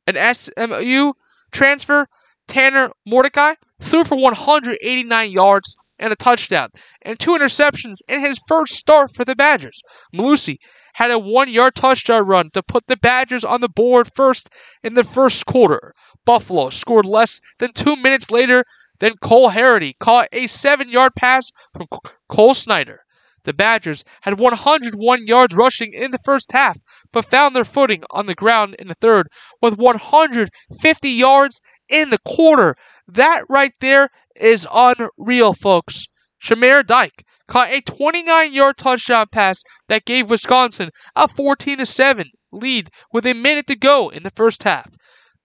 An 0.08 0.16
SMU 0.34 1.14
transfer, 1.52 2.08
Tanner 2.48 2.90
Mordecai, 3.06 3.54
threw 3.82 4.04
for 4.04 4.16
189 4.16 5.32
yards 5.32 5.76
and 6.00 6.14
a 6.14 6.16
touchdown, 6.16 6.70
and 7.02 7.20
two 7.20 7.32
interceptions 7.32 7.98
in 8.08 8.22
his 8.22 8.40
first 8.48 8.76
start 8.76 9.14
for 9.14 9.26
the 9.26 9.36
Badgers. 9.36 9.82
Mellusi 10.14 10.58
had 10.94 11.12
a 11.12 11.20
one 11.20 11.50
yard 11.50 11.76
touchdown 11.76 12.26
run 12.26 12.50
to 12.52 12.64
put 12.64 12.88
the 12.88 12.96
Badgers 12.96 13.44
on 13.44 13.62
the 13.62 13.70
board 13.70 14.10
first 14.16 14.50
in 14.82 14.94
the 14.94 15.04
first 15.04 15.46
quarter. 15.46 15.94
Buffalo 16.24 16.70
scored 16.70 17.06
less 17.06 17.42
than 17.60 17.74
two 17.74 17.96
minutes 17.98 18.32
later. 18.32 18.64
Then 19.00 19.18
Cole 19.18 19.50
Harrity 19.50 19.98
caught 20.00 20.30
a 20.32 20.48
seven 20.48 20.88
yard 20.88 21.14
pass 21.16 21.52
from 21.74 21.88
Cole 22.30 22.54
Snyder. 22.54 23.02
The 23.44 23.54
Badgers 23.54 24.04
had 24.22 24.40
101 24.40 25.28
yards 25.28 25.54
rushing 25.54 25.94
in 25.94 26.10
the 26.10 26.18
first 26.18 26.52
half, 26.52 26.80
but 27.12 27.30
found 27.30 27.56
their 27.56 27.64
footing 27.64 28.04
on 28.10 28.26
the 28.26 28.34
ground 28.34 28.76
in 28.80 28.88
the 28.88 28.96
third 28.96 29.28
with 29.62 29.78
150 29.78 31.10
yards 31.10 31.62
in 31.90 32.10
the 32.10 32.20
quarter. 32.20 32.76
That 33.08 33.44
right 33.50 33.74
there 33.80 34.10
is 34.36 34.68
unreal, 34.72 35.54
folks. 35.54 36.06
Chimere 36.42 36.86
Dike 36.86 37.26
caught 37.48 37.72
a 37.72 37.82
29 37.82 38.54
yard 38.54 38.78
touchdown 38.78 39.28
pass 39.32 39.64
that 39.88 40.06
gave 40.06 40.30
Wisconsin 40.30 40.90
a 41.16 41.28
14 41.28 41.86
7 41.86 42.30
lead 42.52 42.90
with 43.12 43.26
a 43.26 43.34
minute 43.34 43.68
to 43.68 43.76
go 43.76 44.10
in 44.10 44.24
the 44.24 44.32
first 44.32 44.64
half. 44.64 44.90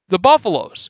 The 0.08 0.18
Buffaloes, 0.18 0.88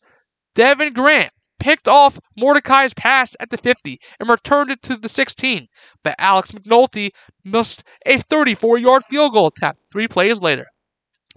Devin 0.54 0.92
Grant 0.92 1.32
picked 1.58 1.88
off 1.88 2.18
Mordecai's 2.36 2.94
pass 2.94 3.36
at 3.38 3.50
the 3.50 3.58
50 3.58 4.00
and 4.18 4.28
returned 4.28 4.70
it 4.70 4.82
to 4.82 4.96
the 4.96 5.08
16, 5.08 5.68
but 6.02 6.14
Alex 6.18 6.50
McNulty 6.52 7.10
missed 7.44 7.84
a 8.06 8.18
34 8.18 8.78
yard 8.78 9.04
field 9.04 9.32
goal 9.32 9.48
attempt 9.48 9.86
three 9.92 10.08
plays 10.08 10.40
later. 10.40 10.66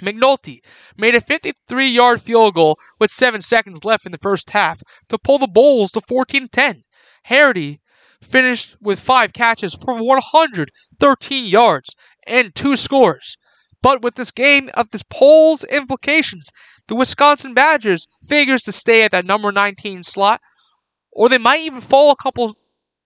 McNulty 0.03 0.59
made 0.97 1.15
a 1.15 1.21
53 1.21 1.87
yard 1.87 2.21
field 2.21 2.55
goal 2.55 2.77
with 2.99 3.11
7 3.11 3.41
seconds 3.41 3.85
left 3.85 4.05
in 4.05 4.11
the 4.11 4.17
first 4.17 4.49
half 4.49 4.81
to 5.09 5.17
pull 5.17 5.37
the 5.37 5.47
Bulls 5.47 5.91
to 5.93 6.01
14 6.01 6.47
10. 6.47 6.83
Harrity 7.23 7.79
finished 8.21 8.75
with 8.81 8.99
5 8.99 9.33
catches 9.33 9.73
for 9.73 10.01
113 10.01 11.45
yards 11.45 11.95
and 12.25 12.53
2 12.55 12.75
scores. 12.75 13.37
But 13.81 14.01
with 14.01 14.15
this 14.15 14.31
game 14.31 14.69
of 14.75 14.91
this 14.91 15.03
poll's 15.09 15.63
implications, 15.65 16.49
the 16.87 16.95
Wisconsin 16.95 17.53
Badgers 17.53 18.07
figures 18.27 18.63
to 18.63 18.71
stay 18.71 19.03
at 19.03 19.11
that 19.11 19.25
number 19.25 19.51
19 19.51 20.03
slot, 20.03 20.41
or 21.11 21.29
they 21.29 21.37
might 21.37 21.61
even 21.61 21.81
fall 21.81 22.11
a 22.11 22.15
couple 22.15 22.55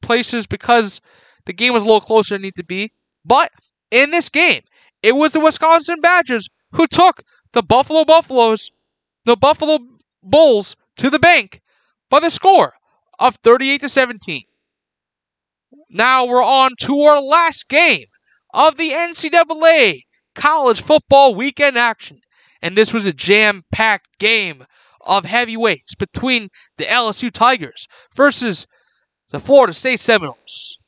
places 0.02 0.46
because 0.46 1.02
the 1.46 1.54
game 1.54 1.74
was 1.74 1.84
a 1.84 1.86
little 1.86 2.02
closer 2.02 2.36
than 2.36 2.42
it 2.42 2.48
needed 2.48 2.56
to 2.58 2.64
be. 2.64 2.92
But 3.26 3.52
in 3.90 4.12
this 4.12 4.30
game, 4.30 4.62
it 5.02 5.16
was 5.16 5.34
the 5.34 5.40
Wisconsin 5.40 6.00
Badgers 6.02 6.48
who 6.72 6.88
took 6.88 7.24
the 7.54 7.64
Buffalo 7.64 8.06
Buffaloes, 8.06 8.72
the 9.26 9.36
Buffalo 9.36 9.80
Bulls 10.24 10.76
to 10.98 11.10
the 11.10 11.20
bank 11.20 11.62
by 12.10 12.20
the 12.20 12.30
score 12.30 12.74
of 13.20 13.36
38 13.38 13.82
to 13.82 13.90
17. 13.90 14.44
Now 15.90 16.26
we're 16.26 16.44
on 16.44 16.72
to 16.82 17.02
our 17.02 17.22
last 17.22 17.68
game 17.70 18.06
of 18.54 18.78
the 18.78 18.92
NCAA 18.92 20.04
college 20.36 20.82
football 20.82 21.36
weekend 21.36 21.78
action. 21.78 22.22
And 22.62 22.76
this 22.76 22.94
was 22.94 23.06
a 23.06 23.14
jam 23.14 23.64
packed 23.72 24.18
game 24.20 24.66
of 25.02 25.26
heavyweights 25.26 25.96
between 25.96 26.50
the 26.78 26.86
LSU 26.86 27.32
Tigers 27.32 27.88
versus 28.16 28.68
the 29.30 29.40
Florida 29.40 29.74
State 29.74 30.00
Seminoles. 30.00 30.80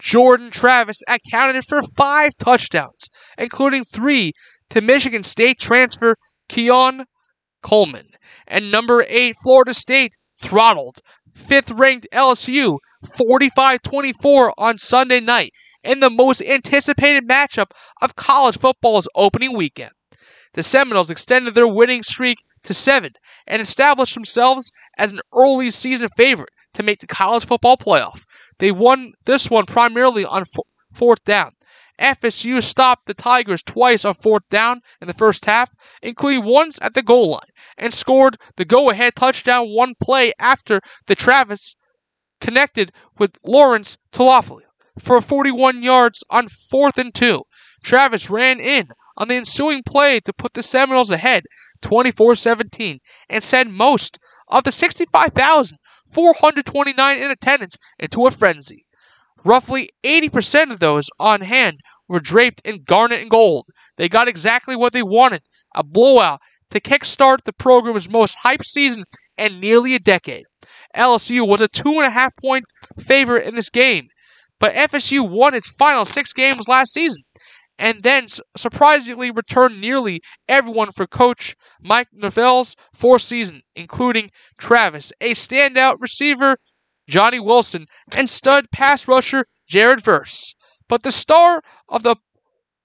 Jordan 0.00 0.50
Travis 0.50 1.02
accounted 1.08 1.64
for 1.64 1.82
five 1.82 2.36
touchdowns, 2.38 3.08
including 3.36 3.84
three 3.84 4.32
to 4.70 4.80
Michigan 4.80 5.22
State 5.22 5.58
transfer 5.58 6.16
Keon 6.48 7.04
Coleman. 7.62 8.08
And 8.46 8.70
number 8.70 9.04
eight, 9.08 9.36
Florida 9.42 9.74
State 9.74 10.16
throttled 10.40 11.00
fifth 11.34 11.70
ranked 11.70 12.06
LSU 12.12 12.78
45 13.16 13.82
24 13.82 14.54
on 14.58 14.78
Sunday 14.78 15.20
night 15.20 15.52
in 15.84 16.00
the 16.00 16.10
most 16.10 16.42
anticipated 16.42 17.28
matchup 17.28 17.70
of 18.02 18.16
college 18.16 18.58
football's 18.58 19.08
opening 19.14 19.56
weekend. 19.56 19.92
The 20.54 20.62
Seminoles 20.62 21.10
extended 21.10 21.54
their 21.54 21.68
winning 21.68 22.02
streak 22.02 22.38
to 22.64 22.74
seven 22.74 23.12
and 23.46 23.62
established 23.62 24.14
themselves 24.14 24.70
as 24.96 25.12
an 25.12 25.20
early 25.32 25.70
season 25.70 26.08
favorite 26.16 26.50
to 26.74 26.82
make 26.82 27.00
the 27.00 27.06
college 27.06 27.44
football 27.44 27.76
playoff. 27.76 28.24
They 28.58 28.72
won 28.72 29.12
this 29.24 29.48
one 29.48 29.66
primarily 29.66 30.24
on 30.24 30.42
f- 30.42 30.64
fourth 30.92 31.22
down. 31.24 31.52
FSU 31.98 32.62
stopped 32.62 33.06
the 33.06 33.14
Tigers 33.14 33.62
twice 33.62 34.04
on 34.04 34.14
fourth 34.14 34.48
down 34.50 34.82
in 35.00 35.08
the 35.08 35.14
first 35.14 35.46
half, 35.46 35.70
including 36.00 36.44
once 36.44 36.78
at 36.80 36.94
the 36.94 37.02
goal 37.02 37.30
line, 37.30 37.50
and 37.76 37.92
scored 37.92 38.38
the 38.56 38.64
go 38.64 38.90
ahead 38.90 39.16
touchdown 39.16 39.68
one 39.68 39.94
play 40.00 40.32
after 40.38 40.80
the 41.06 41.14
Travis 41.14 41.74
connected 42.40 42.92
with 43.18 43.38
Lawrence 43.42 43.98
Toafili 44.12 44.62
for 45.00 45.20
41 45.20 45.82
yards 45.82 46.22
on 46.30 46.48
fourth 46.48 46.98
and 46.98 47.14
two. 47.14 47.42
Travis 47.82 48.30
ran 48.30 48.60
in 48.60 48.88
on 49.16 49.28
the 49.28 49.34
ensuing 49.34 49.82
play 49.82 50.20
to 50.20 50.32
put 50.32 50.54
the 50.54 50.62
Seminoles 50.62 51.10
ahead 51.10 51.42
24 51.82 52.36
17 52.36 53.00
and 53.28 53.44
send 53.44 53.74
most 53.74 54.18
of 54.48 54.64
the 54.64 54.72
65,429 54.72 57.18
in 57.18 57.30
attendance 57.30 57.76
into 57.98 58.26
a 58.26 58.30
frenzy. 58.30 58.86
Roughly 59.44 59.90
80% 60.04 60.70
of 60.70 60.80
those 60.80 61.08
on 61.18 61.40
hand 61.40 61.80
were 62.08 62.20
draped 62.20 62.60
in 62.64 62.84
garnet 62.84 63.20
and 63.20 63.30
gold. 63.30 63.66
They 63.96 64.08
got 64.08 64.28
exactly 64.28 64.76
what 64.76 64.92
they 64.92 65.02
wanted 65.02 65.42
a 65.74 65.82
blowout 65.82 66.40
to 66.70 66.80
kickstart 66.80 67.44
the 67.44 67.52
program's 67.52 68.08
most 68.08 68.38
hyped 68.44 68.64
season 68.66 69.04
in 69.36 69.60
nearly 69.60 69.94
a 69.94 69.98
decade. 69.98 70.44
LSU 70.94 71.46
was 71.46 71.60
a 71.60 71.68
two 71.68 71.94
and 71.94 72.06
a 72.06 72.10
half 72.10 72.34
point 72.36 72.64
favorite 72.98 73.46
in 73.46 73.54
this 73.54 73.70
game, 73.70 74.08
but 74.60 74.74
FSU 74.74 75.28
won 75.28 75.54
its 75.54 75.68
final 75.68 76.04
six 76.04 76.32
games 76.32 76.68
last 76.68 76.92
season 76.92 77.22
and 77.78 78.02
then 78.02 78.26
surprisingly 78.56 79.30
returned 79.30 79.80
nearly 79.80 80.20
everyone 80.48 80.92
for 80.92 81.06
coach 81.06 81.54
Mike 81.80 82.08
Norvell's 82.12 82.74
fourth 82.94 83.22
season, 83.22 83.62
including 83.76 84.30
Travis, 84.58 85.12
a 85.20 85.34
standout 85.34 85.96
receiver, 86.00 86.56
Johnny 87.08 87.40
Wilson, 87.40 87.86
and 88.12 88.28
stud 88.28 88.70
pass 88.70 89.08
rusher 89.08 89.46
Jared 89.66 90.02
Verse. 90.02 90.54
But 90.88 91.02
the 91.02 91.10
star 91.10 91.62
of 91.88 92.02
the 92.02 92.16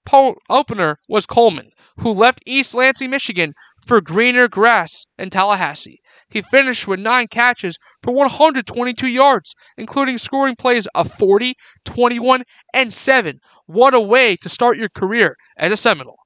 po- 0.06 0.38
opener 0.48 0.98
was 1.08 1.26
Coleman, 1.26 1.72
who 1.98 2.10
left 2.10 2.42
East 2.46 2.74
Lansing, 2.74 3.10
Michigan 3.10 3.52
for 3.86 4.00
greener 4.00 4.48
grass 4.48 5.04
in 5.18 5.28
Tallahassee. 5.28 6.00
He 6.30 6.40
finished 6.40 6.88
with 6.88 7.00
nine 7.00 7.28
catches 7.28 7.76
for 8.02 8.12
122 8.12 9.06
yards, 9.06 9.54
including 9.76 10.16
scoring 10.16 10.56
plays 10.56 10.86
of 10.94 11.12
40, 11.12 11.54
21, 11.84 12.44
and 12.72 12.94
7. 12.94 13.40
What 13.66 13.92
a 13.92 14.00
way 14.00 14.36
to 14.36 14.48
start 14.48 14.78
your 14.78 14.88
career 14.88 15.36
as 15.58 15.70
a 15.70 15.76
Seminole. 15.76 16.18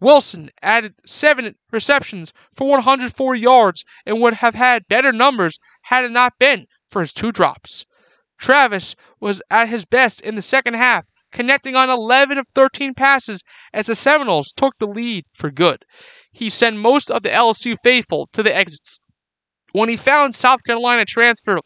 Wilson 0.00 0.50
added 0.62 0.94
seven 1.06 1.54
receptions 1.70 2.32
for 2.56 2.68
104 2.68 3.34
yards 3.34 3.84
and 4.04 4.20
would 4.20 4.34
have 4.34 4.54
had 4.54 4.88
better 4.88 5.12
numbers 5.12 5.58
had 5.82 6.04
it 6.04 6.10
not 6.10 6.38
been 6.38 6.66
for 6.94 7.00
his 7.00 7.12
two 7.12 7.32
drops. 7.32 7.84
Travis 8.38 8.94
was 9.18 9.42
at 9.50 9.68
his 9.68 9.84
best 9.84 10.20
in 10.20 10.36
the 10.36 10.42
second 10.42 10.74
half, 10.74 11.08
connecting 11.32 11.74
on 11.74 11.90
11 11.90 12.38
of 12.38 12.46
13 12.54 12.94
passes 12.94 13.42
as 13.72 13.86
the 13.86 13.96
Seminoles 13.96 14.52
took 14.52 14.78
the 14.78 14.86
lead 14.86 15.24
for 15.34 15.50
good. 15.50 15.84
He 16.30 16.48
sent 16.48 16.76
most 16.76 17.10
of 17.10 17.24
the 17.24 17.30
LSU 17.30 17.76
faithful 17.82 18.28
to 18.32 18.44
the 18.44 18.54
exits. 18.54 19.00
When 19.72 19.88
he 19.88 19.96
found 19.96 20.36
South 20.36 20.62
Carolina 20.62 21.04
transfer 21.04 21.58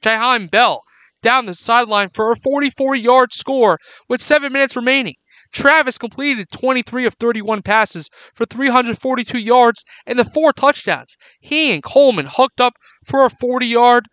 Jaheim 0.00 0.48
Bell 0.48 0.84
down 1.20 1.46
the 1.46 1.56
sideline 1.56 2.10
for 2.10 2.30
a 2.30 2.36
44 2.36 2.94
yard 2.94 3.32
score 3.32 3.80
with 4.08 4.22
seven 4.22 4.52
minutes 4.52 4.76
remaining, 4.76 5.16
Travis 5.50 5.98
completed 5.98 6.48
23 6.52 7.06
of 7.06 7.14
31 7.14 7.62
passes 7.62 8.08
for 8.36 8.46
342 8.46 9.36
yards 9.36 9.84
and 10.06 10.16
the 10.16 10.24
four 10.24 10.52
touchdowns. 10.52 11.16
He 11.40 11.72
and 11.72 11.82
Coleman 11.82 12.26
hooked 12.26 12.60
up 12.60 12.74
for 13.04 13.24
a 13.24 13.30
40 13.30 13.66
yard 13.66 14.06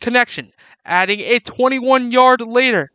connection, 0.00 0.52
adding 0.84 1.20
a 1.20 1.38
21 1.38 2.10
yard 2.10 2.40
later 2.40 2.90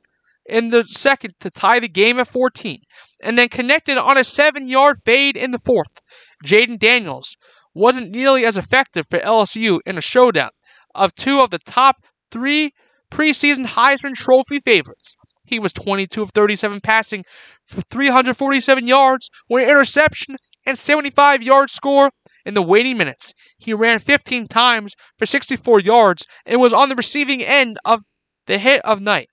in 0.45 0.70
the 0.70 0.84
second 0.86 1.34
to 1.39 1.49
tie 1.49 1.80
the 1.80 1.88
game 1.88 2.20
at 2.20 2.28
14, 2.28 2.82
and 3.22 3.38
then 3.38 3.49
connected 3.49 3.97
on 3.97 4.18
a 4.18 4.24
7 4.24 4.68
yard 4.68 4.97
fade 5.06 5.38
in 5.38 5.52
the 5.52 5.60
fourth. 5.60 6.02
Jayden 6.43 6.80
Daniels 6.80 7.36
wasn't 7.74 8.12
nearly 8.12 8.45
as 8.45 8.58
effective 8.58 9.06
for 9.10 9.20
LSU 9.20 9.80
in 9.86 9.97
a 9.97 10.02
showdown 10.02 10.49
of 10.93 11.16
two 11.16 11.39
of 11.39 11.52
the 11.52 11.60
top 11.60 12.04
three 12.32 12.74
preseason 13.12 13.66
Heisman 13.66 14.16
Trophy 14.16 14.60
favorites. 14.60 15.16
He 15.45 15.60
was 15.60 15.74
22 15.74 16.22
of 16.22 16.32
37 16.32 16.82
passing 16.82 17.26
for 17.66 17.82
347 17.82 18.88
yards, 18.88 19.30
one 19.47 19.62
interception, 19.62 20.38
and 20.66 20.78
75 20.78 21.43
yard 21.43 21.70
score 21.70 22.10
in 22.46 22.54
the 22.54 22.62
waiting 22.62 22.98
minutes. 22.98 23.34
He 23.58 23.74
ran 23.74 24.00
15 24.00 24.48
times 24.48 24.96
for 25.18 25.26
64 25.26 25.80
yards 25.80 26.26
and 26.46 26.60
was 26.60 26.74
on 26.74 26.89
the 26.89 26.96
receiving 26.96 27.44
end 27.44 27.78
of 27.86 28.04
the 28.48 28.58
hit 28.58 28.82
of 28.84 29.02
night. 29.02 29.30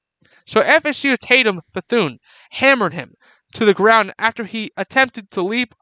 So 0.47 0.63
FSU 0.63 1.19
Tatum 1.19 1.61
Bethune 1.73 2.19
hammered 2.51 2.95
him 2.95 3.15
to 3.53 3.65
the 3.65 3.75
ground 3.75 4.13
after 4.19 4.45
he 4.45 4.71
attempted 4.77 5.31
to 5.33 5.43
leap 5.43 5.75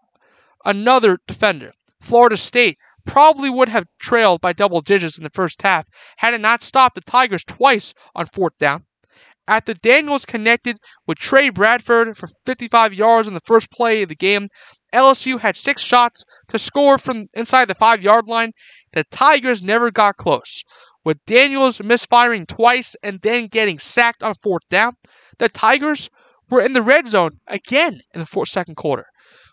another 0.65 1.19
defender. 1.27 1.73
Florida 2.01 2.37
State 2.37 2.79
probably 3.05 3.49
would 3.49 3.69
have 3.69 3.87
trailed 4.01 4.41
by 4.41 4.53
double 4.53 4.81
digits 4.81 5.17
in 5.17 5.25
the 5.25 5.31
first 5.31 5.63
half 5.63 5.87
had 6.17 6.35
it 6.35 6.41
not 6.41 6.63
stopped 6.63 6.97
the 6.97 7.01
Tigers 7.01 7.45
twice 7.45 7.95
on 8.15 8.27
fourth 8.27 8.59
down. 8.59 8.85
After 9.49 9.75
Daniels 9.75 10.27
connected 10.27 10.79
with 11.07 11.19
Trey 11.19 11.51
Bradford 11.51 12.17
for 12.17 12.29
55 12.45 12.93
yards 12.93 13.29
on 13.29 13.35
the 13.35 13.41
first 13.41 13.71
play 13.71 14.03
of 14.03 14.09
the 14.09 14.17
game, 14.17 14.49
LSU 14.97 15.39
had 15.41 15.57
six 15.57 15.83
shots 15.83 16.25
to 16.49 16.59
score 16.59 16.97
from 16.97 17.27
inside 17.35 17.69
the 17.69 17.75
five 17.75 18.03
yard 18.03 18.27
line. 18.27 18.53
The 18.93 19.05
Tigers 19.05 19.63
never 19.63 19.91
got 19.91 20.17
close. 20.17 20.65
With 21.05 21.25
Daniels 21.27 21.81
misfiring 21.81 22.47
twice 22.47 22.97
and 23.03 23.21
then 23.21 23.47
getting 23.47 23.79
sacked 23.79 24.23
on 24.23 24.35
fourth 24.35 24.69
down, 24.71 24.97
the 25.39 25.49
Tigers 25.49 26.09
were 26.49 26.63
in 26.63 26.73
the 26.73 26.83
red 26.83 27.07
zone 27.07 27.41
again 27.47 28.01
in 28.15 28.21
the 28.21 28.27
fourth, 28.27 28.49
second 28.49 28.77
quarter. 28.77 29.07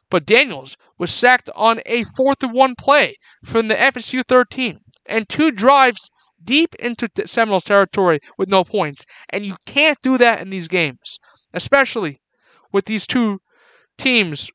But 0.09 0.25
Daniels 0.25 0.77
was 0.97 1.13
sacked 1.13 1.49
on 1.55 1.81
a 1.85 2.03
fourth 2.03 2.41
and 2.41 2.53
one 2.53 2.75
play 2.75 3.17
from 3.43 3.67
the 3.67 3.75
FSU 3.75 4.23
13, 4.25 4.79
and 5.05 5.27
two 5.27 5.51
drives 5.51 6.09
deep 6.43 6.75
into 6.75 7.09
Seminoles 7.25 7.63
territory 7.63 8.19
with 8.37 8.49
no 8.49 8.63
points, 8.63 9.05
and 9.29 9.45
you 9.45 9.57
can't 9.65 9.97
do 10.01 10.17
that 10.17 10.41
in 10.41 10.49
these 10.49 10.67
games, 10.67 11.19
especially 11.53 12.21
with 12.71 12.85
these 12.85 13.07
two 13.07 13.41
teams. 13.97 14.49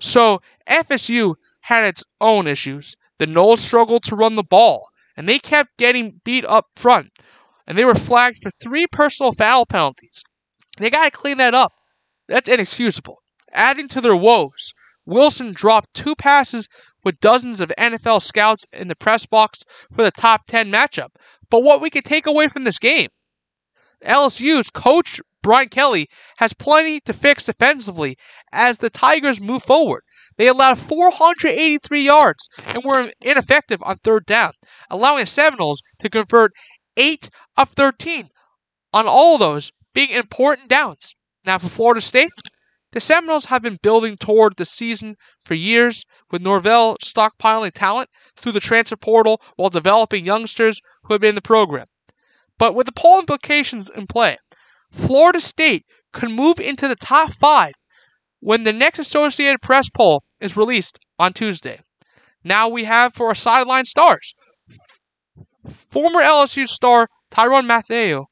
So 0.00 0.42
FSU 0.68 1.36
had 1.62 1.84
its 1.84 2.04
own 2.20 2.46
issues. 2.46 2.96
The 3.18 3.26
Noles 3.26 3.58
struggled 3.58 4.04
to 4.04 4.16
run 4.16 4.36
the 4.36 4.42
ball, 4.42 4.88
and 5.16 5.28
they 5.28 5.38
kept 5.38 5.78
getting 5.78 6.20
beat 6.24 6.44
up 6.44 6.66
front, 6.76 7.10
and 7.66 7.78
they 7.78 7.84
were 7.84 7.94
flagged 7.94 8.42
for 8.42 8.50
three 8.50 8.86
personal 8.86 9.32
foul 9.32 9.64
penalties. 9.64 10.22
They 10.78 10.90
got 10.90 11.04
to 11.04 11.10
clean 11.10 11.38
that 11.38 11.54
up. 11.54 11.72
That's 12.28 12.48
inexcusable. 12.48 13.22
Adding 13.52 13.88
to 13.88 14.00
their 14.00 14.16
woes, 14.16 14.74
Wilson 15.06 15.52
dropped 15.52 15.94
two 15.94 16.14
passes 16.14 16.68
with 17.04 17.20
dozens 17.20 17.60
of 17.60 17.72
NFL 17.78 18.20
scouts 18.20 18.66
in 18.72 18.88
the 18.88 18.96
press 18.96 19.24
box 19.24 19.62
for 19.94 20.02
the 20.02 20.10
top 20.10 20.46
10 20.46 20.70
matchup. 20.70 21.10
But 21.48 21.62
what 21.62 21.80
we 21.80 21.88
could 21.88 22.04
take 22.04 22.26
away 22.26 22.48
from 22.48 22.64
this 22.64 22.78
game 22.78 23.08
LSU's 24.04 24.68
coach 24.68 25.20
Brian 25.42 25.68
Kelly 25.68 26.08
has 26.38 26.52
plenty 26.52 27.00
to 27.00 27.12
fix 27.12 27.46
defensively 27.46 28.16
as 28.52 28.78
the 28.78 28.90
Tigers 28.90 29.40
move 29.40 29.62
forward. 29.62 30.02
They 30.38 30.48
allowed 30.48 30.78
483 30.78 32.02
yards 32.02 32.48
and 32.66 32.84
were 32.84 33.10
ineffective 33.20 33.82
on 33.82 33.96
third 33.96 34.26
down, 34.26 34.52
allowing 34.90 35.20
the 35.20 35.26
Seminoles 35.26 35.82
to 35.98 36.10
convert 36.10 36.52
8 36.96 37.30
of 37.56 37.70
13 37.70 38.28
on 38.92 39.06
all 39.06 39.34
of 39.34 39.40
those 39.40 39.72
being 39.94 40.10
important 40.10 40.68
downs. 40.68 41.14
Now, 41.44 41.58
for 41.58 41.68
Florida 41.68 42.00
State, 42.00 42.30
the 42.92 43.00
Seminoles 43.00 43.44
have 43.46 43.62
been 43.62 43.78
building 43.82 44.16
toward 44.16 44.56
the 44.56 44.66
season 44.66 45.16
for 45.44 45.54
years, 45.54 46.04
with 46.30 46.42
Norvell 46.42 46.96
stockpiling 47.04 47.72
talent 47.72 48.08
through 48.36 48.52
the 48.52 48.60
transfer 48.60 48.96
portal 48.96 49.40
while 49.56 49.70
developing 49.70 50.24
youngsters 50.24 50.80
who 51.04 51.14
have 51.14 51.20
been 51.20 51.30
in 51.30 51.34
the 51.34 51.42
program. 51.42 51.86
But 52.58 52.74
with 52.74 52.86
the 52.86 52.92
poll 52.92 53.18
implications 53.20 53.88
in 53.90 54.06
play, 54.06 54.38
Florida 54.96 55.40
State 55.40 55.84
could 56.12 56.30
move 56.30 56.58
into 56.58 56.88
the 56.88 56.96
top 56.96 57.30
five 57.32 57.74
when 58.40 58.64
the 58.64 58.72
next 58.72 58.98
Associated 58.98 59.60
Press 59.60 59.88
poll 59.90 60.22
is 60.40 60.56
released 60.56 60.98
on 61.18 61.32
Tuesday. 61.32 61.80
Now 62.42 62.68
we 62.68 62.84
have 62.84 63.14
for 63.14 63.26
our 63.26 63.34
sideline 63.34 63.84
stars. 63.84 64.34
Former 65.90 66.20
LSU 66.20 66.66
star 66.66 67.08
Tyrann 67.30 67.66
Mathieu 67.66 68.24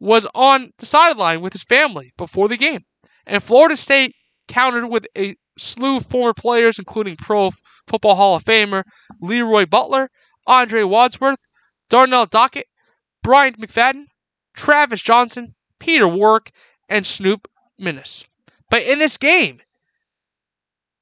was 0.00 0.26
on 0.34 0.70
the 0.78 0.86
sideline 0.86 1.40
with 1.40 1.52
his 1.52 1.64
family 1.64 2.12
before 2.16 2.48
the 2.48 2.56
game. 2.56 2.84
And 3.26 3.42
Florida 3.42 3.76
State 3.76 4.14
countered 4.48 4.86
with 4.88 5.06
a 5.16 5.36
slew 5.58 5.96
of 5.96 6.06
former 6.06 6.34
players, 6.34 6.78
including 6.78 7.16
Pro 7.16 7.50
Football 7.86 8.16
Hall 8.16 8.36
of 8.36 8.44
Famer 8.44 8.82
Leroy 9.20 9.66
Butler, 9.66 10.10
Andre 10.46 10.82
Wadsworth, 10.82 11.38
Darnell 11.88 12.26
Dockett, 12.26 12.68
Bryant 13.22 13.58
McFadden, 13.58 14.04
Travis 14.54 15.02
Johnson, 15.02 15.54
Peter 15.78 16.08
Warrick, 16.08 16.52
and 16.88 17.06
Snoop 17.06 17.48
Minnis. 17.80 18.24
But 18.70 18.82
in 18.82 18.98
this 18.98 19.16
game, 19.16 19.60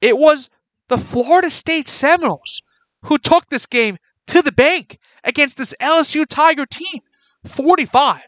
it 0.00 0.18
was 0.18 0.50
the 0.88 0.98
Florida 0.98 1.50
State 1.50 1.88
Seminoles 1.88 2.62
who 3.04 3.18
took 3.18 3.48
this 3.48 3.66
game 3.66 3.96
to 4.28 4.42
the 4.42 4.52
bank 4.52 4.98
against 5.24 5.56
this 5.56 5.74
LSU 5.80 6.26
Tiger 6.28 6.66
team, 6.66 7.00
45 7.46 8.20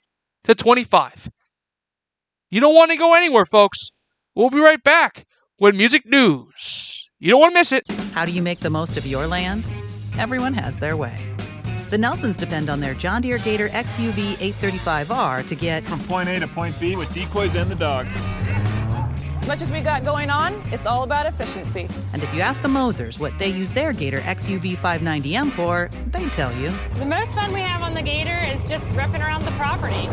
to 0.45 0.55
25. 0.55 1.31
You 2.51 2.61
don't 2.61 2.75
want 2.75 2.91
to 2.91 2.97
go 2.97 3.15
anywhere, 3.15 3.45
folks. 3.45 3.91
We'll 4.35 4.51
be 4.51 4.61
right 4.61 4.83
back 4.83 5.27
with 5.59 5.75
music 5.75 6.07
news. 6.07 7.09
You 7.19 7.31
don't 7.31 7.41
want 7.41 7.55
to 7.55 7.61
miss 7.61 7.73
it. 7.73 7.85
How 8.13 8.25
do 8.25 8.33
you 8.33 8.43
make 8.43 8.61
the 8.61 8.71
most 8.71 8.97
of 8.97 9.07
your 9.07 9.27
land? 9.27 9.67
Everyone 10.19 10.55
has 10.55 10.79
their 10.79 10.97
way. 10.97 11.36
The 11.89 11.99
Nelsons 11.99 12.37
depend 12.37 12.69
on 12.69 12.81
their 12.81 12.95
John 12.95 13.23
Deere 13.23 13.39
Gator 13.39 13.69
XUV 13.69 14.35
835R 14.53 15.47
to 15.47 15.55
get 15.55 15.87
from 15.87 16.01
point 16.01 16.29
A 16.29 16.41
to 16.41 16.49
point 16.49 16.79
B 16.81 16.97
with 16.97 17.13
decoys 17.15 17.55
and 17.55 17.71
the 17.71 17.77
dogs. 17.77 18.17
As 19.41 19.47
Much 19.47 19.63
as 19.63 19.71
we 19.71 19.81
got 19.81 20.05
going 20.05 20.29
on, 20.29 20.61
it's 20.73 20.85
all 20.85 21.05
about 21.05 21.27
efficiency. 21.27 21.87
And 22.13 22.21
if 22.25 22.35
you 22.35 22.41
ask 22.41 22.61
the 22.61 22.69
Mosers 22.69 23.21
what 23.21 23.39
they 23.39 23.47
use 23.47 23.71
their 23.71 23.93
Gator 23.93 24.19
XUV 24.19 24.77
590M 24.77 25.53
for, 25.53 25.89
they 26.09 26.29
tell 26.31 26.53
you. 26.57 26.73
The 26.99 27.07
most 27.07 27.33
fun 27.37 27.53
we 27.53 27.61
have 27.61 27.83
on 27.83 27.93
the 27.93 28.03
Gator 28.03 28.41
is 28.53 28.69
just 28.69 28.85
repping 28.87 29.21
around 29.21 29.45
the 29.45 29.53
property. 29.53 30.09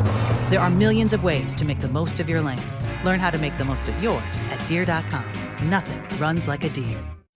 There 0.52 0.60
are 0.60 0.70
millions 0.70 1.12
of 1.12 1.24
ways 1.24 1.56
to 1.56 1.66
make 1.66 1.80
the 1.80 1.90
most 1.90 2.20
of 2.20 2.30
your 2.30 2.42
land. 2.42 2.62
Learn 3.04 3.20
how 3.20 3.32
to 3.32 3.40
make 3.40 3.58
the 3.58 3.66
most 3.66 3.88
of 3.88 4.04
yours 4.04 4.42
at 4.52 4.68
deere.com. 4.68 5.26
Nothing 5.68 6.20
runs 6.20 6.48
like 6.48 6.64
a 6.66 6.70
Deere. 6.70 7.04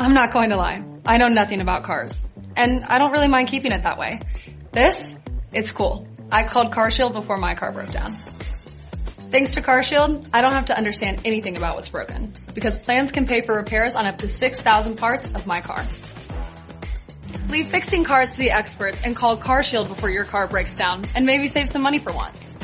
I'm 0.00 0.14
not 0.14 0.32
going 0.32 0.50
to 0.50 0.56
lie. 0.56 0.84
I 1.04 1.18
know 1.18 1.26
nothing 1.26 1.60
about 1.60 1.82
cars. 1.82 2.28
And 2.56 2.84
I 2.84 2.98
don't 2.98 3.10
really 3.10 3.28
mind 3.28 3.48
keeping 3.48 3.72
it 3.72 3.82
that 3.82 3.98
way. 3.98 4.20
This, 4.72 5.18
it's 5.52 5.72
cool. 5.72 6.06
I 6.30 6.44
called 6.44 6.72
CarShield 6.72 7.12
before 7.12 7.36
my 7.36 7.54
car 7.54 7.72
broke 7.72 7.90
down. 7.90 8.18
Thanks 9.30 9.50
to 9.50 9.62
CarShield, 9.62 10.30
I 10.32 10.40
don't 10.40 10.52
have 10.52 10.66
to 10.66 10.76
understand 10.76 11.22
anything 11.24 11.56
about 11.56 11.74
what's 11.74 11.88
broken 11.88 12.32
because 12.54 12.78
plans 12.78 13.12
can 13.12 13.26
pay 13.26 13.40
for 13.40 13.56
repairs 13.56 13.94
on 13.94 14.06
up 14.06 14.18
to 14.18 14.28
6,000 14.28 14.96
parts 14.96 15.26
of 15.26 15.46
my 15.46 15.60
car. 15.60 15.84
Leave 17.48 17.66
fixing 17.66 18.04
cars 18.04 18.30
to 18.30 18.38
the 18.38 18.50
experts 18.50 19.02
and 19.02 19.16
call 19.16 19.36
CarShield 19.36 19.88
before 19.88 20.10
your 20.10 20.24
car 20.24 20.46
breaks 20.46 20.76
down 20.76 21.04
and 21.14 21.26
maybe 21.26 21.48
save 21.48 21.68
some 21.68 21.82
money 21.82 21.98
for 21.98 22.12
once. 22.12 22.54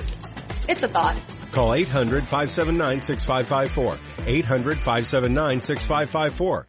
It's 0.68 0.82
a 0.82 0.89
thought. 0.89 1.20
Call 1.53 1.74
800 1.74 2.22
579 2.22 3.01
6554. 3.01 3.99
800 4.26 4.76
579 4.78 5.61
6554. 5.61 6.68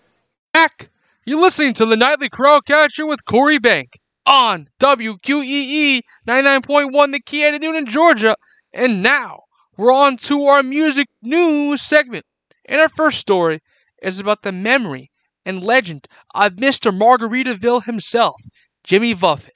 back. 0.53 0.89
You're 1.25 1.39
listening 1.39 1.73
to 1.75 1.85
the 1.85 1.95
Nightly 1.95 2.27
Crowd 2.27 2.65
Catcher 2.65 3.05
with 3.05 3.25
Corey 3.25 3.57
Bank 3.57 3.99
on 4.25 4.67
WQEE 4.79 6.01
99.1 6.27 7.11
The 7.11 7.21
Key 7.21 7.45
at 7.45 7.61
Newnan 7.61 7.87
Georgia. 7.87 8.35
And 8.73 9.01
now 9.01 9.41
we're 9.77 9.93
on 9.93 10.17
to 10.17 10.45
our 10.45 10.63
music 10.63 11.07
news 11.21 11.81
segment. 11.81 12.25
And 12.65 12.81
our 12.81 12.89
first 12.89 13.19
story 13.19 13.59
is 14.01 14.19
about 14.19 14.41
the 14.41 14.51
memory 14.51 15.11
and 15.45 15.63
legend 15.63 16.07
of 16.35 16.53
Mr. 16.53 16.91
Margaritaville 16.95 17.85
himself, 17.85 18.41
Jimmy 18.83 19.13
Buffett. 19.13 19.55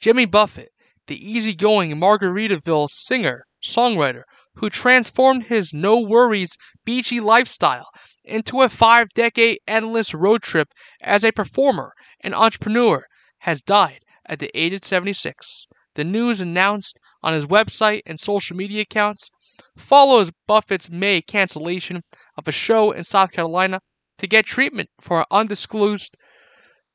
Jimmy 0.00 0.26
Buffett, 0.26 0.70
the 1.06 1.30
easygoing 1.30 1.92
Margaritaville 1.92 2.88
singer, 2.90 3.44
songwriter, 3.62 4.22
who 4.56 4.68
transformed 4.68 5.44
his 5.44 5.72
no 5.72 6.00
worries, 6.00 6.56
beachy 6.84 7.20
lifestyle 7.20 7.86
into 8.30 8.62
a 8.62 8.68
five 8.68 9.10
decade 9.10 9.58
endless 9.66 10.14
road 10.14 10.42
trip 10.42 10.72
as 11.00 11.24
a 11.24 11.32
performer 11.32 11.92
and 12.20 12.34
entrepreneur, 12.34 13.06
has 13.40 13.62
died 13.62 14.04
at 14.26 14.38
the 14.38 14.50
age 14.54 14.72
of 14.72 14.84
76. 14.84 15.66
The 15.94 16.04
news 16.04 16.40
announced 16.40 17.00
on 17.22 17.34
his 17.34 17.46
website 17.46 18.02
and 18.06 18.20
social 18.20 18.56
media 18.56 18.82
accounts 18.82 19.30
follows 19.76 20.30
Buffett's 20.46 20.88
May 20.88 21.20
cancellation 21.20 22.02
of 22.36 22.46
a 22.46 22.52
show 22.52 22.92
in 22.92 23.04
South 23.04 23.32
Carolina 23.32 23.80
to 24.18 24.26
get 24.26 24.46
treatment 24.46 24.88
for 25.00 25.20
an 25.20 25.26
undisclosed 25.30 26.16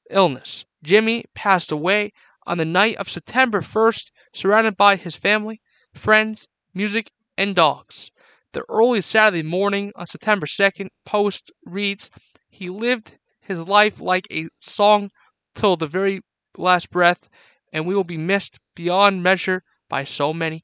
illness. 0.10 0.66
Jimmy 0.82 1.26
passed 1.34 1.72
away 1.72 2.14
on 2.48 2.58
the 2.58 2.66
night 2.66 2.96
of 2.98 3.10
September 3.10 3.62
1st, 3.62 4.12
surrounded 4.34 4.78
by 4.78 4.96
his 4.96 5.16
family, 5.16 5.62
friends, 5.94 6.48
music, 6.74 7.12
and 7.38 7.56
dogs. 7.56 8.12
The 8.56 8.64
early 8.70 9.01
Saturday 9.01 9.43
morning 9.43 9.91
on 9.97 10.08
September 10.08 10.45
2nd 10.45 10.88
post 11.06 11.51
reads, 11.66 12.10
He 12.47 12.70
lived 12.70 13.18
his 13.41 13.68
life 13.68 13.99
like 13.99 14.28
a 14.32 14.47
song 14.62 15.12
till 15.56 15.76
the 15.76 15.88
very 15.88 16.22
last 16.58 16.89
breath, 16.89 17.28
and 17.74 17.86
we 17.86 17.93
will 17.93 18.06
be 18.06 18.16
missed 18.16 18.62
beyond 18.74 19.22
measure 19.22 19.66
by 19.89 20.06
so 20.06 20.34
many. 20.34 20.64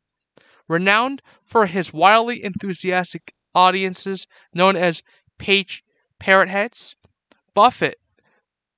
Renowned 0.70 1.22
for 1.44 1.66
his 1.66 1.92
wildly 1.92 2.42
enthusiastic 2.42 3.34
audiences 3.54 4.26
known 4.54 4.78
as 4.78 5.04
page 5.38 5.84
parrot 6.18 6.48
heads, 6.48 6.96
Buffett 7.54 8.00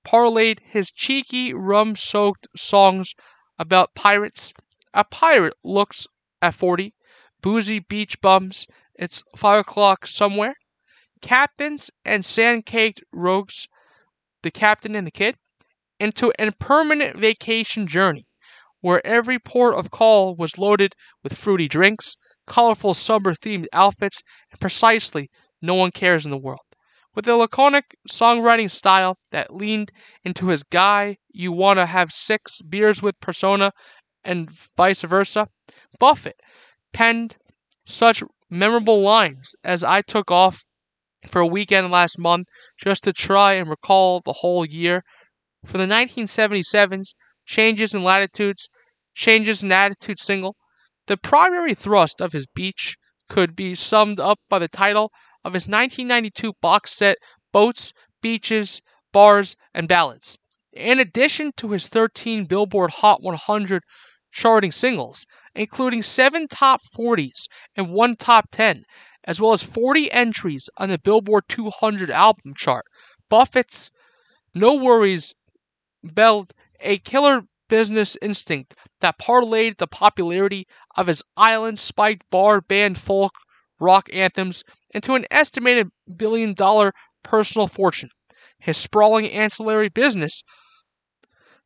parlayed 0.03 0.59
his 0.61 0.89
cheeky, 0.89 1.53
rum 1.53 1.95
soaked 1.95 2.47
songs 2.57 3.13
about 3.59 3.93
pirates. 3.93 4.55
A 4.91 5.03
pirate 5.03 5.53
looks 5.63 6.07
at 6.41 6.55
40, 6.55 6.95
boozy 7.43 7.77
beach 7.77 8.19
bums, 8.19 8.65
it's 8.95 9.23
5 9.35 9.59
o'clock 9.59 10.07
somewhere, 10.07 10.55
captains 11.21 11.89
and 12.05 12.23
sand 12.23 12.65
caked 12.65 13.03
rogues, 13.11 13.67
the 14.41 14.51
captain 14.51 14.95
and 14.95 15.07
the 15.07 15.11
kid, 15.11 15.37
into 15.99 16.33
a 16.37 16.51
permanent 16.51 17.17
vacation 17.17 17.87
journey 17.87 18.27
where 18.81 19.05
every 19.07 19.39
port 19.39 19.75
of 19.75 19.89
call 19.91 20.35
was 20.35 20.57
loaded 20.57 20.93
with 21.23 21.37
fruity 21.37 21.69
drinks, 21.69 22.17
colorful 22.45 22.93
summer 22.93 23.33
themed 23.33 23.65
outfits, 23.71 24.21
and 24.51 24.59
precisely 24.59 25.31
no 25.61 25.73
one 25.73 25.89
cares 25.89 26.25
in 26.25 26.31
the 26.31 26.37
world. 26.37 26.59
With 27.15 27.27
a 27.27 27.35
laconic 27.35 27.95
songwriting 28.09 28.69
style 28.69 29.17
that 29.31 29.55
leaned 29.55 29.91
into 30.23 30.47
his 30.47 30.63
guy 30.63 31.17
you 31.29 31.51
wanna 31.51 31.85
have 31.85 32.11
six 32.11 32.61
beers 32.61 33.01
with 33.01 33.19
persona 33.21 33.71
and 34.25 34.49
vice 34.75 35.03
versa, 35.03 35.47
Buffett 35.99 36.39
penned 36.91 37.37
such 37.85 38.21
memorable 38.53 39.01
lines 39.01 39.55
as 39.63 39.83
I 39.83 40.01
took 40.01 40.29
off 40.29 40.65
for 41.27 41.41
a 41.41 41.47
weekend 41.47 41.89
last 41.89 42.19
month 42.19 42.47
just 42.77 43.03
to 43.03 43.11
try 43.11 43.53
and 43.53 43.67
recall 43.67 44.21
the 44.21 44.33
whole 44.33 44.63
year. 44.63 45.03
For 45.65 45.79
the 45.79 45.85
1977's 45.85 47.15
Changes 47.45 47.93
in 47.93 48.03
Latitudes, 48.03 48.69
Changes 49.15 49.63
in 49.63 49.71
Attitude 49.71 50.19
single, 50.19 50.55
the 51.07 51.17
primary 51.17 51.73
thrust 51.73 52.21
of 52.21 52.31
his 52.31 52.45
beach 52.45 52.95
could 53.27 53.55
be 53.55 53.73
summed 53.73 54.19
up 54.19 54.39
by 54.49 54.59
the 54.59 54.67
title 54.67 55.11
of 55.43 55.53
his 55.53 55.63
1992 55.63 56.53
box 56.61 56.93
set 56.93 57.17
Boats, 57.51 57.91
Beaches, 58.21 58.81
Bars, 59.11 59.55
and 59.73 59.87
Ballads. 59.87 60.37
In 60.71 60.99
addition 60.99 61.53
to 61.57 61.71
his 61.71 61.87
13 61.87 62.45
Billboard 62.45 62.91
Hot 62.91 63.21
100 63.21 63.83
charting 64.33 64.71
singles, 64.71 65.25
including 65.55 66.01
7 66.01 66.47
top 66.49 66.81
40s 66.93 67.47
and 67.77 67.91
1 67.93 68.15
top 68.17 68.49
10, 68.51 68.83
as 69.25 69.39
well 69.39 69.53
as 69.53 69.63
40 69.63 70.11
entries 70.11 70.69
on 70.77 70.89
the 70.89 70.97
Billboard 70.97 71.45
200 71.47 72.09
album 72.11 72.53
chart, 72.55 72.85
Buffett's 73.29 73.91
No 74.53 74.73
Worries 74.73 75.33
belled 76.03 76.53
a 76.79 76.97
killer 76.99 77.43
business 77.69 78.17
instinct 78.21 78.75
that 79.01 79.17
parlayed 79.19 79.77
the 79.77 79.87
popularity 79.87 80.67
of 80.97 81.07
his 81.07 81.23
island 81.37 81.79
spiked 81.79 82.29
bar 82.29 82.59
band 82.61 82.97
folk 82.97 83.33
rock 83.79 84.09
anthems 84.11 84.63
into 84.93 85.13
an 85.13 85.25
estimated 85.31 85.89
billion 86.17 86.53
dollar 86.53 86.93
personal 87.23 87.67
fortune. 87.67 88.09
His 88.59 88.77
sprawling 88.77 89.29
ancillary 89.31 89.89
business 89.89 90.43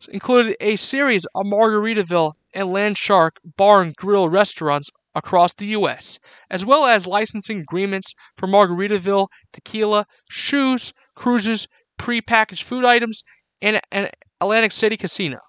included 0.09 0.55
a 0.59 0.75
series 0.75 1.25
of 1.33 1.45
Margaritaville 1.45 2.33
and 2.53 2.69
Landshark 2.69 3.31
bar 3.57 3.81
and 3.81 3.95
grill 3.95 4.29
restaurants 4.29 4.89
across 5.15 5.53
the 5.53 5.67
U.S., 5.67 6.19
as 6.49 6.63
well 6.63 6.85
as 6.85 7.07
licensing 7.07 7.59
agreements 7.59 8.13
for 8.37 8.47
Margaritaville 8.47 9.27
tequila, 9.53 10.05
shoes, 10.29 10.93
cruises, 11.15 11.67
prepackaged 11.99 12.63
food 12.63 12.85
items, 12.85 13.23
and 13.61 13.81
an 13.91 14.09
Atlantic 14.39 14.71
City 14.71 14.97
casino. 14.97 15.39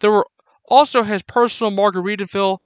There 0.00 0.12
were 0.12 0.26
also 0.68 1.02
his 1.02 1.22
personal 1.22 1.72
Margaritaville 1.72 2.58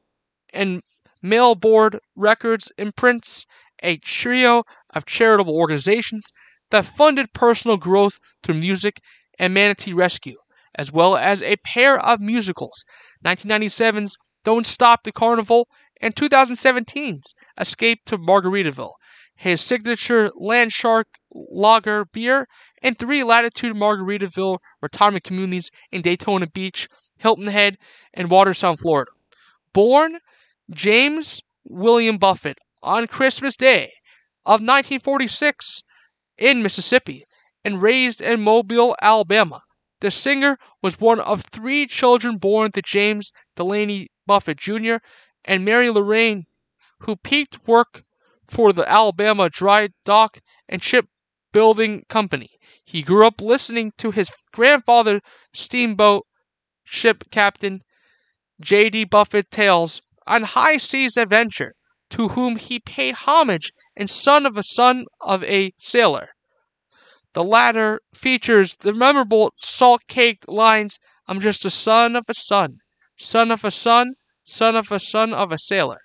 and 0.53 0.83
Mailboat 1.23 1.95
Records 2.15 2.71
imprints, 2.77 3.47
a 3.83 3.97
trio 3.97 4.65
of 4.91 5.07
charitable 5.07 5.57
organizations 5.57 6.33
that 6.71 6.85
funded 6.85 7.33
personal 7.33 7.79
growth 7.79 8.19
through 8.43 8.57
music 8.57 9.01
and 9.39 9.55
manatee 9.55 9.93
rescue, 9.95 10.37
as 10.75 10.93
well 10.93 11.17
as 11.17 11.43
a 11.43 11.57
pair 11.59 11.99
of 11.99 12.21
musicals 12.21 12.85
1997's 13.25 14.17
Don't 14.45 14.67
Stop 14.67 15.05
the 15.05 15.13
Carnival 15.13 15.69
and 16.01 16.15
2017's 16.15 17.35
Escape 17.59 18.01
to 18.07 18.19
Margaritaville, 18.19 18.93
his 19.37 19.61
signature 19.61 20.31
Landshark 20.31 21.05
Lager 21.33 22.05
beer, 22.05 22.47
and 22.83 22.99
three 22.99 23.25
Latitude 23.25 23.75
Margaritaville 23.75 24.59
retirement 24.83 25.25
communities 25.25 25.71
in 25.91 26.03
Daytona 26.03 26.47
Beach, 26.47 26.89
Hilton 27.19 27.47
Head, 27.47 27.79
and 28.13 28.29
Watersound, 28.29 28.79
Florida. 28.81 29.11
Born 29.73 30.19
James 30.71 31.41
William 31.65 32.19
Buffett 32.19 32.59
on 32.83 33.07
Christmas 33.07 33.57
Day 33.57 33.93
of 34.45 34.61
1946 34.61 35.83
in 36.37 36.63
Mississippi 36.63 37.25
and 37.65 37.81
raised 37.81 38.21
in 38.21 38.43
Mobile, 38.43 38.95
Alabama. 39.01 39.63
The 40.05 40.11
singer 40.11 40.59
was 40.83 41.01
one 41.01 41.19
of 41.19 41.45
three 41.45 41.87
children 41.87 42.37
born 42.37 42.73
to 42.73 42.83
James 42.83 43.33
Delaney 43.57 44.09
Buffett 44.27 44.59
Jr. 44.59 44.97
and 45.47 45.65
Mary 45.65 45.89
Lorraine, 45.89 46.45
who 46.99 47.17
peaked 47.17 47.67
work 47.67 48.05
for 48.47 48.75
the 48.75 48.87
Alabama 48.87 49.49
Dry 49.49 49.89
Dock 50.05 50.41
and 50.69 50.83
Shipbuilding 50.83 52.05
Company. 52.11 52.51
He 52.85 53.01
grew 53.01 53.27
up 53.27 53.41
listening 53.41 53.93
to 53.97 54.11
his 54.11 54.31
grandfather, 54.53 55.23
steamboat 55.55 56.27
ship 56.85 57.25
captain 57.31 57.81
J.D. 58.61 59.05
Buffett 59.05 59.51
tales 59.51 60.03
on 60.27 60.43
high 60.43 60.77
seas 60.77 61.17
adventure, 61.17 61.77
to 62.11 62.29
whom 62.29 62.57
he 62.57 62.79
paid 62.79 63.15
homage 63.15 63.73
in 63.97 64.09
Son 64.09 64.45
of 64.45 64.59
a 64.59 64.65
Son 64.65 65.07
of 65.23 65.43
a 65.45 65.73
Sailor. 65.79 66.35
The 67.35 67.43
latter 67.43 68.01
features 68.15 68.77
the 68.77 68.93
memorable 68.93 69.55
salt 69.61 70.07
caked 70.07 70.49
lines 70.49 71.01
I'm 71.27 71.41
just 71.41 71.65
a 71.65 71.71
son 71.71 72.15
of 72.15 72.27
a 72.29 72.35
son, 72.35 72.79
son 73.17 73.51
of 73.51 73.65
a 73.65 73.73
son, 73.73 74.15
son 74.45 74.77
of 74.77 74.93
a 74.93 75.01
son 75.01 75.35
of 75.35 75.51
a 75.51 75.59
sailor. 75.59 76.03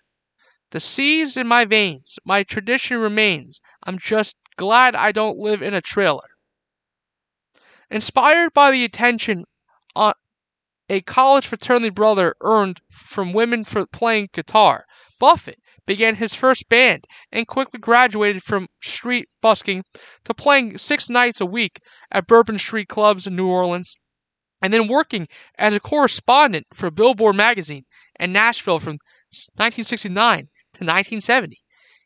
The 0.72 0.80
sea's 0.80 1.38
in 1.38 1.48
my 1.48 1.66
veins, 1.66 2.18
my 2.26 2.42
tradition 2.42 2.98
remains. 2.98 3.62
I'm 3.84 4.00
just 4.00 4.38
glad 4.56 4.96
I 4.96 5.12
don't 5.12 5.38
live 5.38 5.62
in 5.62 5.76
a 5.76 5.82
trailer. 5.82 6.30
Inspired 7.92 8.52
by 8.54 8.72
the 8.72 8.84
attention 8.84 9.46
on 9.96 10.14
a 10.90 11.02
college 11.02 11.46
fraternity 11.46 11.90
brother 11.90 12.36
earned 12.42 12.82
from 12.92 13.34
women 13.34 13.66
for 13.66 13.86
playing 13.86 14.30
guitar, 14.34 14.86
Buffett 15.20 15.60
began 15.90 16.18
his 16.18 16.36
first 16.36 16.70
band 16.70 17.08
and 17.32 17.48
quickly 17.48 17.80
graduated 17.80 18.44
from 18.44 18.68
street 18.80 19.28
busking 19.42 19.84
to 20.24 20.36
playing 20.36 20.78
six 20.78 21.10
nights 21.10 21.42
a 21.42 21.46
week 21.48 21.82
at 22.12 22.28
Bourbon 22.28 22.60
Street 22.60 22.88
clubs 22.88 23.26
in 23.26 23.36
New 23.36 23.48
Orleans, 23.48 23.96
and 24.62 24.72
then 24.72 24.88
working 24.88 25.28
as 25.58 25.74
a 25.74 25.80
correspondent 25.80 26.68
for 26.76 26.92
Billboard 26.92 27.36
magazine 27.36 27.86
in 28.20 28.32
Nashville 28.32 28.78
from 28.78 29.00
1969 29.56 30.38
to 30.42 30.86
1970. 30.86 31.58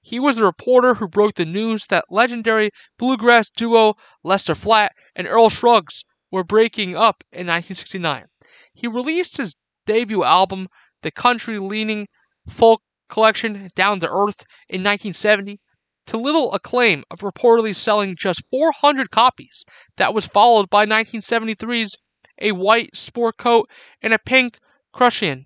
He 0.02 0.18
was 0.18 0.38
the 0.38 0.46
reporter 0.46 0.94
who 0.94 1.10
broke 1.10 1.36
the 1.36 1.44
news 1.44 1.88
that 1.88 2.06
legendary 2.10 2.70
bluegrass 2.98 3.50
duo 3.50 3.96
Lester 4.24 4.56
Flatt 4.56 4.94
and 5.14 5.28
Earl 5.28 5.50
Scruggs 5.50 6.06
were 6.32 6.46
breaking 6.46 6.96
up 6.96 7.26
in 7.34 7.48
1969. 7.48 8.28
He 8.74 8.88
released 8.88 9.36
his 9.36 9.58
debut 9.86 10.24
album, 10.24 10.70
the 11.02 11.12
country 11.12 11.60
leaning 11.60 12.08
folk 12.48 12.82
collection 13.10 13.70
Down 13.76 14.00
to 14.00 14.08
Earth 14.08 14.46
in 14.70 14.82
1970 14.82 15.60
to 16.06 16.18
little 16.18 16.54
acclaim 16.54 17.04
of 17.10 17.20
reportedly 17.20 17.76
selling 17.76 18.16
just 18.16 18.44
400 18.50 19.10
copies. 19.12 19.64
That 19.98 20.14
was 20.14 20.28
followed 20.28 20.70
by 20.70 20.86
1973's 20.86 21.96
A 22.40 22.52
White 22.52 22.96
Sport 22.96 23.38
Coat 23.38 23.70
and 24.02 24.14
a 24.14 24.20
Pink 24.20 24.60
Crustacean, 24.92 25.46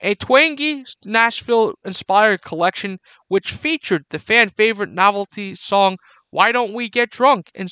a 0.00 0.14
twangy 0.14 0.84
Nashville 1.04 1.74
inspired 1.84 2.42
collection 2.42 2.98
which 3.28 3.52
featured 3.52 4.04
the 4.10 4.18
fan 4.18 4.50
favorite 4.50 4.90
novelty 4.90 5.54
song 5.54 5.96
Why 6.30 6.52
Don't 6.52 6.74
We 6.74 6.90
Get 6.90 7.10
Drunk? 7.10 7.50
and, 7.54 7.70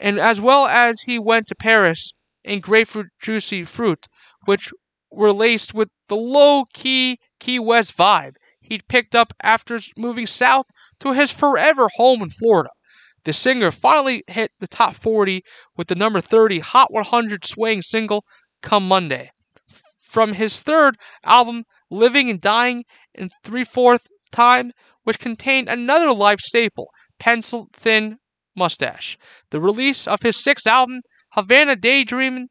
and 0.00 0.20
as 0.20 0.40
well 0.40 0.66
as 0.66 1.00
he 1.00 1.18
went 1.18 1.48
to 1.48 1.56
Paris 1.56 2.12
and 2.44 2.62
Grapefruit 2.62 3.08
Juicy 3.20 3.64
Fruit, 3.64 4.06
which 4.44 4.72
were 5.10 5.32
laced 5.32 5.74
with 5.74 5.88
the 6.06 6.16
low 6.16 6.64
key 6.72 7.18
Key 7.38 7.58
West 7.58 7.96
vibe 7.96 8.36
he'd 8.60 8.88
picked 8.88 9.14
up 9.14 9.32
after 9.42 9.80
moving 9.96 10.26
south 10.26 10.66
to 11.00 11.12
his 11.12 11.30
forever 11.30 11.88
home 11.96 12.22
in 12.22 12.30
Florida. 12.30 12.70
The 13.24 13.32
singer 13.32 13.70
finally 13.70 14.24
hit 14.26 14.52
the 14.58 14.68
top 14.68 14.94
40 14.96 15.42
with 15.76 15.88
the 15.88 15.94
number 15.94 16.20
30 16.20 16.60
Hot 16.60 16.92
100 16.92 17.44
swaying 17.44 17.82
single 17.82 18.24
Come 18.62 18.86
Monday. 18.88 19.30
From 20.00 20.34
his 20.34 20.60
third 20.60 20.96
album, 21.24 21.64
Living 21.90 22.30
and 22.30 22.40
Dying 22.40 22.84
in 23.14 23.30
Three 23.44 23.64
Fourth 23.64 24.06
Time, 24.32 24.72
which 25.04 25.18
contained 25.18 25.68
another 25.68 26.12
life 26.12 26.40
staple, 26.40 26.90
Pencil 27.18 27.68
Thin 27.72 28.18
Mustache. 28.54 29.18
The 29.50 29.60
release 29.60 30.06
of 30.06 30.22
his 30.22 30.42
sixth 30.42 30.66
album, 30.66 31.02
Havana 31.32 31.76
Daydreaming, 31.76 32.48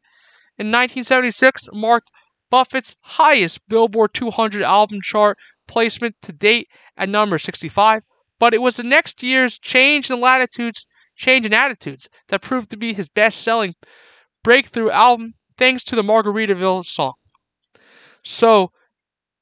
in 0.59 0.71
1976 0.71 1.67
marked 1.73 2.09
Buffett's 2.49 2.95
highest 3.01 3.67
Billboard 3.67 4.13
200 4.13 4.61
album 4.61 5.01
chart 5.01 5.37
placement 5.67 6.15
to 6.21 6.31
date 6.31 6.69
at 6.95 7.09
number 7.09 7.37
65, 7.37 8.03
but 8.39 8.53
it 8.53 8.61
was 8.61 8.77
the 8.77 8.83
next 8.83 9.21
year's 9.21 9.59
change 9.59 10.09
in 10.09 10.21
latitudes, 10.21 10.85
change 11.15 11.45
in 11.45 11.53
attitudes 11.53 12.09
that 12.27 12.41
proved 12.41 12.69
to 12.69 12.77
be 12.77 12.93
his 12.93 13.09
best-selling 13.09 13.75
breakthrough 14.43 14.89
album 14.89 15.33
thanks 15.57 15.83
to 15.83 15.95
the 15.95 16.03
Margaritaville 16.03 16.85
song. 16.85 17.13
So, 18.23 18.71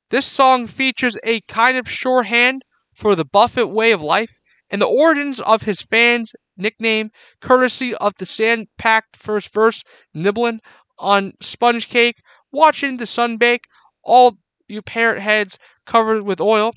this 0.10 0.26
song 0.26 0.68
features 0.68 1.18
a 1.24 1.42
kind 1.42 1.78
of 1.78 1.90
shorthand 1.90 2.64
for 2.94 3.16
the 3.16 3.26
Buffett 3.26 3.70
way 3.70 3.92
of 3.92 4.02
life 4.02 4.40
and 4.70 4.82
the 4.82 4.88
origins 4.88 5.40
of 5.42 5.64
his 5.64 5.82
fans' 5.82 6.34
nickname, 6.58 7.12
courtesy 7.42 7.94
of 7.96 8.14
the 8.16 8.26
sand 8.26 8.68
packed 8.78 9.18
first 9.18 9.54
verse, 9.54 9.84
nibbling 10.14 10.62
on 10.98 11.34
sponge 11.42 11.90
cake, 11.90 12.22
watching 12.56 12.96
the 12.96 13.06
sun 13.06 13.36
bake, 13.36 13.68
all 14.02 14.38
you 14.66 14.82
parrot 14.82 15.22
heads 15.22 15.60
covered 15.86 16.24
with 16.24 16.40
oil, 16.40 16.74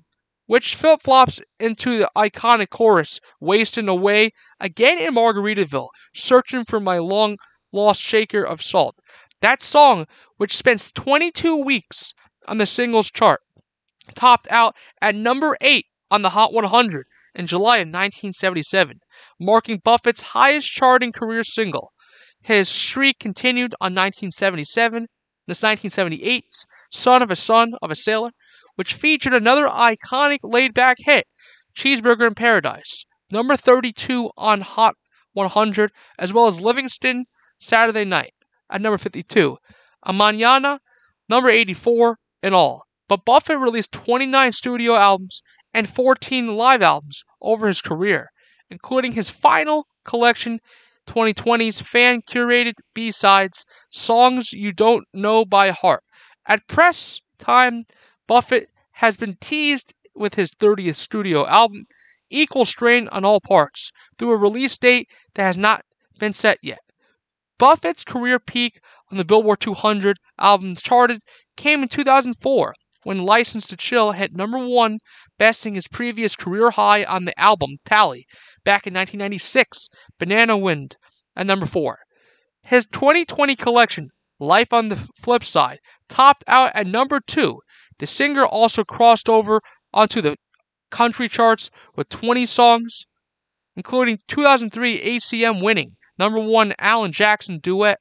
which 0.47 0.75
flip 0.75 1.01
flops 1.05 1.41
into 1.61 1.99
the 1.99 2.11
iconic 2.17 2.69
chorus, 2.69 3.21
wasting 3.39 3.87
away 3.89 4.33
again 4.59 4.99
in 4.99 5.15
Margaritaville, 5.15 5.91
searching 6.15 6.65
for 6.65 6.81
my 6.81 6.99
long 6.99 7.39
lost 7.71 8.03
shaker 8.03 8.43
of 8.43 8.61
salt. 8.61 8.97
That 9.41 9.63
song, 9.63 10.07
which 10.37 10.57
spent 10.57 10.93
22 10.97 11.55
weeks 11.55 12.13
on 12.49 12.59
the 12.59 12.67
singles 12.67 13.11
chart, 13.11 13.41
topped 14.17 14.49
out 14.51 14.75
at 15.01 15.15
number 15.15 15.57
8 15.61 15.87
on 16.11 16.23
the 16.23 16.31
Hot 16.31 16.53
100 16.53 17.07
in 17.37 17.47
July 17.47 17.77
of 17.77 17.87
1977, 17.87 18.99
marking 19.39 19.79
Buffett's 19.79 20.23
highest 20.23 20.69
charting 20.69 21.13
career 21.13 21.45
single. 21.45 21.93
His 22.43 22.69
streak 22.69 23.21
continued 23.21 23.75
on 23.81 23.95
1977, 23.95 25.07
this 25.49 25.63
1978's 25.63 26.67
Son 26.93 27.23
of 27.23 27.31
a 27.31 27.37
Son 27.37 27.73
of 27.81 27.91
a 27.91 27.97
Sailor, 27.97 28.33
which 28.77 28.93
featured 28.93 29.33
another 29.33 29.67
iconic 29.67 30.41
laid 30.43 30.75
back 30.75 30.99
hit, 31.01 31.27
Cheeseburger 31.75 32.29
in 32.29 32.35
Paradise, 32.35 33.07
number 33.31 33.57
32 33.57 34.31
on 34.37 34.61
Hot 34.61 34.95
100, 35.33 35.91
as 36.19 36.35
well 36.35 36.47
as 36.47 36.61
Livingston 36.61 37.25
Saturday 37.59 38.05
Night 38.05 38.35
at 38.71 38.83
number 38.83 38.99
52, 38.99 39.57
A 40.03 40.13
Manana, 40.13 40.81
number 41.31 41.49
84 41.49 42.19
in 42.43 42.53
all. 42.53 42.85
But 43.09 43.25
Buffett 43.25 43.59
released 43.59 43.93
29 43.93 44.53
studio 44.53 44.97
albums 44.97 45.43
and 45.73 45.89
14 45.89 46.57
live 46.57 46.83
albums 46.83 47.25
over 47.41 47.67
his 47.67 47.81
career, 47.81 48.31
including 48.69 49.13
his 49.13 49.31
final 49.31 49.89
collection 50.05 50.61
2020's 51.09 51.81
fan 51.81 52.21
curated 52.21 52.75
B 52.95 53.11
sides, 53.11 53.65
Songs 53.91 54.53
You 54.53 54.73
Don't 54.73 55.09
Know 55.15 55.45
by 55.45 55.71
Heart. 55.71 56.05
At 56.47 56.69
press 56.69 57.21
time, 57.39 57.85
Buffett 58.27 58.69
has 58.93 59.17
been 59.17 59.37
teased 59.41 59.95
with 60.15 60.35
his 60.35 60.51
30th 60.51 60.97
studio 60.97 61.47
album, 61.47 61.85
Equal 62.29 62.67
Strain 62.67 63.09
on 63.09 63.25
All 63.25 63.41
Parts, 63.41 63.91
through 64.19 64.33
a 64.33 64.37
release 64.37 64.77
date 64.77 65.09
that 65.35 65.45
has 65.45 65.57
not 65.57 65.83
been 66.19 66.35
set 66.35 66.59
yet. 66.63 66.81
Buffett's 67.59 68.05
career 68.05 68.39
peak 68.39 68.79
on 69.11 69.17
the 69.17 69.25
Billboard 69.25 69.61
200 69.61 70.19
albums 70.39 70.83
charted 70.83 71.23
came 71.57 71.83
in 71.83 71.89
2004 71.89 72.75
when 73.05 73.25
License 73.25 73.67
to 73.69 73.77
Chill 73.77 74.13
hit 74.13 74.35
number 74.35 74.59
one, 74.59 74.99
besting 75.39 75.75
his 75.75 75.89
previous 75.89 76.37
career 76.37 76.71
high 76.71 77.05
on 77.05 77.25
the 77.25 77.41
album 77.41 77.79
Tally 77.85 78.27
back 78.69 78.87
in 78.87 78.93
1996, 78.93 79.89
Banana 80.19 80.55
Wind 80.55 80.99
at 81.35 81.47
number 81.47 81.65
four. 81.65 82.01
His 82.61 82.85
2020 82.93 83.57
collection, 83.57 84.11
Life 84.39 84.75
on 84.75 84.91
the 84.91 85.09
Flip 85.23 85.43
Side, 85.43 85.79
topped 86.07 86.45
out 86.47 86.73
at 86.75 86.87
number 86.87 87.19
two. 87.19 87.63
The 87.99 88.07
singer 88.07 88.45
also 88.45 88.85
crossed 88.85 89.27
over 89.27 89.63
onto 89.95 90.21
the 90.21 90.37
country 90.91 91.31
charts 91.31 91.71
with 91.97 92.11
20 92.11 92.45
songs, 92.45 93.07
including 93.75 94.19
2003 94.29 95.01
ACM 95.01 95.63
winning 95.63 95.97
number 96.19 96.39
one 96.39 96.75
Alan 96.79 97.13
Jackson 97.13 97.61
duet, 97.61 98.01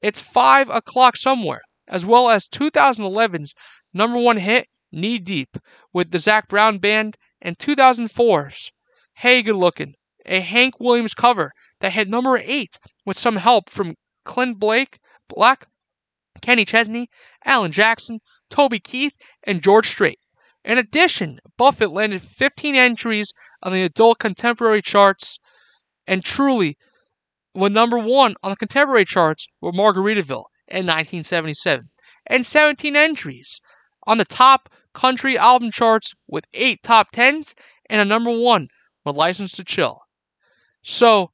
It's 0.00 0.22
Five 0.22 0.70
O'Clock 0.70 1.16
Somewhere, 1.16 1.62
as 1.88 2.06
well 2.06 2.30
as 2.30 2.46
2011's 2.46 3.56
number 3.92 4.20
one 4.20 4.36
hit, 4.36 4.68
Knee 4.92 5.18
Deep, 5.18 5.58
with 5.92 6.12
the 6.12 6.20
Zac 6.20 6.46
Brown 6.46 6.78
Band, 6.78 7.16
and 7.42 7.58
2004's 7.58 8.70
Hey 9.20 9.40
Good 9.40 9.56
Lookin', 9.56 9.94
a 10.26 10.40
Hank 10.40 10.78
Williams 10.78 11.14
cover 11.14 11.54
that 11.80 11.94
hit 11.94 12.06
number 12.06 12.36
eight 12.36 12.78
with 13.06 13.16
some 13.16 13.36
help 13.36 13.70
from 13.70 13.94
Clint 14.26 14.58
Blake, 14.58 14.98
Black, 15.26 15.68
Kenny 16.42 16.66
Chesney, 16.66 17.08
Alan 17.42 17.72
Jackson, 17.72 18.20
Toby 18.50 18.78
Keith, 18.78 19.14
and 19.44 19.62
George 19.62 19.88
Strait. 19.88 20.18
In 20.66 20.76
addition, 20.76 21.40
Buffett 21.56 21.92
landed 21.92 22.20
15 22.20 22.74
entries 22.74 23.32
on 23.62 23.72
the 23.72 23.84
adult 23.84 24.18
contemporary 24.18 24.82
charts 24.82 25.38
and 26.06 26.22
truly 26.22 26.76
was 27.54 27.72
number 27.72 27.98
one 27.98 28.34
on 28.42 28.50
the 28.50 28.56
contemporary 28.56 29.06
charts 29.06 29.46
with 29.62 29.74
Margaritaville 29.74 30.44
in 30.68 30.84
1977, 30.84 31.88
and 32.26 32.44
17 32.44 32.94
entries 32.94 33.62
on 34.06 34.18
the 34.18 34.26
top 34.26 34.68
country 34.92 35.38
album 35.38 35.70
charts 35.70 36.12
with 36.28 36.44
8 36.52 36.82
top 36.82 37.12
10s 37.12 37.54
and 37.88 38.02
a 38.02 38.04
number 38.04 38.30
one 38.30 38.68
with 39.06 39.16
License 39.16 39.52
to 39.52 39.64
Chill. 39.64 40.00
So, 40.82 41.30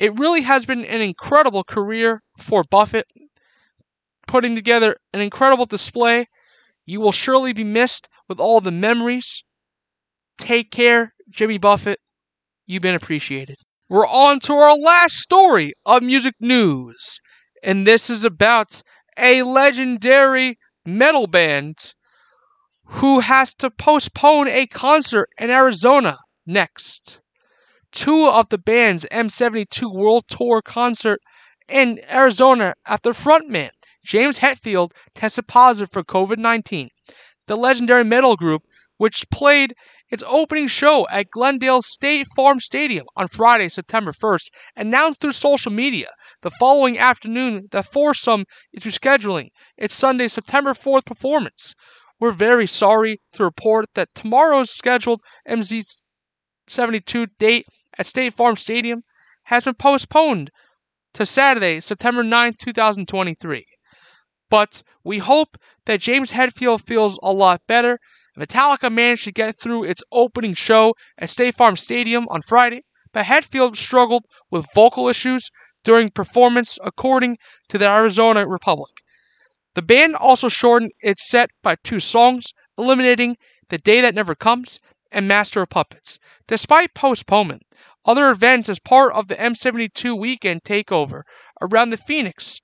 it 0.00 0.18
really 0.18 0.42
has 0.42 0.66
been 0.66 0.84
an 0.84 1.00
incredible 1.00 1.62
career 1.62 2.22
for 2.36 2.64
Buffett, 2.64 3.06
putting 4.26 4.56
together 4.56 4.96
an 5.12 5.20
incredible 5.20 5.64
display. 5.64 6.26
You 6.84 7.00
will 7.00 7.12
surely 7.12 7.52
be 7.52 7.64
missed 7.64 8.08
with 8.28 8.40
all 8.40 8.60
the 8.60 8.72
memories. 8.72 9.44
Take 10.38 10.72
care, 10.72 11.14
Jimmy 11.30 11.56
Buffett. 11.56 12.00
You've 12.66 12.82
been 12.82 12.96
appreciated. 12.96 13.56
We're 13.88 14.06
on 14.06 14.40
to 14.40 14.54
our 14.54 14.76
last 14.76 15.18
story 15.18 15.74
of 15.86 16.02
music 16.02 16.34
news, 16.40 17.20
and 17.62 17.86
this 17.86 18.10
is 18.10 18.24
about 18.24 18.82
a 19.16 19.42
legendary 19.42 20.58
metal 20.84 21.28
band 21.28 21.94
who 22.86 23.20
has 23.20 23.54
to 23.54 23.70
postpone 23.70 24.48
a 24.48 24.66
concert 24.66 25.28
in 25.38 25.50
Arizona 25.50 26.18
next. 26.46 27.20
Two 27.92 28.26
of 28.26 28.48
the 28.48 28.58
band's 28.58 29.04
M72 29.12 29.92
World 29.92 30.24
Tour 30.28 30.62
concert 30.62 31.20
in 31.68 32.00
Arizona 32.10 32.74
after 32.86 33.12
frontman 33.12 33.70
James 34.04 34.40
Hetfield 34.40 34.92
tested 35.14 35.46
positive 35.46 35.90
for 35.90 36.02
COVID 36.02 36.36
19. 36.36 36.90
The 37.46 37.56
legendary 37.56 38.04
metal 38.04 38.36
group, 38.36 38.62
which 38.98 39.30
played 39.30 39.74
its 40.10 40.22
opening 40.26 40.68
show 40.68 41.08
at 41.08 41.30
Glendale 41.30 41.80
State 41.80 42.26
Farm 42.36 42.60
Stadium 42.60 43.06
on 43.16 43.28
Friday, 43.28 43.68
September 43.68 44.12
1st, 44.12 44.50
announced 44.76 45.20
through 45.20 45.32
social 45.32 45.72
media 45.72 46.10
the 46.42 46.50
following 46.50 46.98
afternoon 46.98 47.68
that 47.70 47.86
foursome 47.86 48.44
is 48.72 48.84
rescheduling 48.84 49.48
its 49.78 49.94
Sunday, 49.94 50.28
September 50.28 50.74
4th 50.74 51.06
performance. 51.06 51.74
We're 52.20 52.32
very 52.32 52.66
sorry 52.66 53.20
to 53.32 53.42
report 53.42 53.86
that 53.94 54.14
tomorrow's 54.14 54.70
scheduled 54.70 55.22
M72 56.66 57.28
date 57.38 57.66
at 57.98 58.06
State 58.06 58.34
Farm 58.34 58.56
Stadium 58.56 59.04
has 59.44 59.64
been 59.64 59.74
postponed 59.74 60.50
to 61.12 61.26
Saturday, 61.26 61.80
September 61.80 62.22
9th, 62.24 62.58
2023. 62.58 63.66
But 64.50 64.82
we 65.04 65.18
hope 65.18 65.58
that 65.86 66.00
James 66.00 66.32
Hetfield 66.32 66.82
feels 66.86 67.18
a 67.22 67.32
lot 67.32 67.60
better. 67.66 67.98
Metallica 68.38 68.90
managed 68.90 69.24
to 69.24 69.32
get 69.32 69.56
through 69.56 69.84
its 69.84 70.02
opening 70.10 70.54
show 70.54 70.94
at 71.18 71.30
State 71.30 71.56
Farm 71.56 71.76
Stadium 71.76 72.26
on 72.28 72.42
Friday, 72.42 72.82
but 73.12 73.26
Hetfield 73.26 73.76
struggled 73.76 74.26
with 74.50 74.66
vocal 74.74 75.08
issues 75.08 75.50
during 75.84 76.10
performance, 76.10 76.78
according 76.82 77.38
to 77.68 77.78
the 77.78 77.88
Arizona 77.88 78.46
Republic. 78.46 79.02
The 79.74 79.82
band 79.82 80.16
also 80.16 80.48
shortened 80.48 80.92
its 81.00 81.28
set 81.28 81.50
by 81.62 81.76
two 81.76 82.00
songs, 82.00 82.54
eliminating 82.78 83.36
The 83.68 83.78
Day 83.78 84.00
That 84.00 84.14
Never 84.14 84.34
Comes 84.34 84.80
and 85.14 85.26
Master 85.28 85.62
of 85.62 85.70
Puppets. 85.70 86.18
Despite 86.46 86.92
postponement, 86.92 87.62
other 88.04 88.28
events 88.28 88.68
as 88.68 88.78
part 88.78 89.14
of 89.14 89.28
the 89.28 89.36
M72 89.36 90.18
weekend 90.18 90.64
takeover 90.64 91.22
around 91.62 91.90
the 91.90 91.96
Phoenix 91.96 92.60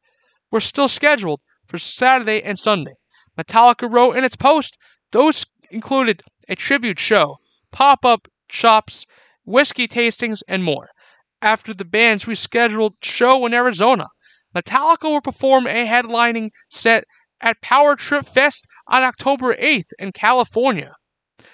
were 0.51 0.61
still 0.61 0.88
scheduled 0.88 1.40
for 1.66 1.78
Saturday 1.78 2.42
and 2.42 2.59
Sunday. 2.59 2.94
Metallica 3.38 3.90
wrote 3.90 4.16
in 4.16 4.24
its 4.24 4.36
post 4.36 4.76
those 5.12 5.46
included 5.70 6.22
a 6.48 6.57
tribute 6.57 6.98
show, 6.98 7.38
pop 7.70 8.05
up 8.05 8.28
shops, 8.51 9.07
whiskey 9.44 9.86
tastings, 9.86 10.42
and 10.48 10.64
more. 10.64 10.90
After 11.40 11.72
the 11.72 11.84
band's 11.84 12.24
rescheduled 12.24 12.96
show 13.01 13.46
in 13.46 13.55
Arizona, 13.55 14.09
Metallica 14.55 15.05
will 15.05 15.20
perform 15.20 15.66
a 15.66 15.86
headlining 15.86 16.51
set 16.68 17.05
at 17.40 17.62
Power 17.62 17.96
Trip 17.96 18.26
Fest 18.26 18.66
on 18.88 19.03
October 19.05 19.55
8th 19.55 19.92
in 19.98 20.12
California. 20.12 20.96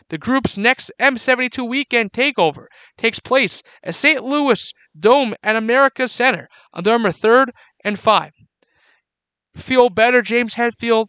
The 0.08 0.18
group's 0.18 0.56
next 0.56 0.92
M72 1.00 1.68
weekend 1.68 2.12
takeover 2.12 2.66
takes 2.96 3.18
place 3.18 3.62
at 3.82 3.94
St. 3.94 4.22
Louis 4.22 4.72
Dome 4.98 5.34
at 5.42 5.56
America 5.56 6.06
Center 6.06 6.48
on 6.72 6.84
November 6.84 7.10
3rd 7.10 7.48
and 7.84 7.98
5. 7.98 8.32
feel 9.56 9.88
better, 9.90 10.22
James 10.22 10.54
Hetfield. 10.54 11.08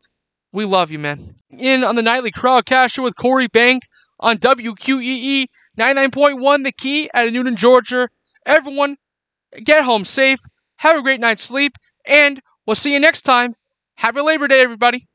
We 0.51 0.65
love 0.65 0.89
you, 0.89 0.97
man. 0.97 1.35
In 1.51 1.83
on 1.83 1.95
the 1.95 2.01
nightly 2.01 2.31
crowdcaster 2.31 3.03
with 3.03 3.15
Corey 3.15 3.47
Bank 3.47 3.83
on 4.19 4.37
WQEE 4.37 5.47
99.1 5.77 6.63
The 6.63 6.71
Key 6.71 7.09
out 7.13 7.27
of 7.27 7.33
Newnan, 7.33 7.55
Georgia. 7.55 8.09
Everyone, 8.45 8.97
get 9.63 9.83
home 9.83 10.05
safe. 10.05 10.39
Have 10.77 10.97
a 10.97 11.01
great 11.01 11.19
night's 11.19 11.43
sleep, 11.43 11.73
and 12.05 12.41
we'll 12.65 12.75
see 12.75 12.93
you 12.93 12.99
next 12.99 13.23
time. 13.23 13.53
Happy 13.95 14.21
Labor 14.21 14.47
Day, 14.47 14.61
everybody. 14.61 15.07